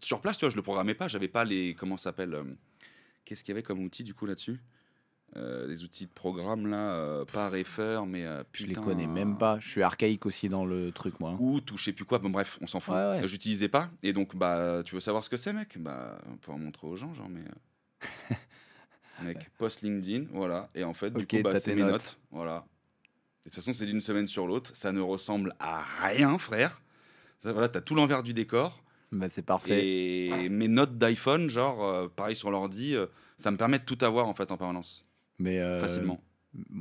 [0.02, 1.76] sur place, tu vois, je le programmais pas, j'avais pas les.
[1.80, 2.38] Comment ça s'appelle
[3.24, 4.60] Qu'est-ce qu'il y avait comme outil du coup là-dessus?
[5.38, 8.67] Euh, Des outils de programme là, euh, pas Refer, mais euh, Je putain.
[8.79, 9.59] les connais même pas.
[9.59, 11.36] Je suis archaïque aussi dans le truc, moi.
[11.39, 12.93] Ou tout, je sais plus quoi, bon bref, on s'en fout.
[12.95, 13.27] Ouais, ouais.
[13.27, 15.77] J'utilisais pas, et donc bah, tu veux savoir ce que c'est, mec?
[15.77, 17.41] Bah, on peut en montrer aux gens, genre, mais.
[18.31, 18.36] euh,
[19.23, 21.91] mec, post LinkedIn, voilà, et en fait, du Ok, coup, bah, c'est mes notes.
[21.91, 22.65] notes, voilà.
[23.39, 26.81] De toute façon, c'est d'une semaine sur l'autre, ça ne ressemble à rien, frère.
[27.39, 28.81] Ça, voilà, t'as tout l'envers du décor.
[29.11, 29.86] Bah, c'est parfait.
[29.86, 33.05] Et mes notes d'iPhone, genre, euh, pareil sur l'ordi, euh,
[33.38, 35.05] ça me permet de tout avoir en fait en permanence,
[35.39, 36.21] Mais euh, facilement.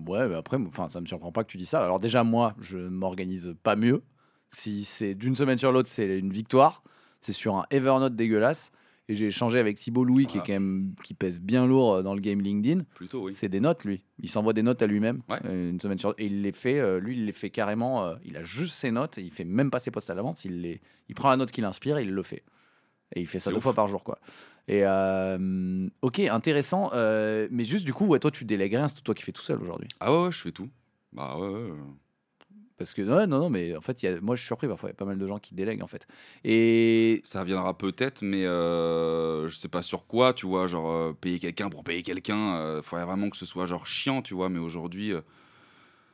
[0.06, 1.82] Ouais, mais après, enfin, ça me surprend pas que tu dis ça.
[1.82, 4.02] Alors déjà, moi, je m'organise pas mieux.
[4.48, 6.84] Si c'est d'une semaine sur l'autre, c'est une victoire.
[7.20, 8.70] C'est sur un Evernote dégueulasse.
[9.08, 12.02] Et j'ai échangé avec Thibault Louis, qui est quand même qui pèse bien lourd euh,
[12.02, 12.84] dans le game LinkedIn.
[12.94, 13.34] Plutôt, oui.
[13.34, 14.02] C'est des notes, lui.
[14.18, 15.20] Il s'envoie des notes à lui-même.
[15.28, 15.38] Ouais.
[15.44, 17.00] euh, une semaine sur et il les fait.
[17.00, 18.14] lui, il les fait carrément.
[18.24, 19.18] il a juste ses notes.
[19.18, 20.44] Et il fait même pas ses posts à l'avance.
[20.44, 22.44] Il les, il prend la note qui l'inspire et il le fait.
[23.14, 23.62] Et il fait ça deux ouf.
[23.62, 24.18] fois par jour, quoi.
[24.68, 26.90] Et euh, ok, intéressant.
[26.94, 28.88] euh, mais juste du coup, ouais, toi, tu délègues rien.
[28.88, 29.88] C'est toi qui fais tout seul aujourd'hui.
[30.00, 30.68] Ah ouais, ouais, je fais tout.
[31.12, 31.70] Bah ouais, ouais.
[32.76, 34.66] Parce que ouais, non, non, mais en fait, il y a, moi je suis surpris
[34.66, 36.08] parfois, il y a pas mal de gens qui délèguent en fait.
[36.42, 41.12] Et Ça reviendra peut-être, mais euh, je sais pas sur quoi, tu vois, genre euh,
[41.12, 44.48] payer quelqu'un pour payer quelqu'un, il faudrait vraiment que ce soit genre chiant, tu vois,
[44.48, 45.12] mais aujourd'hui,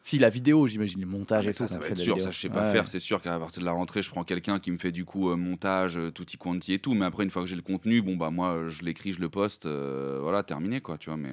[0.02, 1.72] si la vidéo, j'imagine, le montage et ça, tout.
[1.72, 2.72] ça on va fait être sûr, ça je sais pas Ouais.
[2.72, 5.04] faire, c'est sûr qu'à partir de la rentrée, je prends quelqu'un qui me fait du
[5.04, 7.62] coup euh, montage, euh, tutti quanti et tout, mais après, une fois que j'ai le
[7.62, 11.10] contenu, bon bah moi, euh, je l'écris, je le poste, euh, voilà, terminé quoi, tu
[11.10, 11.30] vois, mais...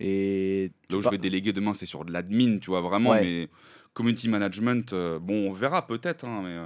[0.00, 3.10] Et Là où je vais déléguer demain, c'est sur de l'admin, tu vois, vraiment.
[3.10, 3.20] Ouais.
[3.22, 3.48] Mais
[3.94, 6.56] community management, bon, on verra peut-être, hein, mais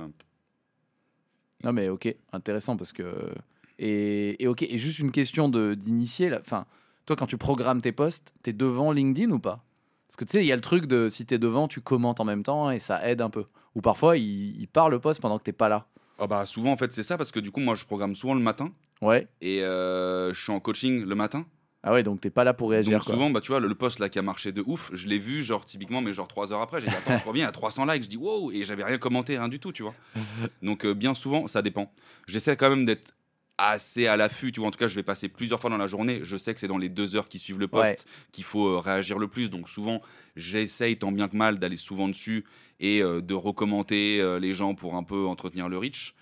[1.64, 3.32] Non, mais ok, intéressant parce que.
[3.78, 6.28] Et, et ok, et juste une question de d'initier.
[6.28, 6.40] là.
[6.40, 6.66] Enfin,
[7.06, 9.64] toi, quand tu programmes tes posts, t'es devant LinkedIn ou pas?
[10.12, 12.20] Parce que tu sais, il y a le truc de si t'es devant, tu commentes
[12.20, 13.46] en même temps et ça aide un peu.
[13.74, 15.86] Ou parfois, il, il part le post pendant que t'es pas là.
[16.18, 18.34] ah bah, souvent, en fait, c'est ça, parce que du coup, moi, je programme souvent
[18.34, 19.26] le matin Ouais.
[19.40, 21.46] et euh, je suis en coaching le matin.
[21.82, 22.92] Ah ouais, donc t'es pas là pour réagir.
[22.98, 23.14] Donc, quoi.
[23.14, 25.18] souvent, bah, tu vois, le, le post là qui a marché de ouf, je l'ai
[25.18, 27.86] vu, genre, typiquement, mais genre trois heures après, j'ai dit, attends, je reviens à 300
[27.86, 29.94] likes, je dis, wow, et j'avais rien commenté, rien du tout, tu vois.
[30.62, 31.90] Donc, euh, bien souvent, ça dépend.
[32.28, 33.14] J'essaie quand même d'être
[33.58, 34.68] assez à l'affût, tu vois.
[34.68, 36.20] En tout cas, je vais passer plusieurs fois dans la journée.
[36.22, 37.96] Je sais que c'est dans les deux heures qui suivent le post Ouais.
[38.32, 39.50] qu'il faut euh, réagir le plus.
[39.50, 40.00] Donc, souvent,
[40.36, 42.44] j'essaye tant bien que mal d'aller souvent dessus
[42.80, 46.14] et euh, de recommenter euh, les gens pour un peu entretenir le reach.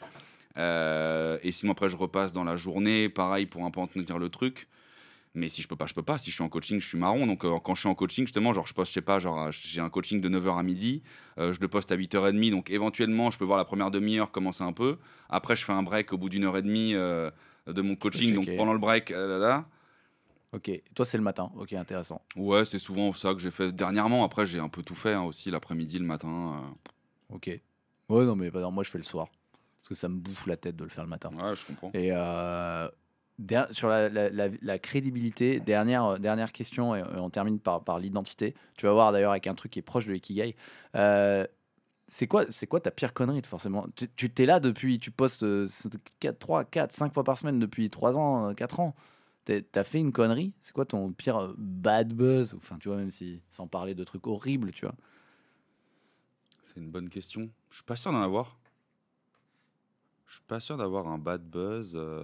[0.56, 4.28] Euh, et sinon, après, je repasse dans la journée, pareil, pour un peu entretenir le
[4.28, 4.68] truc.
[5.34, 6.18] Mais si je peux pas, je peux pas.
[6.18, 7.24] Si je suis en coaching, je suis marron.
[7.26, 9.38] Donc, euh, quand je suis en coaching, justement, genre, je poste, je sais pas, genre,
[9.40, 11.02] euh, j'ai un coaching de 9h à midi.
[11.38, 12.50] euh, je le poste à 8h30.
[12.50, 14.98] Donc, éventuellement, je peux voir la première demi-heure commencer un peu.
[15.28, 17.30] Après, je fais un break au bout d'une heure et demie euh,
[17.68, 18.34] de mon coaching.
[18.34, 19.66] Donc, pendant le break, là, là,
[20.52, 21.52] Ok, toi, c'est le matin.
[21.54, 22.20] Ok, intéressant.
[22.34, 24.24] ouais, c'est souvent ça que j'ai fait dernièrement.
[24.24, 26.74] Après, j'ai un peu tout fait hein, aussi, l'après-midi, le matin.
[27.32, 27.46] Ok.
[28.08, 29.28] Ouais, non, mais bah, non, moi, je fais le soir.
[29.80, 31.30] Parce que ça me bouffe la tête de le faire le matin.
[31.40, 31.92] ouais, je comprends.
[31.94, 32.10] Et
[33.70, 38.54] sur la, crédibilité, dernière, euh, dernière question, et, et on termine par, par l'identité.
[38.76, 40.56] Tu vas voir d'ailleurs avec un truc qui est proche de l'ikigai.
[40.96, 41.46] Euh,
[42.10, 43.86] c'est quoi, quoi ta pire connerie, forcément?
[44.16, 45.68] Tu t'es là depuis, tu postes euh,
[46.18, 48.96] 4, 3, 4, 5 fois par semaine depuis 3 ans, euh, 4 ans.
[49.44, 50.52] T'as fait une connerie?
[50.60, 52.54] C'est quoi ton pire euh, bad buzz?
[52.54, 54.96] Enfin, tu vois, même si sans parler de trucs horribles, tu vois.
[56.64, 57.48] C'est une bonne question.
[57.70, 58.58] Je suis pas sûr d'en avoir.
[60.26, 61.92] Je suis pas sûr d'avoir un bad buzz.
[61.94, 62.22] euh.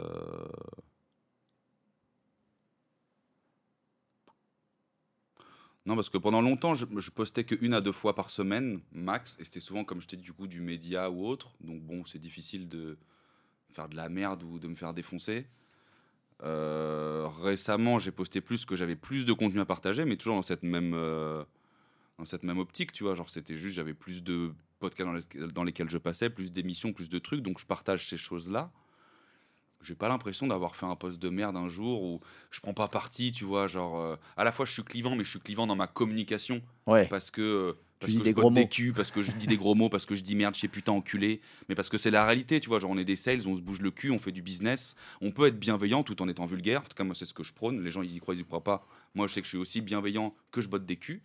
[5.86, 9.38] Non, parce que pendant longtemps, je, postais que une à deux fois par semaine, max,
[9.38, 11.52] et c'était souvent, comme je t'ai dit, du coup, du média ou autre.
[11.60, 12.98] Donc bon, c'est difficile de
[13.72, 15.46] faire de la merde ou de me faire défoncer.
[16.42, 20.42] Euh, récemment, j'ai posté plus que j'avais plus de contenu à partager, mais toujours dans
[20.42, 21.44] cette même, euh,
[22.58, 23.14] optique, tu vois.
[23.14, 27.08] Genre, c'était juste, j'avais plus de podcasts dans, dans lesquels je passais, plus d'émissions, plus
[27.08, 28.72] de trucs, donc je partage ces choses-là.
[29.82, 32.20] J'ai pas l'impression d'avoir fait un post de merde un jour où
[32.50, 33.66] je prends pas parti, tu vois.
[33.68, 36.62] Genre, euh, à la fois, je suis clivant, mais je suis clivant dans ma communication
[36.86, 38.66] Ouais, parce que euh, parce dis que des je gros des mots.
[38.66, 40.92] culs, parce que je dis des gros mots, parce que je dis merde, chez putain,
[40.92, 42.78] enculé, mais parce que c'est la réalité, tu vois.
[42.78, 45.30] Genre, on est des sales, on se bouge le cul, on fait du business, on
[45.30, 46.80] peut être bienveillant tout en étant vulgaire.
[46.80, 47.82] En tout cas, moi, c'est ce que je prône.
[47.82, 48.86] Les gens, ils y croient, ils y croient pas.
[49.14, 51.22] Moi, je sais que je suis aussi bienveillant que je botte des culs.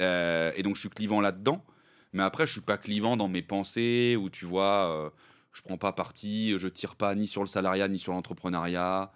[0.00, 1.64] Euh, et donc, je suis clivant là-dedans.
[2.12, 5.12] Mais après, je suis pas clivant dans mes pensées, où tu vois,
[5.52, 9.12] je prends pas parti, je tire pas ni sur le salariat, ni sur l'entrepreneuriat.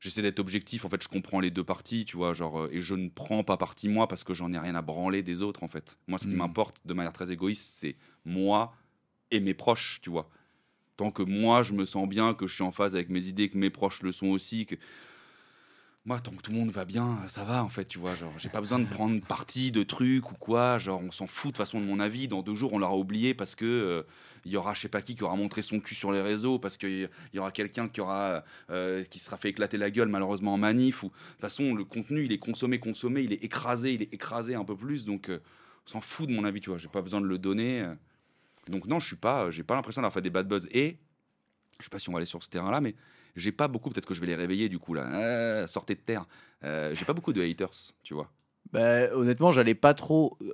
[0.00, 2.80] J'essaie d'être objectif, en fait, je comprends les deux parties, tu vois, genre, euh, et
[2.80, 5.62] je ne prends pas parti moi parce que j'en ai rien à branler des autres,
[5.62, 5.98] en fait.
[6.08, 6.38] Moi, ce qui Mm.
[6.38, 8.74] m'importe de manière très égoïste, c'est moi
[9.30, 10.30] et mes proches, tu vois.
[10.96, 13.50] Tant que moi, je me sens bien, que je suis en phase avec mes idées,
[13.50, 14.76] que mes proches le sont aussi, que
[16.06, 18.14] moi, tant que tout le monde va bien, ça va en fait, tu vois.
[18.14, 20.78] Genre, j'ai pas besoin de prendre parti de trucs ou quoi.
[20.78, 22.26] Genre, on s'en fout de façon de mon avis.
[22.26, 24.02] Dans deux jours, on l'aura oublié parce que euh,
[24.46, 26.58] il y aura je sais pas qui qui aura montré son cul sur les réseaux,
[26.58, 30.54] parce qu'il y aura quelqu'un qui aura euh, qui sera fait éclater la gueule malheureusement
[30.54, 31.02] en manif.
[31.02, 34.14] Ou de toute façon, le contenu, il est consommé, consommé, il est écrasé, il est
[34.14, 35.04] écrasé un peu plus.
[35.04, 35.40] Donc, euh,
[35.86, 36.78] on s'en fout de mon avis, tu vois.
[36.78, 37.86] J'ai pas besoin de le donner.
[38.68, 40.66] Donc non, je suis pas, j'ai pas l'impression d'avoir fait des bad buzz.
[40.70, 40.98] Et
[41.78, 42.94] je sais pas si on va aller sur ce terrain-là, mais
[43.36, 43.90] j'ai pas beaucoup.
[43.90, 45.02] Peut-être que je vais les réveiller du coup là.
[45.14, 46.24] Euh, sortez de terre.
[46.64, 47.70] Euh, j'ai pas beaucoup de haters,
[48.02, 48.30] tu vois.
[48.72, 50.52] Bah, honnêtement, j'allais pas trop, euh,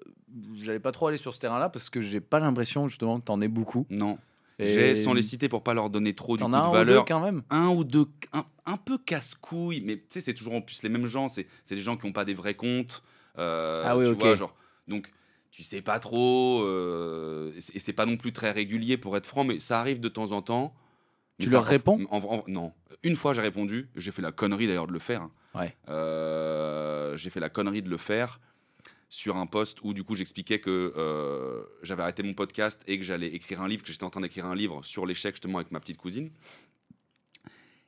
[0.60, 3.40] j'allais pas trop aller sur ce terrain-là parce que j'ai pas l'impression justement que t'en
[3.40, 3.86] aies beaucoup.
[3.90, 4.18] Non.
[4.58, 6.64] Et J'ai, sans les citer pour pas leur donner trop du coup de un ou
[6.70, 7.42] deux valeur, quand même.
[7.50, 10.88] un ou deux, un, un peu casse-couille, mais tu sais, c'est toujours en plus les
[10.88, 11.28] mêmes gens.
[11.28, 13.02] C'est, c'est des gens qui ont pas des vrais comptes.
[13.36, 14.18] euh, Ah oui, tu ok.
[14.18, 14.54] vois, genre,
[14.88, 15.12] donc,
[15.50, 19.44] tu sais pas trop, euh, et c'est pas non plus très régulier pour être franc,
[19.44, 20.74] mais ça arrive de temps en temps.
[21.44, 22.72] Tu leur réponds en- en- Non.
[23.02, 23.88] Une fois, j'ai répondu.
[23.96, 25.28] J'ai fait la connerie d'ailleurs de le faire.
[25.54, 25.76] Ouais.
[25.88, 28.40] Euh, j'ai fait la connerie de le faire
[29.08, 33.04] sur un post où du coup j'expliquais que euh, j'avais arrêté mon podcast et que
[33.04, 35.70] j'allais écrire un livre, que j'étais en train d'écrire un livre sur l'échec justement avec
[35.70, 36.30] ma petite cousine.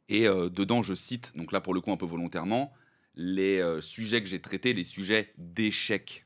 [0.09, 2.73] Et euh, dedans, je cite, donc là pour le coup un peu volontairement,
[3.15, 6.25] les euh, sujets que j'ai traités, les sujets d'échec.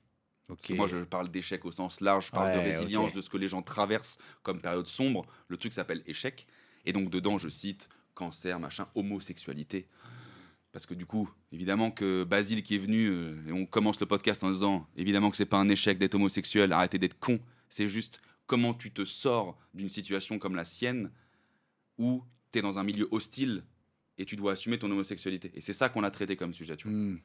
[0.75, 3.49] Moi, je parle d'échec au sens large, je parle de résilience, de ce que les
[3.49, 5.25] gens traversent comme période sombre.
[5.49, 6.47] Le truc s'appelle échec.
[6.85, 9.87] Et donc, dedans, je cite cancer, machin, homosexualité.
[10.73, 14.07] Parce que du coup, évidemment que Basile qui est venu, euh, et on commence le
[14.07, 17.39] podcast en disant évidemment que c'est pas un échec d'être homosexuel, arrêtez d'être con.
[17.69, 21.11] C'est juste comment tu te sors d'une situation comme la sienne
[21.99, 23.65] où tu es dans un milieu hostile
[24.17, 25.51] et tu dois assumer ton homosexualité.
[25.55, 26.97] Et c'est ça qu'on a traité comme sujet, tu vois.
[26.97, 27.19] Hmm.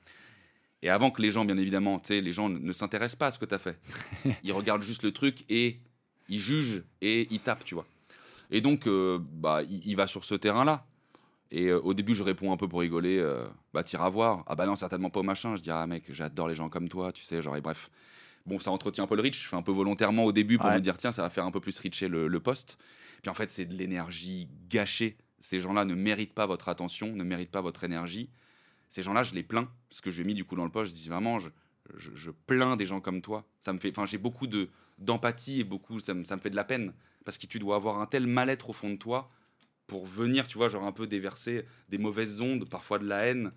[0.82, 3.28] Et avant que les gens, bien évidemment, tu sais, les gens ne- ne s'intéressent pas
[3.28, 3.80] à ce que tu as fait.
[4.44, 5.80] ils regardent juste le truc et
[6.28, 7.88] ils jugent et ils tapent, tu vois.
[8.52, 10.86] Et donc, euh, bah, il, il va sur ce terrain-là.
[11.52, 14.44] Et euh, au début, je réponds un peu pour rigoler, euh, bah, t'iras voir.
[14.48, 15.56] Ah bah non, certainement pas au machin.
[15.56, 17.90] Je dis, ah mec, j'adore les gens comme toi, tu sais, genre, et bref.
[18.46, 19.44] Bon, ça entretient un peu le reach.
[19.44, 20.76] Je fais un peu volontairement au début pour Ouais.
[20.76, 22.78] me dire, tiens, ça va faire un peu plus reacher le, le poste.
[23.22, 25.18] Puis en fait, c'est de l'énergie gâchée.
[25.40, 28.30] Ces gens-là ne méritent pas votre attention, ne méritent pas votre énergie.
[28.90, 29.70] Ces gens-là, je les plains.
[29.90, 31.50] Ce que j'ai mis du coup dans le poste, je dis vraiment, je,
[31.98, 33.46] je, je plains des gens comme toi.
[33.60, 36.50] Ça me fait, enfin, j'ai beaucoup de d'empathie et beaucoup, ça me, ça me fait
[36.50, 36.94] de la peine
[37.26, 39.30] parce que tu dois avoir un tel mal-être au fond de toi
[39.86, 43.52] pour venir, tu vois, genre un peu déverser des mauvaises ondes, parfois de la haine.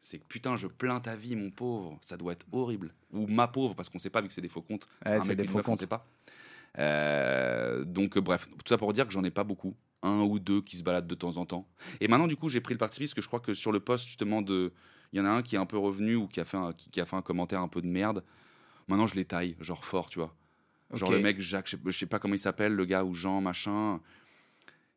[0.00, 1.98] C'est que putain, je plains ta vie, mon pauvre.
[2.02, 2.94] Ça doit être horrible.
[3.12, 4.88] Ou ma pauvre, parce qu'on sait pas vu que c'est des faux comptes.
[5.04, 5.80] Ouais, Un c'est mec, des faux meuf, on comptes.
[5.80, 6.06] sait pas.
[6.78, 10.38] Euh, donc euh, bref, tout ça pour dire que j'en ai pas beaucoup, un ou
[10.38, 11.66] deux qui se baladent de temps en temps.
[12.00, 13.72] Et maintenant du coup j'ai pris le parti pris parce que je crois que sur
[13.72, 14.72] le post justement de,
[15.12, 16.72] il y en a un qui est un peu revenu ou qui a fait un,
[16.72, 18.22] qui, qui a fait un commentaire un peu de merde.
[18.86, 20.34] Maintenant je les taille, genre fort, tu vois.
[20.94, 23.12] Genre le mec Jacques, je sais, je sais pas comment il s'appelle, le gars ou
[23.14, 24.00] Jean machin.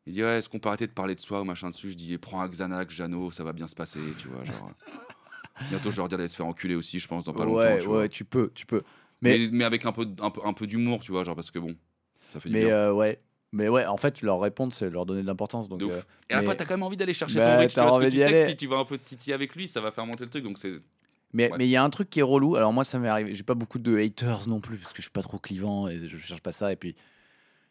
[0.06, 1.90] Il dit ouais, est-ce qu'on peut arrêter de parler de soi ou machin dessus?
[1.90, 4.42] Je dis prends un Xanax, Jeannot, ça va bien se passer, tu vois.
[4.44, 4.70] Genre
[5.70, 7.58] bientôt je vais leur dire d'aller se faire enculer aussi, je pense dans pas longtemps.
[7.58, 8.08] ouais, tu ouais, vois.
[8.08, 8.82] tu peux, tu peux.
[9.20, 11.50] Mais- Mais, mais avec un peu, un peu, un peu d'humour, tu vois, genre parce
[11.50, 11.76] que bon,
[12.32, 12.74] ça fait du Mais bien.
[12.74, 13.20] euh, ouais,
[13.52, 15.68] mais ouais, en fait, leur répondre, c'est leur donner de l'importance.
[15.68, 17.50] Donc, euh, Et à la mais- fois, t'as quand même envie d'aller chercher Bah, ton
[17.52, 19.68] vois, parce que envie tu sais que si tu vas un peu titiller avec lui,
[19.68, 20.42] ça va faire monter le truc.
[20.42, 20.72] Donc c'est.
[21.32, 21.58] Mais Ouais.
[21.58, 22.56] mais il y a un truc qui est relou.
[22.56, 23.34] Alors moi, ça m'est arrivé.
[23.34, 26.08] J'ai pas beaucoup de haters non plus parce que je suis pas trop clivant et
[26.08, 26.72] je cherche pas ça.
[26.72, 26.94] Et puis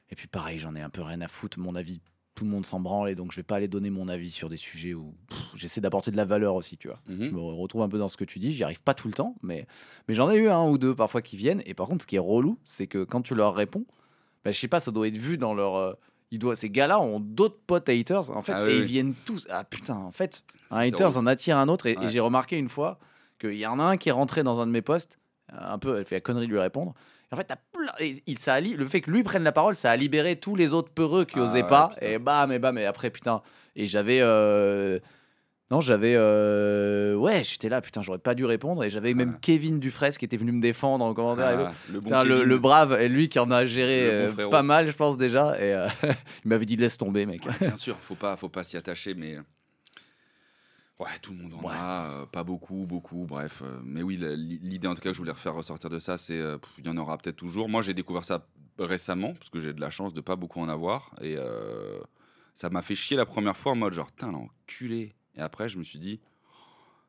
[0.09, 1.59] et puis pareil, j'en ai un peu rien à foutre.
[1.59, 2.01] Mon avis,
[2.35, 4.49] tout le monde s'en branle et donc je vais pas aller donner mon avis sur
[4.49, 5.13] des sujets où
[5.53, 6.99] j'essaie d'apporter de la valeur aussi, tu vois.
[7.07, 7.23] Mhm.
[7.23, 8.51] Je me retrouve un peu dans ce que tu dis.
[8.51, 9.67] J'y arrive pas tout le temps, mais
[10.07, 11.61] mais j'en ai eu un ou deux parfois qui viennent.
[11.65, 13.85] Et par contre, ce qui est relou, c'est que quand tu leur réponds,
[14.43, 15.93] bah, je sais pas, ça doit être vu dans leur euh,
[16.55, 19.63] ces gars-là ont d'autres potes haters en fait Ah et oui, ils viennent tous ah
[19.65, 22.99] putain en fait un haters en attire un autre et, j'ai remarqué une fois
[23.41, 25.17] qu'il y en a un qui est rentré dans un de mes posts,
[25.51, 26.93] euh, un peu, elle fait la connerie de lui répondre.
[27.31, 29.43] Et en fait, t'as plein- et il, ça a li- le fait que lui prenne
[29.43, 31.89] la parole, ça a libéré tous les autres peureux qui Ah osaient ouais, pas.
[31.93, 32.05] putain.
[32.05, 33.41] Et bam, et bam, et après, putain.
[33.75, 34.19] Et j'avais.
[34.21, 34.99] euh,
[35.71, 36.13] Non, j'avais.
[36.17, 38.83] euh, Ouais, j'étais là, putain, j'aurais pas dû répondre.
[38.83, 39.37] Et j'avais même.
[39.41, 41.57] Kevin Dufresne qui était venu me défendre en commentaire.
[41.59, 41.63] et.
[41.63, 42.49] Ah, le bon Putain, le, Kevin.
[42.49, 45.55] le brave, et lui qui en a géré bon euh, pas mal, je pense déjà.
[45.61, 45.71] Et
[46.43, 47.45] il m'avait dit laisse tomber, mec.
[47.45, 49.37] Ouais, bien sûr, faut pas, faut pas s'y attacher, mais
[51.01, 51.73] Ouais, tout le monde en Ouais.
[51.75, 53.63] a, euh, pas beaucoup, beaucoup, bref.
[53.65, 56.39] euh, mais oui, l'idée en tout cas que je voulais refaire ressortir de ça, c'est
[56.39, 57.67] euh, il y en aura peut-être toujours.
[57.69, 58.45] Moi, j'ai découvert ça
[58.77, 61.11] récemment, parce que j'ai de la chance de pas beaucoup en avoir.
[61.21, 61.99] Et euh,
[62.53, 65.15] ça m'a fait chier la première fois en mode genre, putain, l'enculé.
[65.35, 66.19] Et après, je me suis dit,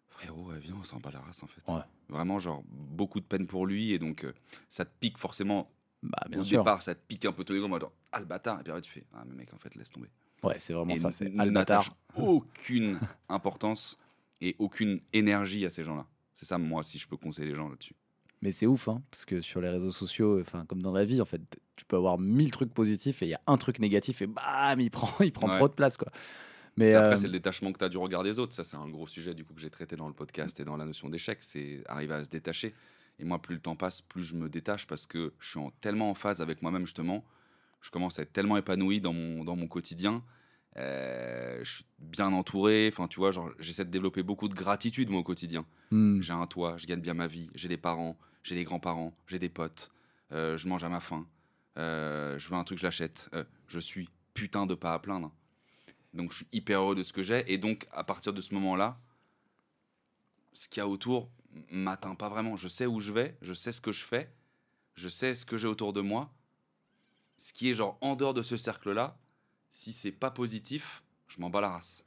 [0.09, 1.63] frérot, ouais, viens, on s'en bat la race en fait.
[1.71, 1.83] Ouais.
[2.09, 3.93] Vraiment, genre, beaucoup de peine pour lui.
[3.93, 4.27] Et donc,
[4.71, 5.71] ça te pique forcément.
[6.03, 6.61] Bah, bien Au sûr.
[6.61, 8.61] départ, ça te pique un peu tous les mode genre, ah le bâtard.
[8.61, 10.09] Et puis après, tu fais, ah, mais mec, en fait, laisse tomber.
[10.43, 11.11] Ouais, c'est vraiment Et ça.
[11.13, 13.99] C'est n'attache aucune importance
[14.41, 16.07] et aucune énergie à ces gens-là.
[16.35, 17.95] C'est ça, moi, si je peux conseiller les gens là-dessus.
[18.41, 21.21] Mais c'est ouf, hein, parce que sur les réseaux sociaux, enfin comme dans la vie,
[21.21, 21.41] en fait,
[21.77, 24.81] tu peux avoir mille trucs positifs et il y a un truc négatif et bam,
[24.81, 25.57] il prend, il prend Ouais.
[25.57, 26.11] trop de place, quoi.
[26.77, 28.55] Mais après, euh, c'est le détachement que tu as du regard des autres.
[28.55, 30.77] Ça, c'est un gros sujet du coup que j'ai traité dans le podcast et dans
[30.77, 31.39] la notion d'échec.
[31.43, 32.75] C'est arriver à se détacher.
[33.21, 35.71] Et moi, plus le temps passe, plus je me détache parce que je suis en-
[35.83, 37.25] tellement en phase avec moi-même, justement.
[37.83, 40.23] Je commence à être tellement épanoui dans mon, dans mon quotidien.
[40.79, 42.89] Euh, je suis bien entouré.
[42.91, 45.67] Enfin, tu vois, genre, j'essaie de développer beaucoup de gratitude, moi, au quotidien.
[45.91, 49.13] hmm, J'ai un toit, je gagne bien ma vie, j'ai des parents, j'ai des grands-parents,
[49.27, 49.91] j'ai des potes,
[50.33, 51.27] euh, je mange à ma faim,
[51.77, 53.29] euh, je veux un truc, je l'achète.
[53.69, 55.31] Je suis putain de pas à plaindre.
[56.15, 57.51] Donc je suis hyper heureux de ce que j'ai.
[57.53, 58.99] Et donc à partir de ce moment-là,
[60.53, 61.31] ce qu'il y a autour
[61.71, 62.57] m'atteint pas vraiment.
[62.57, 64.31] Je sais où je vais, je sais ce que je fais,
[64.95, 66.31] je sais ce que j'ai autour de moi.
[67.45, 69.17] Ce qui est genre en dehors de ce cercle-là,
[69.69, 72.05] si c'est pas positif, je m'en bats la race.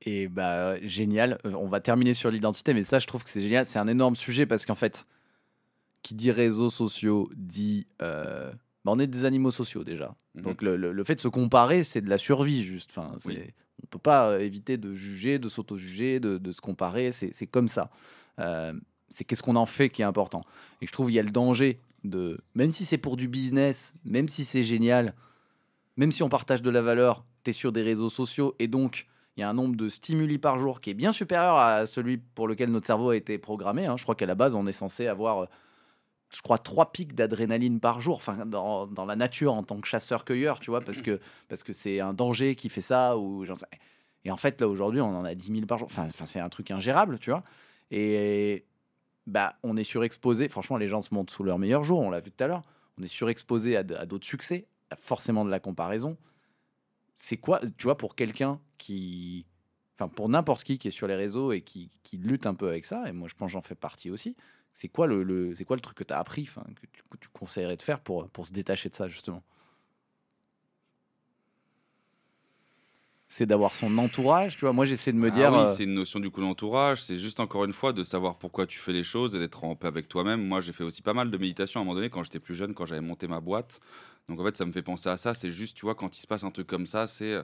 [0.00, 1.38] Et bah génial.
[1.44, 3.66] Euh, On va terminer sur l'identité, mais ça, je trouve que c'est génial.
[3.66, 5.06] C'est un énorme sujet parce qu'en fait,
[6.02, 8.50] qui dit réseaux sociaux dit, euh,
[8.86, 10.16] bah, on est des animaux sociaux déjà.
[10.34, 10.42] Mhm.
[10.44, 12.88] Donc le, le- le fait de se comparer, c'est de la survie juste.
[12.96, 13.38] Enfin, c'est, Oui.
[13.84, 17.12] on peut pas euh, éviter de juger, de s'auto-juger, de, de se comparer.
[17.12, 17.90] C'est, c'est comme ça.
[18.38, 18.72] Euh,
[19.10, 20.42] c'est qu'est-ce qu'on en fait qui est important.
[20.80, 24.28] Et je trouve il y a le danger même si c'est pour du business, même
[24.28, 25.14] si c'est génial,
[25.96, 29.06] même si on partage de la valeur, tu es sur des réseaux sociaux et donc
[29.36, 32.18] il y a un nombre de stimuli par jour qui est bien supérieur à celui
[32.18, 33.86] pour lequel notre cerveau a été programmé.
[33.86, 33.96] hein.
[33.96, 35.46] Je crois qu'à la base, on est censé avoir, euh,
[36.34, 39.88] je crois, trois pics d'adrénaline par jour, enfin, dans, dans la nature en tant que
[39.88, 43.16] chasseur-cueilleur, tu vois, parce que parce que c'est un danger qui fait ça.
[44.24, 45.88] Et en fait, là aujourd'hui, on en a 10 000 par jour.
[45.90, 47.42] Enfin, enfin, c'est un truc ingérable, tu vois.
[47.90, 48.64] Et
[49.26, 50.48] bah, on est surexposé.
[50.48, 52.00] Franchement, les gens se montent sous leur meilleur jour.
[52.00, 52.62] On l'a vu tout à l'heure.
[52.98, 54.66] On est surexposé à, d'autres succès,
[54.96, 56.16] forcément de la comparaison.
[57.14, 59.46] C'est quoi, tu vois, pour quelqu'un qui,
[59.96, 62.84] enfin, pour n'importe qui qui est sur les réseaux et qui, lutte un peu avec
[62.84, 64.36] ça, et moi je pense j'en fais partie aussi.
[64.72, 67.82] C'est quoi le, quoi le truc que tu as appris, que tu, tu conseillerais de
[67.82, 69.42] faire pour, pour se détacher de ça justement?
[73.34, 74.74] C'est d'avoir son entourage, tu vois.
[74.74, 75.52] Moi j'essaie de me Ah dire.
[75.54, 77.02] oui, euh, c'est une notion du coup d'entourage.
[77.02, 79.74] C'est juste encore une fois de savoir pourquoi tu fais les choses et d'être en
[79.74, 80.46] paix avec toi-même.
[80.46, 82.54] Moi, j'ai fait aussi pas mal de méditation à un moment donné quand j'étais plus
[82.54, 83.80] jeune, quand j'avais monté ma boîte.
[84.28, 85.32] Donc en fait, ça me fait penser à ça.
[85.32, 87.42] C'est juste, tu vois, quand il se passe un truc comme ça, c'est euh,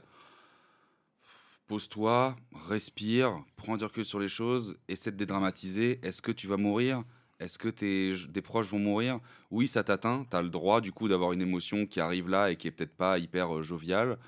[1.69, 2.37] pose-toi,
[2.69, 6.01] respire, prends du recul sur les choses, essaie de dédramatiser.
[6.03, 7.03] Est-ce que tu vas mourir?
[7.41, 9.21] Est-ce que tes, proches vont mourir?
[9.51, 10.27] Oui, ça t'atteint.
[10.31, 12.73] Tu as le droit du coup d'avoir une émotion qui arrive là et qui est
[12.73, 14.19] peut-être pas hyper euh, joviale.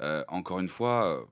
[0.00, 1.24] Euh, encore une fois, euh,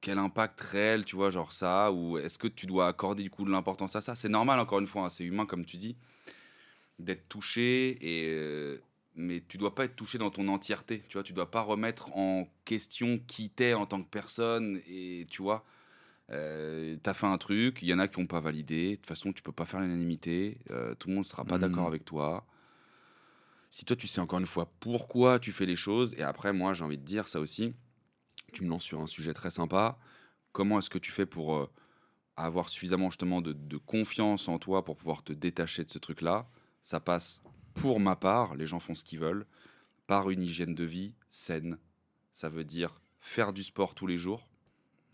[0.00, 3.44] quel impact réel, tu vois, genre ça, ou est-ce que tu dois accorder du coup
[3.44, 4.14] de l'importance à ça?
[4.14, 5.96] C'est normal, encore une fois, hein, c'est humain, comme tu dis,
[6.98, 8.82] d'être touché, et, euh,
[9.14, 12.16] mais tu dois pas être touché dans ton entièreté, tu vois, tu dois pas remettre
[12.16, 15.64] en question qui t'es en tant que personne, et tu vois,
[16.30, 19.06] euh, t'as fait un truc, il y en a qui n'ont pas validé, de toute
[19.06, 22.44] façon, tu peux pas faire l'unanimité, euh, tout le monde sera pas d'accord avec toi.
[23.72, 26.74] Si toi, tu sais encore une fois pourquoi tu fais les choses, et après, moi,
[26.74, 27.72] j'ai envie de dire ça aussi,
[28.52, 29.98] tu me lances sur un sujet très sympa.
[30.52, 31.70] Comment est-ce que tu fais pour euh,
[32.36, 36.50] avoir suffisamment justement de, de confiance en toi pour pouvoir te détacher de ce truc-là?
[36.82, 37.42] Ça passe,
[37.72, 39.46] pour ma part, les gens font ce qu'ils veulent,
[40.06, 41.78] par une hygiène de vie saine.
[42.34, 44.50] Ça veut dire faire du sport tous les jours.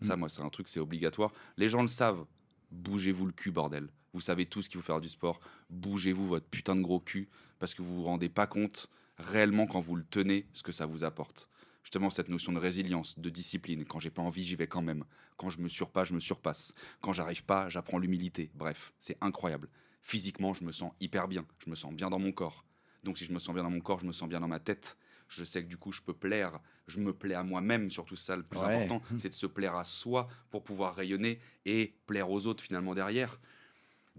[0.01, 1.31] Ça, moi, c'est un truc, c'est obligatoire.
[1.55, 2.25] Les gens le savent.
[2.71, 3.87] Bougez-vous le cul, bordel.
[4.13, 5.39] Vous savez tous qu'il faut faire du sport.
[5.69, 7.29] Bougez-vous votre putain de gros cul
[7.59, 10.85] parce que vous vous rendez pas compte réellement quand vous le tenez ce que ça
[10.85, 11.49] vous apporte.
[11.83, 13.85] Justement, cette notion de résilience, de discipline.
[13.85, 15.05] Quand j'ai pas envie, j'y vais quand même.
[15.37, 16.73] Quand je me surpasse, je me surpasse.
[17.01, 18.51] Quand j'arrive pas, j'apprends l'humilité.
[18.53, 19.69] Bref, c'est incroyable.
[20.01, 21.45] Physiquement, je me sens hyper bien.
[21.63, 22.63] Je me sens bien dans mon corps.
[23.03, 24.59] Donc, si je me sens bien dans mon corps, je me sens bien dans ma
[24.59, 24.97] tête.
[25.29, 26.59] Je sais que du coup, je peux plaire.
[26.87, 28.75] Je me plais à moi-même, surtout ça, le plus Ouais.
[28.75, 32.93] important, c'est de se plaire à soi pour pouvoir rayonner et plaire aux autres finalement
[32.93, 33.39] derrière.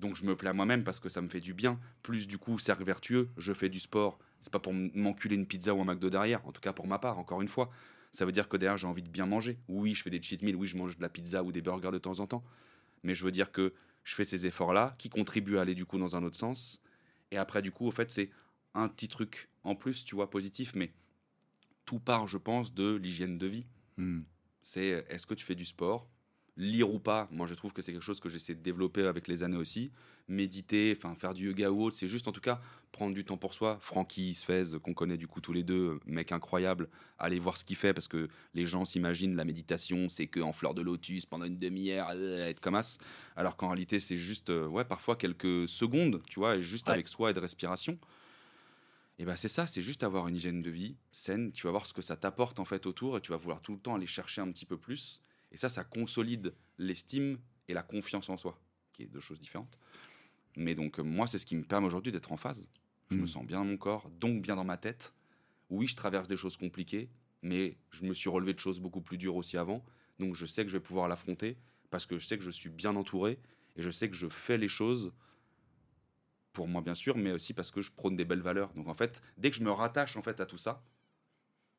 [0.01, 1.79] Donc je me plais à moi-même parce que ça me fait du bien.
[2.03, 4.19] Plus du coup, cercle vertueux, je fais du sport.
[4.41, 6.99] C'est pas pour m'enculer une pizza ou un McDo derrière, en tout cas pour ma
[6.99, 7.71] part, encore une fois.
[8.13, 9.59] Ça veut dire que derrière, j'ai envie de bien manger.
[9.69, 11.93] Oui, je fais des cheat meals, oui, je mange de la pizza ou des burgers
[11.93, 12.43] de temps en temps.
[13.05, 15.99] Mais je veux dire que je fais ces efforts-là qui contribuent à aller du coup
[15.99, 16.81] dans un autre sens.
[17.31, 18.31] Et après, du coup, au fait, c'est
[18.75, 20.93] un petit truc en plus, tu vois, positif, mais
[21.85, 23.67] tout part, je pense, de l'hygiène de vie.
[23.99, 24.23] hmm.
[24.63, 26.09] C'est est-ce que tu fais du sport?
[26.61, 29.29] Lire ou pas, moi je trouve que c'est quelque chose que j'essaie de développer avec
[29.29, 29.91] les années aussi.
[30.29, 32.61] Méditer, enfin faire du yoga ou autre, c'est juste en tout cas
[32.93, 33.79] prendre du temps pour soi.
[33.81, 37.77] Francky Sfez, qu'on connaît du coup tous les deux, mec incroyable, aller voir ce qu'il
[37.77, 41.47] fait parce que les gens s'imaginent la méditation, c'est que en fleur de lotus pendant
[41.47, 42.99] une demi-heure, euh, être comme as.
[43.37, 46.93] Alors qu'en réalité, c'est juste, euh, ouais, parfois quelques secondes, tu vois, et juste Ouais.
[46.95, 47.99] avec soi et de respiration.
[49.19, 51.53] Et ben c'est ça, c'est juste avoir une hygiène de vie saine.
[51.53, 53.73] Tu vas voir ce que ça t'apporte en fait autour et tu vas vouloir tout
[53.73, 55.21] le temps aller chercher un petit peu plus.
[55.53, 58.61] Et ça, ça consolide l'estime et la confiance en soi,
[58.93, 59.79] qui est deux choses différentes.
[60.57, 62.69] Mais donc euh, moi, c'est ce qui me permet aujourd'hui d'être en phase.
[63.11, 65.15] Je me sens bien dans mon corps, donc bien dans ma tête.
[65.69, 67.11] Oui, je traverse des choses compliquées,
[67.43, 69.85] mais je me suis relevé de choses beaucoup plus dures aussi avant.
[70.21, 71.57] Donc je sais que je vais pouvoir l'affronter
[71.91, 73.41] parce que je sais que je suis bien entouré
[73.77, 75.13] et je sais que je fais les choses
[76.53, 78.73] pour moi bien sûr, mais aussi parce que je prône des belles valeurs.
[78.75, 80.85] Donc en fait, dès que je me rattache en fait à tout ça,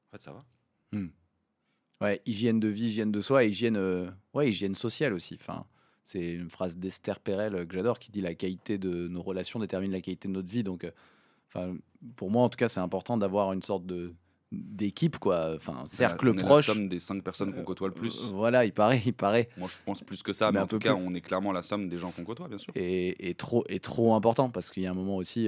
[0.07, 0.45] en fait ça va.
[2.02, 5.38] Ouais, hygiène de vie, hygiène de soi, et hygiène, euh, ouais, hygiène sociale aussi.
[5.40, 5.65] Enfin,
[6.03, 9.60] c'est une phrase d'Esther Perel euh, que j'adore qui dit la qualité de nos relations
[9.60, 10.64] détermine la qualité de notre vie.
[10.64, 10.91] Donc, euh,
[11.48, 11.76] enfin,
[12.15, 14.14] pour moi en tout cas, c'est important d'avoir une sorte de
[14.53, 15.53] d'équipe quoi.
[15.56, 16.68] Enfin, cercle On est proche.
[16.68, 18.34] la somme des cinq personnes qu'on côtoie le plus.
[18.34, 19.48] Voilà, il paraît, il paraît.
[19.56, 21.03] Moi je pense plus que ça, Mais en tout cas, plus.
[21.07, 22.73] on est clairement la somme des gens qu'on côtoie, bien sûr.
[22.76, 25.48] est trop, est trop important parce qu'il y a un moment aussi.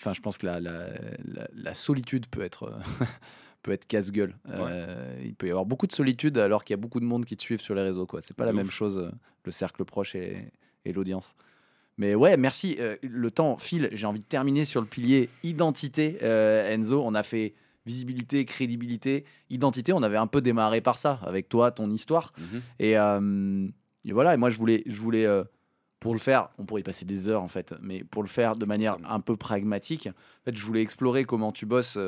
[0.00, 0.88] Enfin, je pense que la, la,
[1.24, 2.72] la- la solitude peut être,
[3.62, 4.36] peut être casse-gueule.
[4.48, 7.24] Euh, il peut y avoir beaucoup de solitude alors qu'il y a beaucoup de monde
[7.24, 8.06] qui te suivent sur les réseaux.
[8.06, 8.20] quoi.
[8.20, 9.10] C'est pas la même chose, euh,
[9.44, 10.50] le cercle proche et,
[10.84, 11.34] et l'audience.
[11.98, 12.76] Mais ouais, merci.
[12.80, 13.90] Euh, le temps file.
[13.92, 16.18] J'ai envie de terminer sur le pilier identité.
[16.22, 17.54] Euh, Enzo, on a fait
[17.84, 19.92] visibilité, crédibilité, identité.
[19.92, 22.32] On avait un peu démarré par ça avec toi, ton histoire.
[22.38, 22.62] Mhm.
[22.78, 23.68] Et, euh,
[24.06, 25.26] et voilà, et moi je voulais, je voulais
[25.98, 28.56] pour le faire, on pourrait y passer des heures en fait, mais pour le faire
[28.56, 31.98] de manière un peu pragmatique, en fait, je voulais explorer comment tu bosses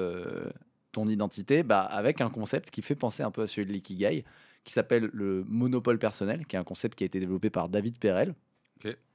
[0.92, 4.24] ton identité bah, avec un concept qui fait penser un peu à celui de l'ikigai,
[4.64, 7.98] qui s'appelle le monopole personnel, qui est un concept qui a été développé par David
[7.98, 8.34] Perel.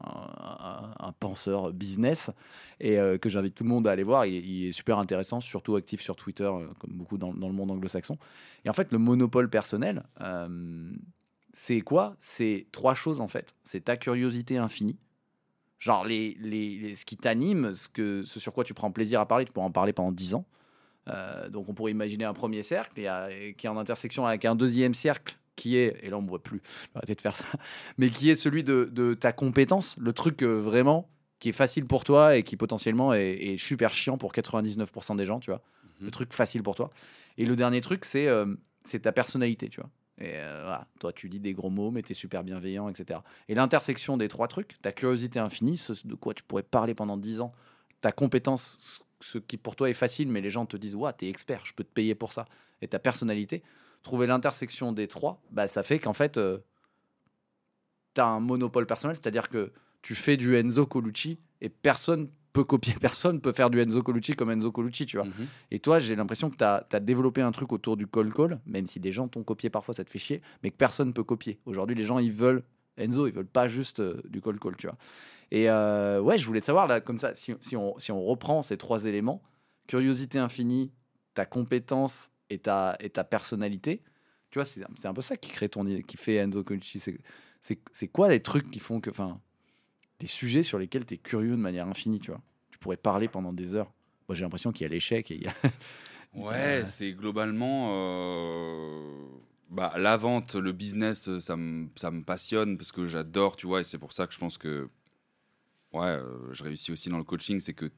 [0.02, 2.32] Un, un- un penseur business
[2.80, 4.26] et euh, que j'invite tout le monde à aller voir.
[4.26, 7.54] Il, il est super intéressant, surtout actif sur Twitter, euh, comme beaucoup dans, dans le
[7.54, 8.18] monde anglo-saxon.
[8.64, 10.94] Et en fait, le monopole personnel, euh,
[11.52, 12.16] c'est quoi?
[12.20, 13.54] C'est trois choses en fait.
[13.66, 14.98] C'est ta curiosité infinie.
[15.80, 19.20] Genre les, les, les- ce qui t'anime, ce, que, ce sur quoi tu prends plaisir
[19.20, 20.46] à parler, tu pourras en parler pendant 10 ans.
[21.08, 24.56] Euh, donc on pourrait imaginer un premier cercle et, qui est en intersection avec un
[24.56, 26.62] deuxième cercle qui est, et là on ne voit plus,
[26.94, 27.46] arrêter de faire ça,
[27.98, 31.10] mais qui est celui de, de ta compétence, le truc euh, vraiment
[31.40, 35.26] qui est facile pour toi et qui potentiellement est, est super chiant pour 99% des
[35.26, 35.62] gens, tu vois.
[35.84, 36.06] Mhm.
[36.06, 36.90] Le truc facile pour toi.
[37.38, 39.90] Et le dernier truc, c'est euh, c'est ta personnalité, tu vois.
[40.20, 43.20] Et voilà, toi, tu dis des gros mots, mais tu es super bienveillant, etc.
[43.50, 47.18] Et l'intersection des trois trucs, ta curiosité infinie, ce de quoi tu pourrais parler pendant
[47.18, 47.54] 10 ans,
[48.02, 51.30] ta compétence, ce- qui pour toi est facile, mais les gens te disent, ouais, t'es
[51.30, 52.46] expert, je peux te payer pour ça.
[52.82, 53.64] Et ta personnalité,
[54.04, 56.60] trouver l'intersection des trois, bah, ça fait qu'en fait, euh,
[58.14, 59.72] tu as un monopole personnel, c'est-à-dire que
[60.02, 64.36] tu fais du Enzo Colucci et personne peut copier, personne peut faire du Enzo Colucci
[64.36, 65.26] comme Enzo Colucci, tu vois.
[65.26, 65.48] Mhm.
[65.72, 68.88] Et toi, j'ai l'impression que tu as, développé un truc autour du call call, même
[68.88, 71.24] si des gens t'ont copié parfois, ça te fait chier, mais que personne ne peut
[71.24, 71.60] copier.
[71.66, 72.64] Aujourd'hui, les gens, ils veulent
[72.98, 74.98] Enzo, ils veulent pas juste euh, du call call, tu vois.
[75.52, 78.62] Et euh, ouais, je voulais savoir, là, comme ça, si, si on, si on reprend
[78.62, 79.42] ces trois éléments,
[79.88, 80.92] curiosité infinie,
[81.34, 84.02] ta compétence et ta, et ta personnalité,
[84.50, 87.00] tu vois, c'est un peu ça qui crée ton, qui fait Enzo Colucci.
[87.00, 89.40] C'est- quoi les trucs qui font que, enfin,
[90.20, 92.42] des sujets sur lesquels tu es curieux de manière infinie, tu vois?
[92.72, 93.92] Tu pourrais parler pendant des heures.
[94.28, 95.42] Moi, j'ai l'impression qu'il y a l'échec et.
[96.34, 99.26] Ouais, c'est globalement euh,
[99.70, 103.98] bah, la vente, le business, ça me passionne parce que j'adore, tu vois, et c'est
[103.98, 104.88] pour ça que je pense que
[105.94, 107.92] ouais, euh, je réussis aussi dans le coaching, c'est que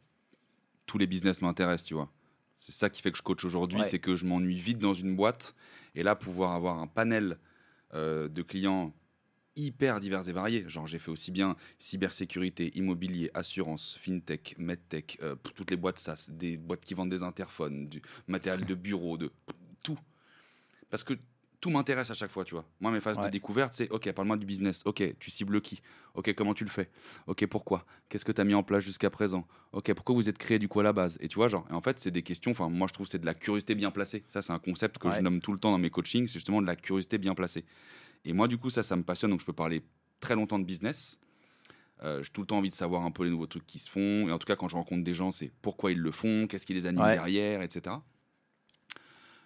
[0.86, 2.12] tous les business m'intéressent, tu vois.
[2.56, 3.86] C'est ça qui fait que je coach aujourd'hui, Ouais.
[3.86, 5.56] c'est que je m'ennuie vite dans une boîte
[5.96, 7.38] et là pouvoir avoir un panel
[7.94, 8.94] euh, de clients
[9.56, 10.68] hyper divers et variés.
[10.68, 16.30] Genre j'ai fait aussi bien cybersécurité, immobilier, assurance, fintech, medtech, euh, toutes les boîtes SaaS,
[16.32, 19.32] des boîtes qui vendent des interphones, du matériel de bureau, de
[19.84, 20.00] tout.
[20.90, 21.14] Parce que
[21.62, 22.66] tout m'intéresse à chaque fois, tu vois.
[22.80, 23.26] Moi, mes phases Ouais.
[23.26, 24.82] de découverte, c'est OK, parle-moi du business.
[24.86, 25.82] OK, tu cibles qui?
[26.14, 26.90] OK, comment tu le fais?
[27.28, 27.86] OK, pourquoi?
[28.08, 29.46] Qu'est-ce que tu as mis en place jusqu'à présent?
[29.74, 31.18] OK, pourquoi vous êtes créé du coup à la base?
[31.22, 33.12] Et tu vois, genre, et en fait, c'est des questions, enfin, moi, je trouve que
[33.12, 34.24] c'est de la curiosité bien placée.
[34.30, 35.16] Ça, c'est un concept que Ouais.
[35.16, 37.66] je nomme tout le temps dans mes coachings, c'est justement de la curiosité bien placée.
[38.26, 39.82] Et moi, du coup, ça, ça me passionne, donc je peux parler
[40.20, 41.20] très longtemps de business.
[42.02, 43.90] Euh, j'ai tout le temps envie de savoir un peu les nouveaux trucs qui se
[43.90, 44.30] font.
[44.30, 46.66] Et en tout cas, quand je rencontre des gens, c'est pourquoi ils le font, qu'est-ce
[46.66, 47.16] qui les anime Ouais.
[47.16, 47.98] derrière, etc.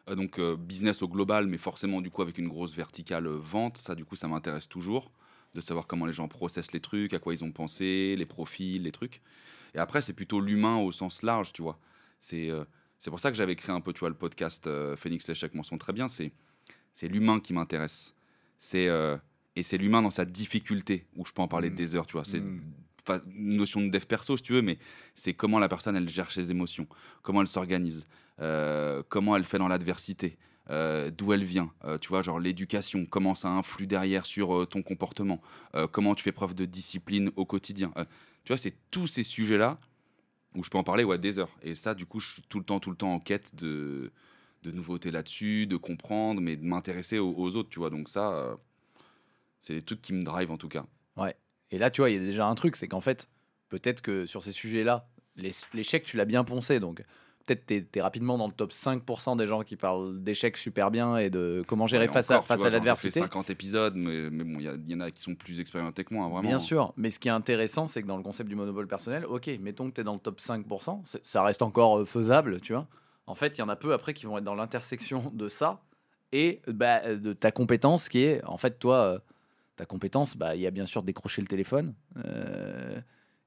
[0.09, 3.37] Euh, donc euh, business au global, mais forcément du coup avec une grosse verticale euh,
[3.37, 3.77] vente.
[3.77, 5.11] Ça, du coup, ça m'intéresse toujours
[5.55, 8.81] de savoir comment les gens processent les trucs, à quoi ils ont pensé, les profils,
[8.81, 9.21] les trucs.
[9.75, 11.79] Et après, c'est plutôt l'humain au sens large, tu vois.
[12.19, 12.49] C'est
[12.99, 15.53] c'est pour ça que j'avais créé un peu, tu vois, le podcast euh, Phoenix l'échec
[15.53, 16.07] mentionne très bien.
[16.07, 16.31] C'est
[16.93, 18.15] C'est l'humain qui m'intéresse.
[18.57, 19.17] C'est euh,
[19.55, 21.75] et c'est l'humain dans sa difficulté où je peux en parler Mm.
[21.75, 22.25] des heures, tu vois.
[22.25, 22.61] C'est Mm.
[23.35, 24.77] une notion de dev perso, si tu veux, mais
[25.13, 26.87] c'est comment la personne elle gère ses émotions,
[27.21, 28.07] comment elle s'organise,
[28.37, 30.37] comment elle fait dans l'adversité,
[30.69, 34.65] euh, d'où elle vient, euh, tu vois, genre l'éducation, comment ça influe derrière sur euh,
[34.65, 35.41] ton comportement,
[35.75, 37.91] euh, comment tu fais preuve de discipline au quotidien.
[37.97, 38.05] Euh,
[38.45, 39.77] tu vois, c'est tous ces sujets-là
[40.55, 41.49] où je peux en parler ouais, des heures.
[41.63, 44.11] Et ça, du coup, je suis tout le temps, tout le temps en quête de,
[44.61, 47.89] de nouveautés là-dessus, de comprendre, mais de m'intéresser aux, autres, tu vois.
[47.89, 48.55] Donc ça, euh,
[49.59, 50.85] c'est les trucs qui me drive en tout cas.
[51.71, 53.27] Et là, tu vois, il y a déjà un truc, c'est qu'en fait,
[53.69, 56.79] peut-être que sur ces sujets-là, l'échec, tu l'as bien poncé.
[56.79, 57.03] Donc,
[57.45, 61.17] peut-être tu es, rapidement dans le top 5% des gens qui parlent d'échecs super bien
[61.17, 63.19] et de comment gérer Ouais, face, encore, à, face vois, à genre, j'ai fait l'adversité.
[63.19, 66.25] 50 épisodes, mais, mais bon, il y, en a qui sont plus expérimentés que moi,
[66.25, 66.47] hein, vraiment.
[66.47, 69.25] Bien sûr, mais ce qui est intéressant, c'est que dans le concept du monopole personnel,
[69.25, 72.61] ok, mettons que tu es dans le top 5%, c'est- ça reste encore euh, faisable,
[72.61, 72.87] tu vois.
[73.27, 75.81] En fait, il y en a peu après qui vont être dans l'intersection de ça
[76.31, 79.19] et bah, de ta compétence qui est, en fait, toi, euh,
[79.75, 81.93] ta compétence, bah, il y a bien sûr décrocher le téléphone.
[82.25, 82.99] euh,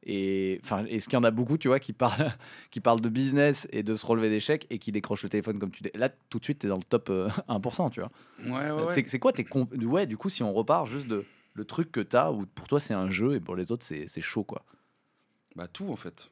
[0.06, 2.32] et enfin, est-ce qu'il y en a beaucoup, tu vois, qui parlent,
[2.70, 5.70] qui parlent de business et de se relever d'échecs et qui décrochent le téléphone comme
[5.72, 5.90] tu dis.
[5.94, 8.10] Là, tout de suite, tu es dans le top euh, 1%, tu vois.
[8.38, 9.04] Ouais, ouais, ouais.
[9.08, 11.24] C'est quoi tes comp- ouais du coup si on repart juste de
[11.54, 14.06] le truc que t'as ou pour toi c'est un jeu et pour les autres c'est
[14.08, 14.62] c'est chaud quoi?
[15.54, 16.30] Bah tout en fait.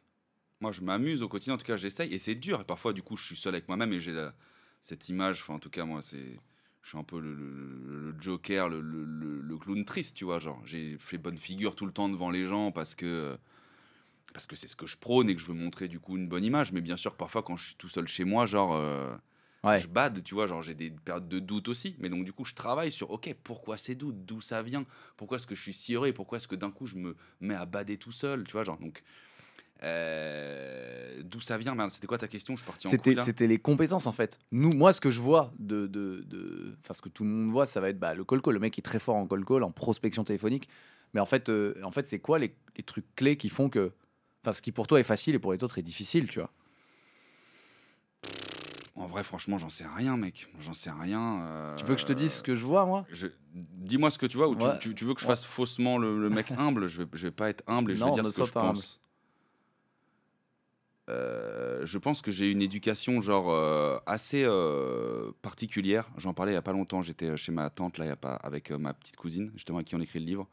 [0.60, 2.60] Moi je m'amuse au quotidien, en tout cas j'essaye et c'est dur.
[2.60, 4.34] Et parfois du coup je suis seul avec moi-même et j'ai la-
[4.80, 6.38] cette image, enfin en tout cas moi c'est...
[6.82, 10.26] Je suis un peu le, le- le joker, le, le- le- le clown triste, tu
[10.26, 10.38] vois.
[10.38, 13.38] Genre j'ai fait bonne figure tout le temps devant les gens parce que...
[14.34, 16.28] Parce que c'est ce que je prône et que je veux montrer du coup une
[16.28, 16.72] bonne image.
[16.72, 18.74] Mais bien sûr parfois quand je suis tout seul chez moi, genre...
[18.74, 19.14] euh,
[19.62, 19.80] Ouais.
[19.80, 21.96] Je bade, tu vois, genre j'ai des périodes de doute aussi.
[21.98, 24.26] Mais donc du coup je travaille sur, ok, pourquoi ces doutes?
[24.26, 24.84] D'où ça vient?
[25.16, 26.12] Pourquoi est-ce que je suis si heureux?
[26.12, 28.44] Pourquoi est-ce que d'un coup je me mets à bader tout seul?
[28.44, 29.02] Tu vois, genre donc...
[29.82, 31.74] Euh, D'où ça vient?
[31.74, 32.56] Merde, C'était quoi ta question?
[32.56, 34.38] Je suis parti en C'était c'était les compétences en fait.
[34.52, 37.50] Nous moi ce que je vois de de de enfin ce que tout le monde
[37.50, 38.54] voit ça va être bah, le call call.
[38.54, 40.68] Le mec est très fort en call call en prospection téléphonique.
[41.12, 43.92] Mais en fait euh, en fait c'est quoi les, les trucs clés qui font que
[44.44, 46.50] enfin ce qui pour toi est facile et pour les autres est difficile tu vois.
[48.96, 50.46] En vrai, franchement, j'en sais rien, mec.
[50.60, 51.42] J'en sais rien.
[51.42, 53.04] euh, Tu veux que je te dise ce que je vois moi?
[53.10, 54.78] je- Dis-moi ce que tu vois ou tu- Ouais.
[54.78, 55.32] tu, tu veux que je Ouais.
[55.32, 56.86] fasse faussement le, le mec humble?
[56.86, 59.00] Je vais, je vais pas être humble et je vais dire ce que je pense.
[61.10, 64.46] Euh, je pense que j'ai une éducation genre euh, assez
[65.42, 66.08] particulière.
[66.16, 67.02] J'en parlais il y a pas longtemps.
[67.02, 69.88] J'étais chez ma tante là, il y a pas avec ma petite cousine justement avec
[69.88, 70.46] qui on écrit le livre.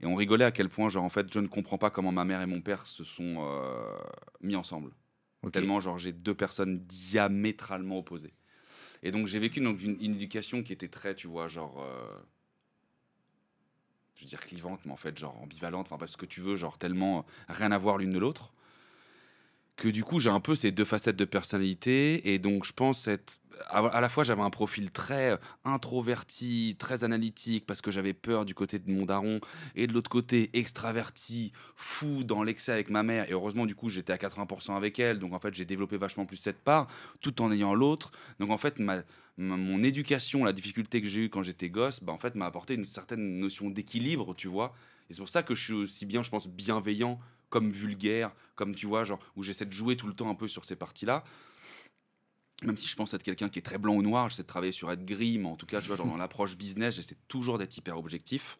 [0.00, 2.24] Et on rigolait à quel point genre en fait je ne comprends pas comment ma
[2.24, 3.96] mère et mon père se sont euh,
[4.40, 4.92] mis ensemble.
[5.52, 8.34] Tellement, genre, j'ai deux personnes diamétralement opposées.
[9.02, 11.80] Et donc, j'ai vécu donc, une, une éducation qui était très, tu vois, genre.
[11.82, 12.18] euh,
[14.14, 16.78] je veux dire clivante, mais en fait, genre ambivalente, enfin, parce que tu veux, genre,
[16.78, 18.52] tellement rien à voir l'une de l'autre.
[19.78, 22.32] Que du coup, j'ai un peu ces deux facettes de personnalité.
[22.34, 23.38] Et donc, je pense être.
[23.70, 28.44] À, la fois, j'avais un profil très euh, introverti, très analytique, parce que j'avais peur
[28.44, 29.38] du côté de mon daron.
[29.76, 33.28] Et de l'autre côté, extraverti, fou dans l'excès avec ma mère.
[33.28, 35.20] Et heureusement, du coup, j'étais à 80% avec elle.
[35.20, 36.88] Donc, en fait, j'ai développé vachement plus cette part,
[37.20, 38.10] tout en ayant l'autre.
[38.40, 39.02] Donc, en fait, ma,
[39.36, 42.46] ma- mon éducation, la difficulté que j'ai eue quand j'étais gosse, bah, en fait, m'a
[42.46, 44.74] apporté une certaine notion d'équilibre, tu vois.
[45.08, 47.18] Et c'est pour ça que je suis aussi bien, je pense, bienveillant,
[47.50, 50.48] comme vulgaire, comme tu vois, genre, où j'essaie de jouer tout le temps un peu
[50.48, 51.24] sur ces parties-là.
[52.64, 54.72] Même si je pense être quelqu'un qui est très blanc ou noir, j'essaie de travailler
[54.72, 57.58] sur être gris, mais en tout cas, tu vois, genre dans l'approche business, j'essaie toujours
[57.58, 58.58] d'être hyper objectif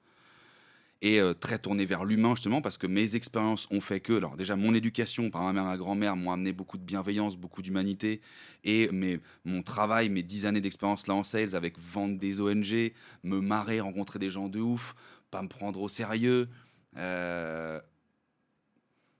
[1.00, 4.36] et euh, très tourné vers l'humain justement parce que mes expériences ont fait que alors
[4.36, 7.62] déjà mon éducation par ma mère et ma grand-mère m'ont amené beaucoup de bienveillance beaucoup
[7.62, 8.20] d'humanité
[8.64, 12.92] et mes, mon travail mes dix années d'expérience là en sales avec vendre des ONG
[13.22, 14.96] me marrer rencontrer des gens de ouf
[15.30, 16.48] pas me prendre au sérieux
[16.96, 17.80] euh,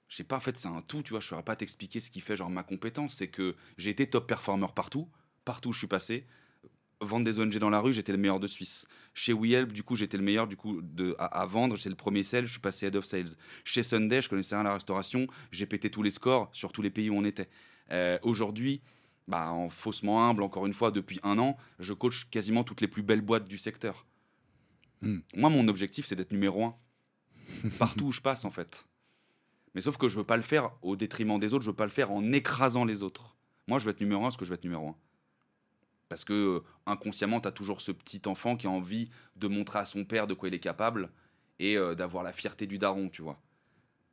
[0.09, 2.11] je sais pas en fait c'est un tout tu vois je saurais pas t'expliquer ce
[2.11, 5.09] qui fait genre ma compétence c'est que j'ai été top performer partout
[5.45, 6.27] partout où je suis passé
[7.01, 8.87] vendre des ONG dans la rue, j'étais le meilleur de Suisse.
[9.15, 11.77] Chez WeHelp, du coup, j'étais le meilleur du coup de, à, à vendre.
[11.77, 13.37] J'étais le premier sales, je suis passé head of sales.
[13.65, 15.27] Chez Sunday, je connaissais rien à la restauration.
[15.53, 17.49] J'ai pété tous les scores sur tous les pays où on était.
[17.91, 18.83] Euh, Aujourd'hui,
[19.29, 22.89] bah, en faussement humble, encore une fois, depuis un an, je coach quasiment toutes les
[22.89, 24.07] plus belles boîtes du secteur.
[25.03, 25.19] Hmm.
[25.37, 26.77] Moi, mon objectif, c'est d'être numéro un.
[27.79, 28.88] Partout où je passe, en fait.
[29.79, 31.85] Mais sauf que je veux pas le faire au détriment des autres, je veux pas
[31.85, 33.37] le faire en écrasant les autres.
[33.69, 34.97] Moi, je veux être numéro un parce que je veux être numéro un.
[36.09, 39.79] Parce que euh, inconsciemment, tu as toujours ce petit enfant qui a envie de montrer
[39.79, 41.13] à son père de quoi il est capable
[41.61, 43.41] et euh, d'avoir la fierté du daron, tu vois.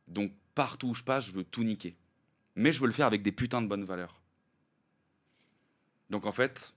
[0.07, 1.97] Donc, partout où je passe, je veux tout niquer.
[2.55, 4.21] Mais je veux le faire avec des putains de bonnes valeurs.
[6.11, 6.75] Donc, en fait,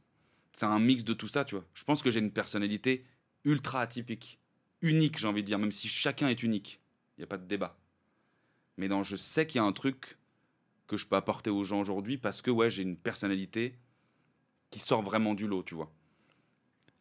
[0.55, 1.67] c'est un mix de tout ça, tu vois.
[1.75, 3.05] Je pense que j'ai une personnalité
[3.45, 4.41] ultra atypique.
[4.81, 6.81] Unique, j'ai envie de dire, même si chacun est unique.
[7.19, 7.79] Il n'y a pas de débat.
[8.79, 10.17] Mais dans, je sais qu'il y a un truc
[10.87, 13.77] que je peux apporter aux gens aujourd'hui parce que, ouais, j'ai une personnalité
[14.71, 15.93] qui sort vraiment du lot, tu vois.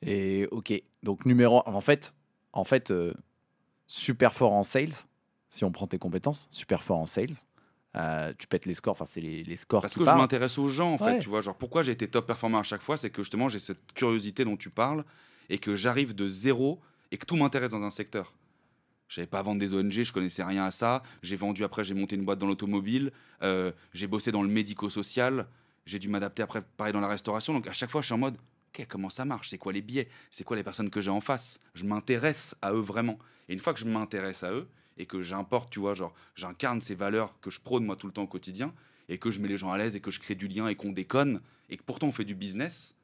[0.02, 0.74] Et ok,
[1.04, 2.14] donc numéro en fait,
[2.54, 3.14] en fait, euh,
[3.88, 4.94] super fort en sales,
[5.50, 7.34] si on prend tes compétences, super fort en sales.
[7.96, 10.58] Euh, tu pètes les scores, enfin c'est les, les scores Parce qui que je m'intéresse
[10.60, 11.14] aux gens, en Ouais.
[11.14, 11.42] fait, tu vois.
[11.42, 14.46] Genre, pourquoi j'ai été top performer à chaque fois C'est que justement, j'ai cette curiosité
[14.46, 15.04] dont tu parles
[15.50, 16.80] et que j'arrive de zéro
[17.12, 18.34] et que tout m'intéresse dans un secteur.
[19.08, 21.02] Je savais pas vendre des ONG, je connaissais rien à ça.
[21.24, 23.12] J'ai vendu après, j'ai monté une boîte dans l'automobile.
[23.42, 25.48] euh, j'ai bossé dans le médico-social.
[25.86, 27.54] J'ai dû m'adapter après, pareil, dans la restauration.
[27.54, 28.36] Donc à chaque fois, je suis en mode,
[28.78, 29.50] ok, comment ça marche?
[29.50, 31.60] C'est quoi les billets C'est quoi les personnes que j'ai en face?
[31.74, 33.18] Je m'intéresse à eux vraiment.
[33.48, 34.68] Et une fois que je m'intéresse à eux
[34.98, 38.14] et que j'importe, tu vois, genre, j'incarne ces valeurs que je prône moi tout le
[38.14, 38.74] temps au quotidien
[39.08, 40.76] et que je mets les gens à l'aise et que je crée du lien et
[40.76, 41.40] qu'on déconne
[41.70, 42.98] et que pourtant on fait du business,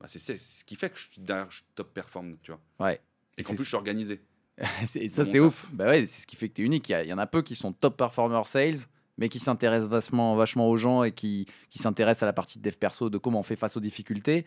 [0.00, 2.60] bah, c'est ce qui fait que je suis derrière, je top performe, tu vois.
[2.88, 3.00] Ouais.
[3.36, 4.20] Et Et qu'en plus, je suis organisé.
[4.86, 5.66] Ça, c'est ouf.
[5.72, 6.88] Bah ouais, c'est ce qui fait que tu es unique.
[6.88, 8.86] Il y, y en a peu qui sont top performers sales,
[9.18, 12.64] mais qui s'intéressent vachement, vachement aux gens et qui, qui s'intéressent à la partie de
[12.64, 14.44] dev perso, de comment on fait face aux difficultés,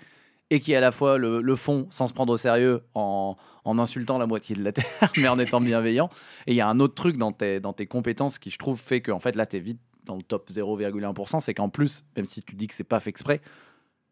[0.49, 3.35] et qui à la fois le, le font sans se prendre au sérieux en,
[3.65, 6.09] en insultant la moitié de la Terre, mais en étant bienveillant.
[6.45, 8.79] Et il y a un autre truc dans tes, dans tes compétences qui, je trouve,
[8.79, 11.41] fait que en fait, là, tu es vite dans le top 0,1%.
[11.41, 13.41] C'est qu'en plus, même si tu dis que c'est pas fait exprès,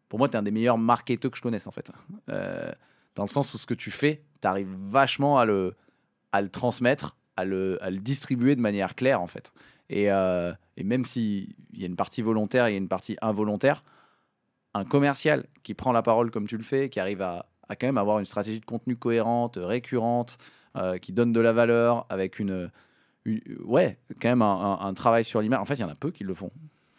[0.08, 1.90] pour moi, tu es un des meilleurs marketeurs que je connaisse, en fait.
[2.28, 2.70] Euh,
[3.14, 5.74] dans le sens où ce que tu fais, tu arrives vachement à le,
[6.36, 9.52] à le transmettre, à le, distribuer de manière claire, en fait.
[9.88, 13.16] Et, euh, et même s'il y a une partie volontaire il y a une partie
[13.22, 13.84] involontaire,
[14.74, 17.98] un commercial qui prend la parole comme tu le fais, qui arrive à, quand même
[17.98, 20.38] avoir une stratégie de contenu cohérente, récurrente,
[20.76, 22.70] euh, qui donne de la valeur, avec une,
[23.64, 25.60] ouais, quand même un, un- un travail sur l'image.
[25.60, 26.50] En fait, il y en a peu qui le font.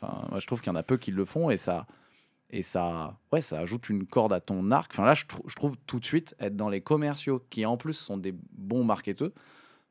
[0.02, 1.86] Enfin, moi, je trouve qu'il y en a peu qui le font et ça,
[2.50, 4.92] et ça, ouais, ça ajoute une corde à ton arc.
[4.94, 7.78] Enfin, là, je, trou- je trouve tout de suite être dans les commerciaux qui, en
[7.78, 9.32] plus, sont des bons marketeurs.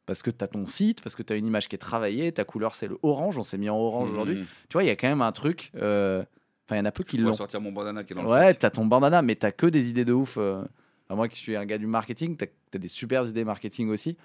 [0.07, 2.31] Parce que tu as ton site, parce que tu as une image qui est travaillée,
[2.31, 4.37] ta couleur c'est le orange, on s'est mis en orange aujourd'hui.
[4.37, 4.47] Mmh.
[4.69, 5.73] Tu vois, il y a quand même un truc.
[5.77, 6.23] euh,
[6.65, 7.33] Enfin, il y en a peu qui l'ont.
[7.33, 8.59] sortir mon bandana qui est dans le Ouais, sac.
[8.61, 10.37] t'as ton bandana, mais t'as que des idées de ouf.
[10.39, 10.63] euh.
[11.07, 14.17] Enfin, moi qui suis un gars du marketing, t'as as des super idées marketing aussi.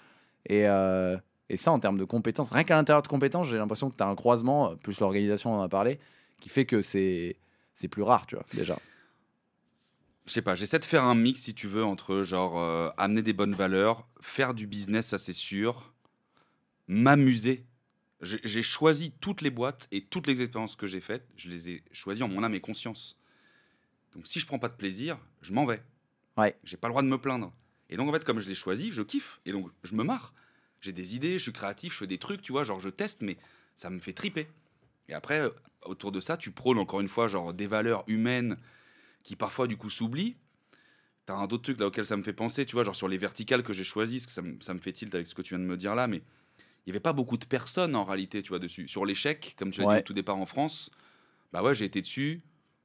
[0.47, 1.17] Et, euh,
[1.49, 4.07] et ça, en termes de compétences, rien qu'à l'intérieur de compétences, j'ai l'impression que t'as
[4.07, 5.99] un croisement, euh, plus l'organisation, on en a parlé,
[6.39, 7.37] qui fait que c'est
[7.73, 8.79] c'est plus rare, tu vois, déjà.
[10.25, 13.21] Je sais pas, j'essaie de faire un mix, si tu veux, entre genre euh, amener
[13.21, 15.93] des bonnes valeurs, faire du business, ça c'est sûr,
[16.87, 17.65] m'amuser.
[18.21, 21.83] J'ai choisi toutes les boîtes et toutes les expériences que j'ai faites, je les ai
[21.91, 23.17] choisies en mon âme et conscience.
[24.13, 25.81] Donc si je prends pas de plaisir, je m'en vais.
[26.37, 26.55] Ouais.
[26.63, 27.51] J'ai pas le droit de me plaindre.
[27.89, 29.41] Et donc en fait, comme je l'ai choisi, je kiffe.
[29.45, 30.33] Et donc je me marre.
[30.81, 33.21] J'ai des idées, je suis créatif, je fais des trucs, tu vois, genre je teste,
[33.21, 33.37] mais
[33.75, 34.47] ça me fait triper.
[35.11, 35.49] Et après, euh,
[35.83, 38.57] autour de ça, tu prônes encore une fois genre des valeurs humaines
[39.23, 40.37] qui parfois du coup s'oublient.
[41.25, 43.17] T'as un autre truc là auquel ça me fait penser, tu vois, genre sur les
[43.17, 45.55] verticales que j'ai choisies, que ça me, ça me fait tilt avec ce que tu
[45.55, 48.43] viens de me dire là, mais il n'y avait pas beaucoup de personnes en réalité,
[48.43, 48.87] tu vois, dessus.
[48.87, 49.95] Sur l'échec, comme tu l'as Ouais.
[49.95, 50.91] dit au tout départ en France,
[51.53, 52.43] bah ouais, j'ai été dessus.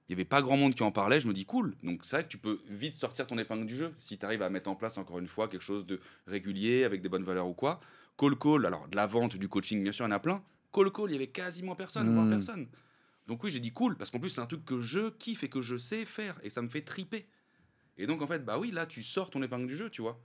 [0.08, 1.20] Il n'y avait pas grand monde qui en parlait.
[1.20, 1.76] Je me dis, cool.
[1.82, 4.42] Donc c'est vrai que tu peux vite sortir ton épingle du jeu si tu arrives
[4.42, 7.48] à mettre en place, encore une fois, quelque chose de régulier, avec des bonnes valeurs
[7.48, 7.80] ou quoi.
[8.18, 10.42] Call call, alors de la vente, du coaching, bien sûr, il y en a plein.
[10.76, 12.30] Call call, il y avait quasiment personne, voire Mm.
[12.30, 12.66] personne.
[13.26, 15.48] Donc oui, j'ai dit cool, parce qu'en plus, c'est un truc que je kiffe et
[15.48, 17.26] que je sais faire, et ça me fait triper.
[17.98, 20.20] Et donc, en fait, bah oui, là, tu sors ton épingle du jeu, tu vois.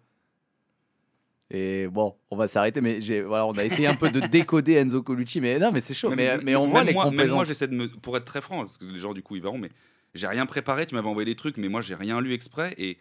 [1.50, 4.74] Et bon, on va s'arrêter, mais j'ai, voilà, on a essayé un peu de décoder
[4.74, 6.10] Enzo Colucci, mais non, mais c'est chaud.
[6.10, 7.88] Mais, même- mais on voit les moi, Même moi, j'essaie de me.
[7.90, 9.70] Pour être très franc, parce que les gens, du coup, ils verront, mais
[10.14, 10.86] j'ai rien préparé.
[10.86, 12.74] Tu m'avais envoyé des trucs, mais moi, j'ai rien lu exprès.
[12.78, 12.98] Et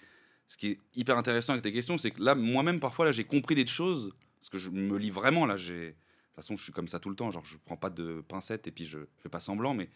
[0.49, 3.25] ce qui est hyper intéressant avec tes questions, c'est que là, moi-même, parfois, là, j'ai
[3.25, 4.13] compris des choses.
[4.41, 5.57] Parce que je me lis vraiment, là.
[5.57, 5.95] j'ai
[6.41, 7.31] façon, je suis comme ça tout le temps.
[7.31, 9.75] Genre, je prends pas de pincettes et puis je fais pas semblant.
[9.75, 9.89] Mais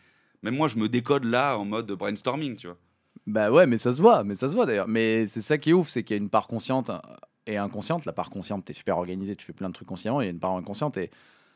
[0.42, 2.78] même moi, je me décode là en mode brainstorming, tu vois.
[3.26, 4.88] Bah ouais, mais ça se voit, mais ça se voit d'ailleurs.
[4.88, 6.98] Mais c'est ça qui est ouf, c'est qu'il y a une part consciente euh,
[7.46, 8.04] et inconsciente.
[8.04, 10.20] La part consciente, t'es super organisé, tu fais plein de trucs consciemment.
[10.20, 11.10] Il y a une part inconsciente et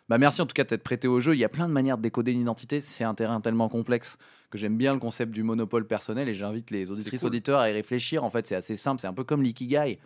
[0.09, 1.35] bah merci en tout cas d'être prêté au jeu.
[1.35, 2.81] Il y a plein de manières de décoder une identité.
[2.81, 4.17] C'est un terrain tellement complexe
[4.49, 7.27] que j'aime bien le concept du monopole personnel et j'invite les auditrices cool.
[7.27, 8.25] auditeurs à y réfléchir.
[8.25, 9.03] En fait, c'est assez simple.
[9.03, 9.99] C'est un peu comme l'ikigai.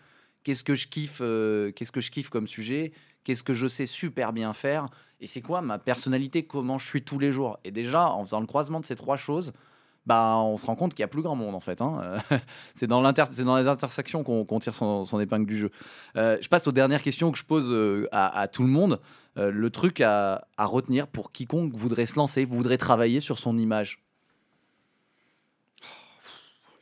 [0.43, 2.93] Qu'est-ce que je kiffe euh, Qu'est-ce que je kiffe comme sujet?
[3.24, 4.86] Qu'est-ce que je sais super bien faire
[5.20, 8.40] Et c'est quoi ma personnalité Comment je suis tous les jours Et déjà, en faisant
[8.40, 9.53] le croisement de ces trois choses,
[10.07, 11.81] bah, on se rend compte qu'il y a plus grand monde en fait.
[11.81, 12.16] hein.
[12.74, 15.70] C'est dans, les intersections qu'on tire son, épingle du jeu.
[16.16, 19.01] Euh, je passe aux dernières questions que je pose euh, à, tout le monde.
[19.39, 24.03] Euh, le truc à, retenir pour quiconque voudrait se lancer, voudrait travailler sur son image.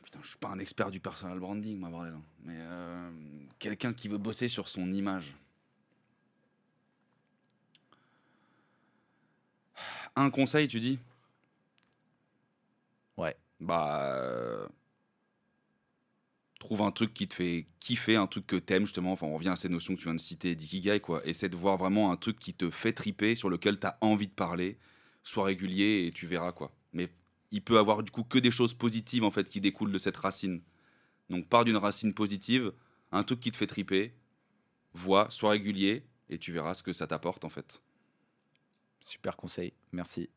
[0.03, 2.13] Putain, je suis pas un expert du personal branding, moi, bordel.
[2.13, 2.21] hein.
[2.43, 2.57] Mais
[3.59, 5.35] quelqu'un qui veut bosser sur son image.
[10.15, 10.99] Un conseil, tu dis?
[13.17, 13.35] Ouais.
[13.59, 14.01] Bah.
[14.13, 14.67] euh,
[16.59, 19.13] trouve un truc qui te fait kiffer, un truc que t'aimes, justement.
[19.13, 21.25] Enfin, on revient à ces notions que tu viens de citer, d'ikigai, quoi.
[21.27, 24.33] Essaie de voir vraiment un truc qui te fait triper, sur lequel t'as envie de
[24.33, 24.77] parler.
[25.23, 26.71] Sois régulier et tu verras, quoi.
[26.93, 27.09] Mais
[27.51, 30.17] il peut avoir, du coup, que des choses positives, en fait, qui découlent de cette
[30.17, 30.61] racine.
[31.29, 32.73] Donc pars d'une racine positive,
[33.11, 34.13] un truc qui te fait triper,
[34.93, 37.81] vois, sois régulier, et tu verras ce que ça t'apporte en fait.
[39.03, 40.29] Super conseil, merci.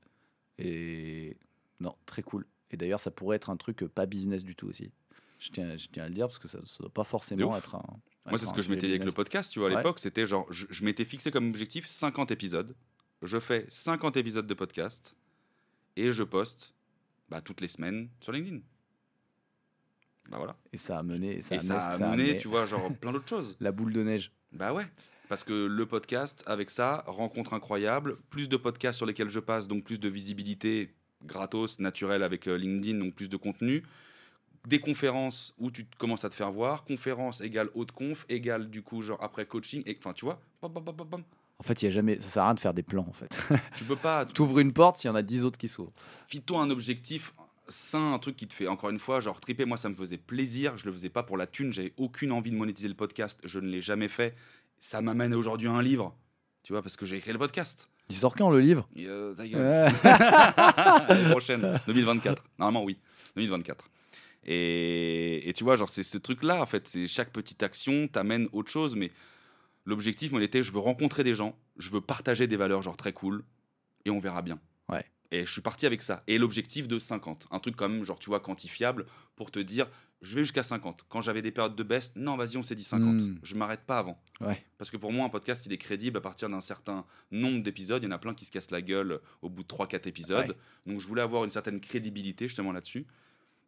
[0.58, 1.36] Et
[1.80, 2.46] non, très cool.
[2.70, 4.90] Et d'ailleurs, ça pourrait être un truc euh, pas business du tout aussi.
[5.38, 7.74] Je tiens, je tiens à le dire parce que ça ne doit pas forcément être
[7.74, 7.84] un.
[8.26, 9.76] Moi, c'est ce que je m'étais dit avec le podcast, tu vois, à Ouais.
[9.76, 12.74] l'époque, c'était genre, je, je m'étais fixé comme objectif 50 épisodes.
[13.22, 15.14] Je fais 50 épisodes de podcast
[15.96, 16.72] et je poste
[17.28, 18.60] bah, toutes les semaines sur LinkedIn.
[20.30, 20.56] Bah voilà.
[20.72, 21.42] Et ça a mené.
[21.42, 23.56] Ça et a ça mené- a ça a mené, tu vois, genre plein d'autres choses.
[23.60, 24.32] La boule de neige.
[24.52, 24.86] Bah ouais.
[25.28, 29.68] Parce que le podcast, avec ça, rencontre incroyable, plus de podcasts sur lesquels je passe,
[29.68, 30.90] donc plus de visibilité
[31.24, 33.82] gratos, naturelle avec euh, LinkedIn, donc plus de contenu.
[34.66, 36.84] Des conférences où tu commences à te faire voir.
[36.84, 39.82] Conférence égale haute conf, égale du coup, genre après coaching.
[39.86, 41.22] Et enfin, tu vois, pam, pam, pam.
[41.58, 42.20] En fait, il y a jamais.
[42.20, 43.36] Ça sert à rien de faire des plans en fait.
[43.76, 44.24] tu peux pas.
[44.34, 45.92] tu ouvres une porte, il y en a 10 autres qui s'ouvrent.
[46.28, 47.34] File-toi un objectif
[47.68, 50.18] sain, un truc qui te fait, encore une fois, genre triper, moi ça me faisait
[50.18, 53.40] plaisir, je le faisais pas pour la thune, j'avais aucune envie de monétiser le podcast,
[53.44, 54.34] je ne l'ai jamais fait.
[54.86, 56.14] Ça m'amène aujourd'hui à un livre,
[56.62, 57.88] tu vois, parce que j'ai écrit le podcast.
[58.10, 58.86] Il sort quand le livre?
[58.94, 59.90] Et, euh, ta gueule.
[61.08, 62.44] L'année prochaine, 2024.
[62.58, 62.98] Normalement, oui,
[63.34, 63.88] 2024.
[64.44, 68.46] Et, et tu vois, genre, c'est ce truc-là, en fait, c'est chaque petite action t'amène
[68.52, 69.10] autre chose, mais
[69.86, 72.98] l'objectif, moi, il était, je veux rencontrer des gens, je veux partager des valeurs, genre,
[72.98, 73.42] très cool,
[74.04, 74.60] et on verra bien.
[74.90, 75.06] Ouais.
[75.30, 76.22] Et je suis parti avec ça.
[76.26, 77.48] Et l'objectif de 50.
[77.50, 79.88] Un truc quand même, genre, tu vois, quantifiable, pour te dire,
[80.22, 81.04] je vais jusqu'à 50.
[81.08, 83.14] Quand j'avais des périodes de baisse, non, vas-y, on s'est dit 50.
[83.14, 83.38] Mm.
[83.42, 84.18] Je m'arrête pas avant.
[84.40, 84.64] Ouais.
[84.78, 88.02] Parce que pour moi, un podcast, il est crédible à partir d'un certain nombre d'épisodes.
[88.02, 90.48] Il y en a plein qui se cassent la gueule au bout de 3-4 épisodes.
[90.48, 90.56] Ouais.
[90.92, 93.06] Donc je voulais avoir une certaine crédibilité justement là-dessus.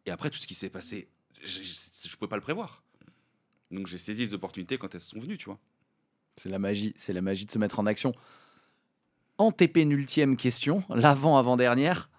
[0.05, 1.09] Et après, tout ce qui s'est passé,
[1.43, 2.83] je ne pouvais pas le prévoir.
[3.71, 5.59] Donc j'ai saisi les opportunités quand elles sont venues, tu vois.
[6.37, 8.13] C'est la magie, c'est la magie de se mettre en action.
[9.37, 12.09] Antépénultième question, l'avant-avant-dernière.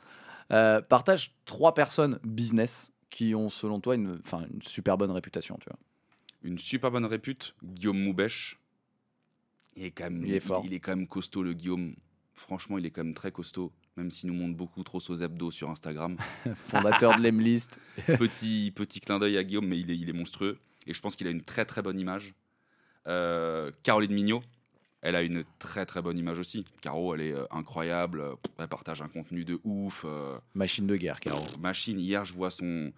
[0.50, 5.56] Euh, partage trois personnes business qui ont, selon toi, une, une super bonne réputation.
[5.60, 5.78] Tu vois.
[6.42, 8.58] Une super bonne répute, Guillaume Moubèche.
[9.76, 10.62] Il est, quand même, Il est fort.
[10.64, 11.94] il est quand même costaud, le Guillaume.
[12.34, 15.50] Franchement, il est quand même très costaud, même s'il nous montre beaucoup trop ses abdos
[15.50, 16.16] sur Instagram.
[16.54, 17.80] Fondateur de l'Emlist.
[18.06, 20.58] petit, petit clin d'œil à Guillaume, mais il est, il est monstrueux.
[20.86, 22.34] Et je pense qu'il a une très très bonne image.
[23.06, 24.42] Euh, Caroline Mignot,
[25.00, 26.64] elle a une très très bonne image aussi.
[26.80, 28.20] Caro, elle est euh, incroyable.
[28.20, 30.04] euh, Elle partage un contenu de ouf.
[30.06, 31.44] euh, Machine de guerre, Caro.
[31.58, 31.98] machine.
[32.00, 32.92] Hier, je vois son.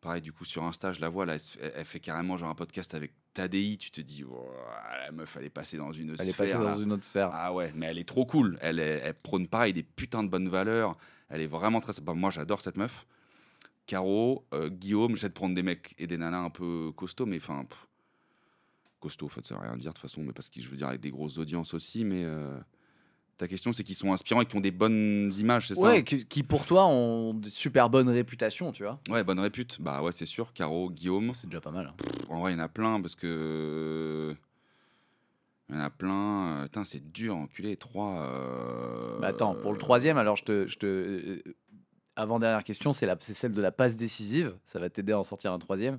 [0.00, 2.48] Pareil, du coup, sur Insta, je la vois, là, elle, fait- elle fait carrément genre
[2.48, 3.76] un podcast avec Tadei.
[3.78, 4.48] Tu te dis, oh,
[5.04, 6.36] la meuf, elle est passée dans une Elle est sphère.
[6.46, 6.74] passée là.
[6.74, 7.28] dans une autre sphère.
[7.34, 8.56] Ah ouais, mais elle est trop cool.
[8.62, 10.96] Elle, est- elle prône pareil des putains de bonnes valeurs.
[11.28, 12.14] Elle est vraiment très sympa.
[12.14, 13.06] Moi, j'adore cette meuf.
[13.86, 17.64] Caro, Guillaume, j'essaie de prendre des mecs et des nanas un peu costauds, mais enfin.
[17.64, 17.86] pff,
[19.00, 20.76] Costauds, en fait, ça veut rien dire de toute façon, mais parce que je veux
[20.76, 22.04] dire avec des grosses audiences aussi.
[22.04, 22.56] Mais euh,
[23.38, 26.26] ta question, c'est qu'ils sont inspirants et qu'ils ont des bonnes images, c'est Ouais, qui,
[26.26, 29.00] qui, pour toi ont de super bonne réputation, tu vois.
[29.06, 29.78] ça Ouais, bonne répute.
[29.80, 30.52] Bah ouais, c'est sûr.
[30.52, 31.32] Caro, Guillaume.
[31.34, 31.86] C'est déjà pas mal.
[31.86, 31.94] hein.
[32.28, 34.36] En vrai, il y en a plein parce que.
[35.68, 36.58] Il y en a plein.
[36.58, 37.76] euh, Putain, c'est dur, enculé.
[37.76, 38.22] Trois.
[38.22, 40.66] euh, Bah attends, pour le troisième, alors je te.
[40.66, 41.42] Je te euh,
[42.16, 44.54] avant-dernière question, c'est la- c'est celle de la passe décisive.
[44.64, 45.98] Ça va t'aider à en sortir un troisième.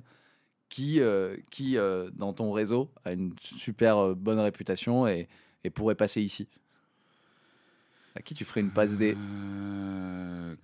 [0.72, 5.28] Qui, euh, qui euh, dans ton réseau, a une super euh, bonne réputation et,
[5.74, 6.48] pourrait passer ici?
[8.14, 9.14] À qui tu ferais une passe D?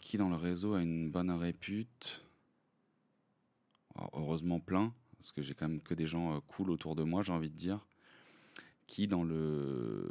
[0.01, 2.25] Qui dans le réseau a une bonne répute?
[4.15, 7.33] Heureusement plein, parce que j'ai quand même que des gens cool autour de moi, j'ai
[7.35, 7.85] envie de dire.
[8.87, 10.09] Qui dans le.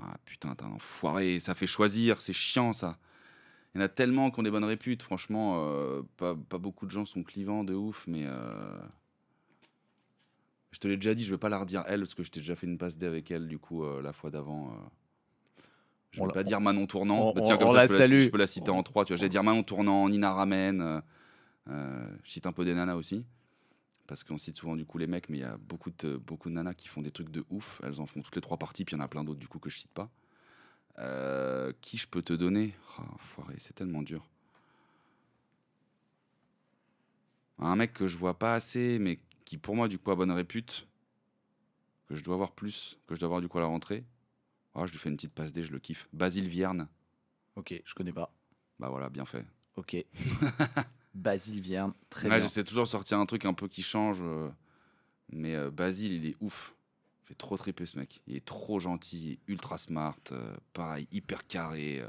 [0.00, 2.98] Ah putain, t'es un enfoiré, ça fait choisir, c'est chiant ça.
[3.74, 6.86] Il y en a tellement qui ont des bonnes réputes, franchement, euh, pas, pas beaucoup
[6.86, 8.22] de gens sont clivants de ouf, mais.
[8.24, 8.78] euh,
[10.70, 12.40] Je te l'ai déjà dit, je vais pas la redire elle, parce que je t'ai
[12.40, 14.72] déjà fait une passe D avec elle, du coup, euh, la fois d'avant.
[16.12, 17.30] Je On vais pas dire Manon Tournant.
[17.30, 18.20] on- Bah, tiens, comme ça, la je, peux la, salue.
[18.20, 19.04] je peux la citer en trois.
[19.04, 21.02] Tu vois, j'allais dire Manon Tournant, Nina Ramen.
[21.66, 23.24] je cite un peu des nanas aussi.
[24.06, 26.50] Parce qu'on cite souvent du coup les mecs, mais il y a beaucoup de, beaucoup
[26.50, 27.80] de nanas qui font des trucs de ouf.
[27.82, 29.48] Elles en font toutes les trois parties, puis il y en a plein d'autres du
[29.48, 30.10] coup que je cite pas.
[30.98, 32.74] Euh, qui je peux te donner?
[32.98, 34.24] Ah, Foiré, c'est tellement dur.
[37.58, 40.30] Un mec que je vois pas assez, mais qui pour moi du coup a bonne
[40.30, 40.86] répute,
[42.08, 44.04] que je dois avoir plus, que je dois avoir du coup à la rentrée.
[44.74, 46.08] Ah, je lui fais une petite passe D, je le kiffe.
[46.12, 46.88] Basile Vierne,
[47.56, 48.32] Ok, je connais pas.
[48.80, 49.46] bah voilà, bien fait.
[49.76, 49.96] Ok.
[51.14, 52.46] Basile Vierne, très Ouais, bien.
[52.46, 54.18] J'essaie toujours de sortir un truc un peu qui change.
[54.22, 54.50] euh,
[55.30, 56.73] mais euh, Basile, il est ouf.
[57.24, 58.20] Fait trop triper ce mec.
[58.26, 60.18] Il est trop gentil, ultra smart.
[60.32, 62.00] euh, pareil, hyper carré.
[62.00, 62.08] euh,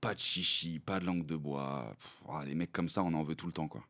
[0.00, 1.94] pas de chichi, pas de langue de bois.
[1.98, 3.68] Pff, ah, les mecs comme ça, on en veut tout le temps.
[3.68, 3.82] quoi.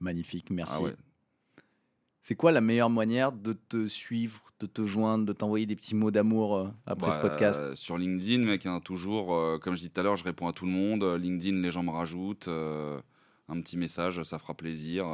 [0.00, 0.74] Magnifique, merci.
[0.78, 0.96] Ah ouais.
[2.20, 5.94] C'est quoi la meilleure manière de te suivre, de te joindre, de t'envoyer des petits
[5.94, 7.60] mots d'amour euh, après Bah, ce podcast?
[7.60, 9.28] euh, Sur LinkedIn, mec, hein, toujours,
[9.60, 11.04] comme je dis tout à l'heure, je réponds à tout le monde.
[11.04, 12.48] LinkedIn, les gens me rajoutent.
[12.48, 15.06] un petit message, ça fera plaisir.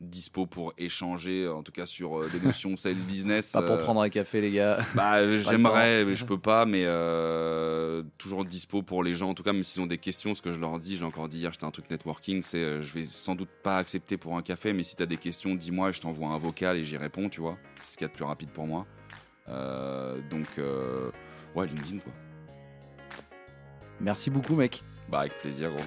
[0.00, 3.52] Euh, dispo pour échanger, en tout cas sur euh, des notions sales business.
[3.52, 4.78] Pas pour euh, prendre un café, les gars.
[4.94, 6.66] Bah, j'aimerais, mais je peux pas.
[6.66, 9.30] Mais euh, toujours dispo pour les gens.
[9.30, 11.06] En tout cas, même s'ils ont des questions, ce que je leur dis, je l'ai
[11.06, 14.16] encore dit hier, j'étais un truc networking, c'est euh, je vais sans doute pas accepter
[14.16, 16.84] pour un café, mais si tu as des questions, dis-moi, je t'envoie un vocal et
[16.84, 17.58] j'y réponds, tu vois.
[17.78, 18.86] C'est ce qu'il y a de plus rapide pour moi.
[19.48, 21.10] Euh, donc, euh,
[21.54, 22.12] ouais, LinkedIn, quoi.
[24.00, 24.80] Merci beaucoup, mec.
[25.10, 25.84] Bah, avec plaisir, gros.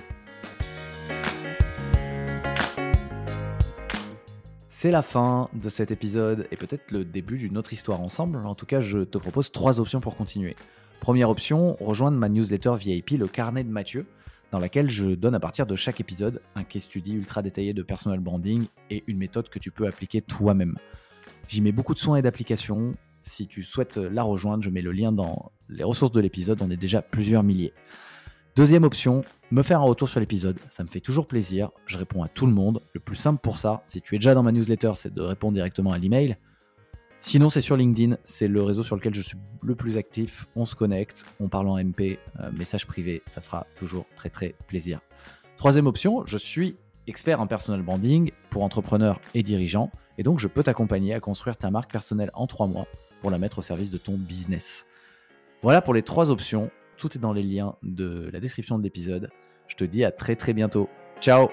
[4.83, 8.35] C'est la fin de cet épisode et peut-être le début d'une autre histoire ensemble.
[8.45, 10.57] En tout cas, je te propose trois options pour continuer.
[10.99, 14.05] Première option, rejoindre ma newsletter VIP, le carnet de Mathieu,
[14.51, 17.81] dans laquelle je donne à partir de chaque épisode un case study ultra détaillé de
[17.81, 20.75] personal branding et une méthode que tu peux appliquer toi-même.
[21.47, 22.95] J'y mets beaucoup de soins et d'applications.
[23.21, 26.61] Si tu souhaites la rejoindre, je mets le lien dans les ressources de l'épisode.
[26.61, 27.71] On est déjà plusieurs milliers.
[28.57, 29.23] Deuxième option,
[29.53, 30.57] me faire un retour sur l'épisode.
[30.71, 31.69] Ça me fait toujours plaisir.
[31.85, 32.81] Je réponds à tout le monde.
[32.93, 35.53] Le plus simple pour ça, si tu es déjà dans ma newsletter, c'est de répondre
[35.53, 36.37] directement à l'email.
[37.19, 38.17] Sinon, c'est sur LinkedIn.
[38.23, 40.47] C'est le réseau sur lequel je suis le plus actif.
[40.55, 43.21] On se connecte, on parle en MP, euh, message privé.
[43.27, 45.01] Ça fera toujours très très plaisir.
[45.55, 46.75] Troisième option, je suis
[47.05, 49.91] expert en personal branding pour entrepreneurs et dirigeants.
[50.17, 52.87] Et donc, je peux t'accompagner à construire ta marque personnelle en trois mois
[53.21, 54.87] pour la mettre au service de ton business.
[55.61, 56.71] Voilà pour les trois options.
[56.97, 59.29] Tout est dans les liens de la description de l'épisode.
[59.67, 60.89] Je te dis à très très bientôt.
[61.21, 61.49] Ciao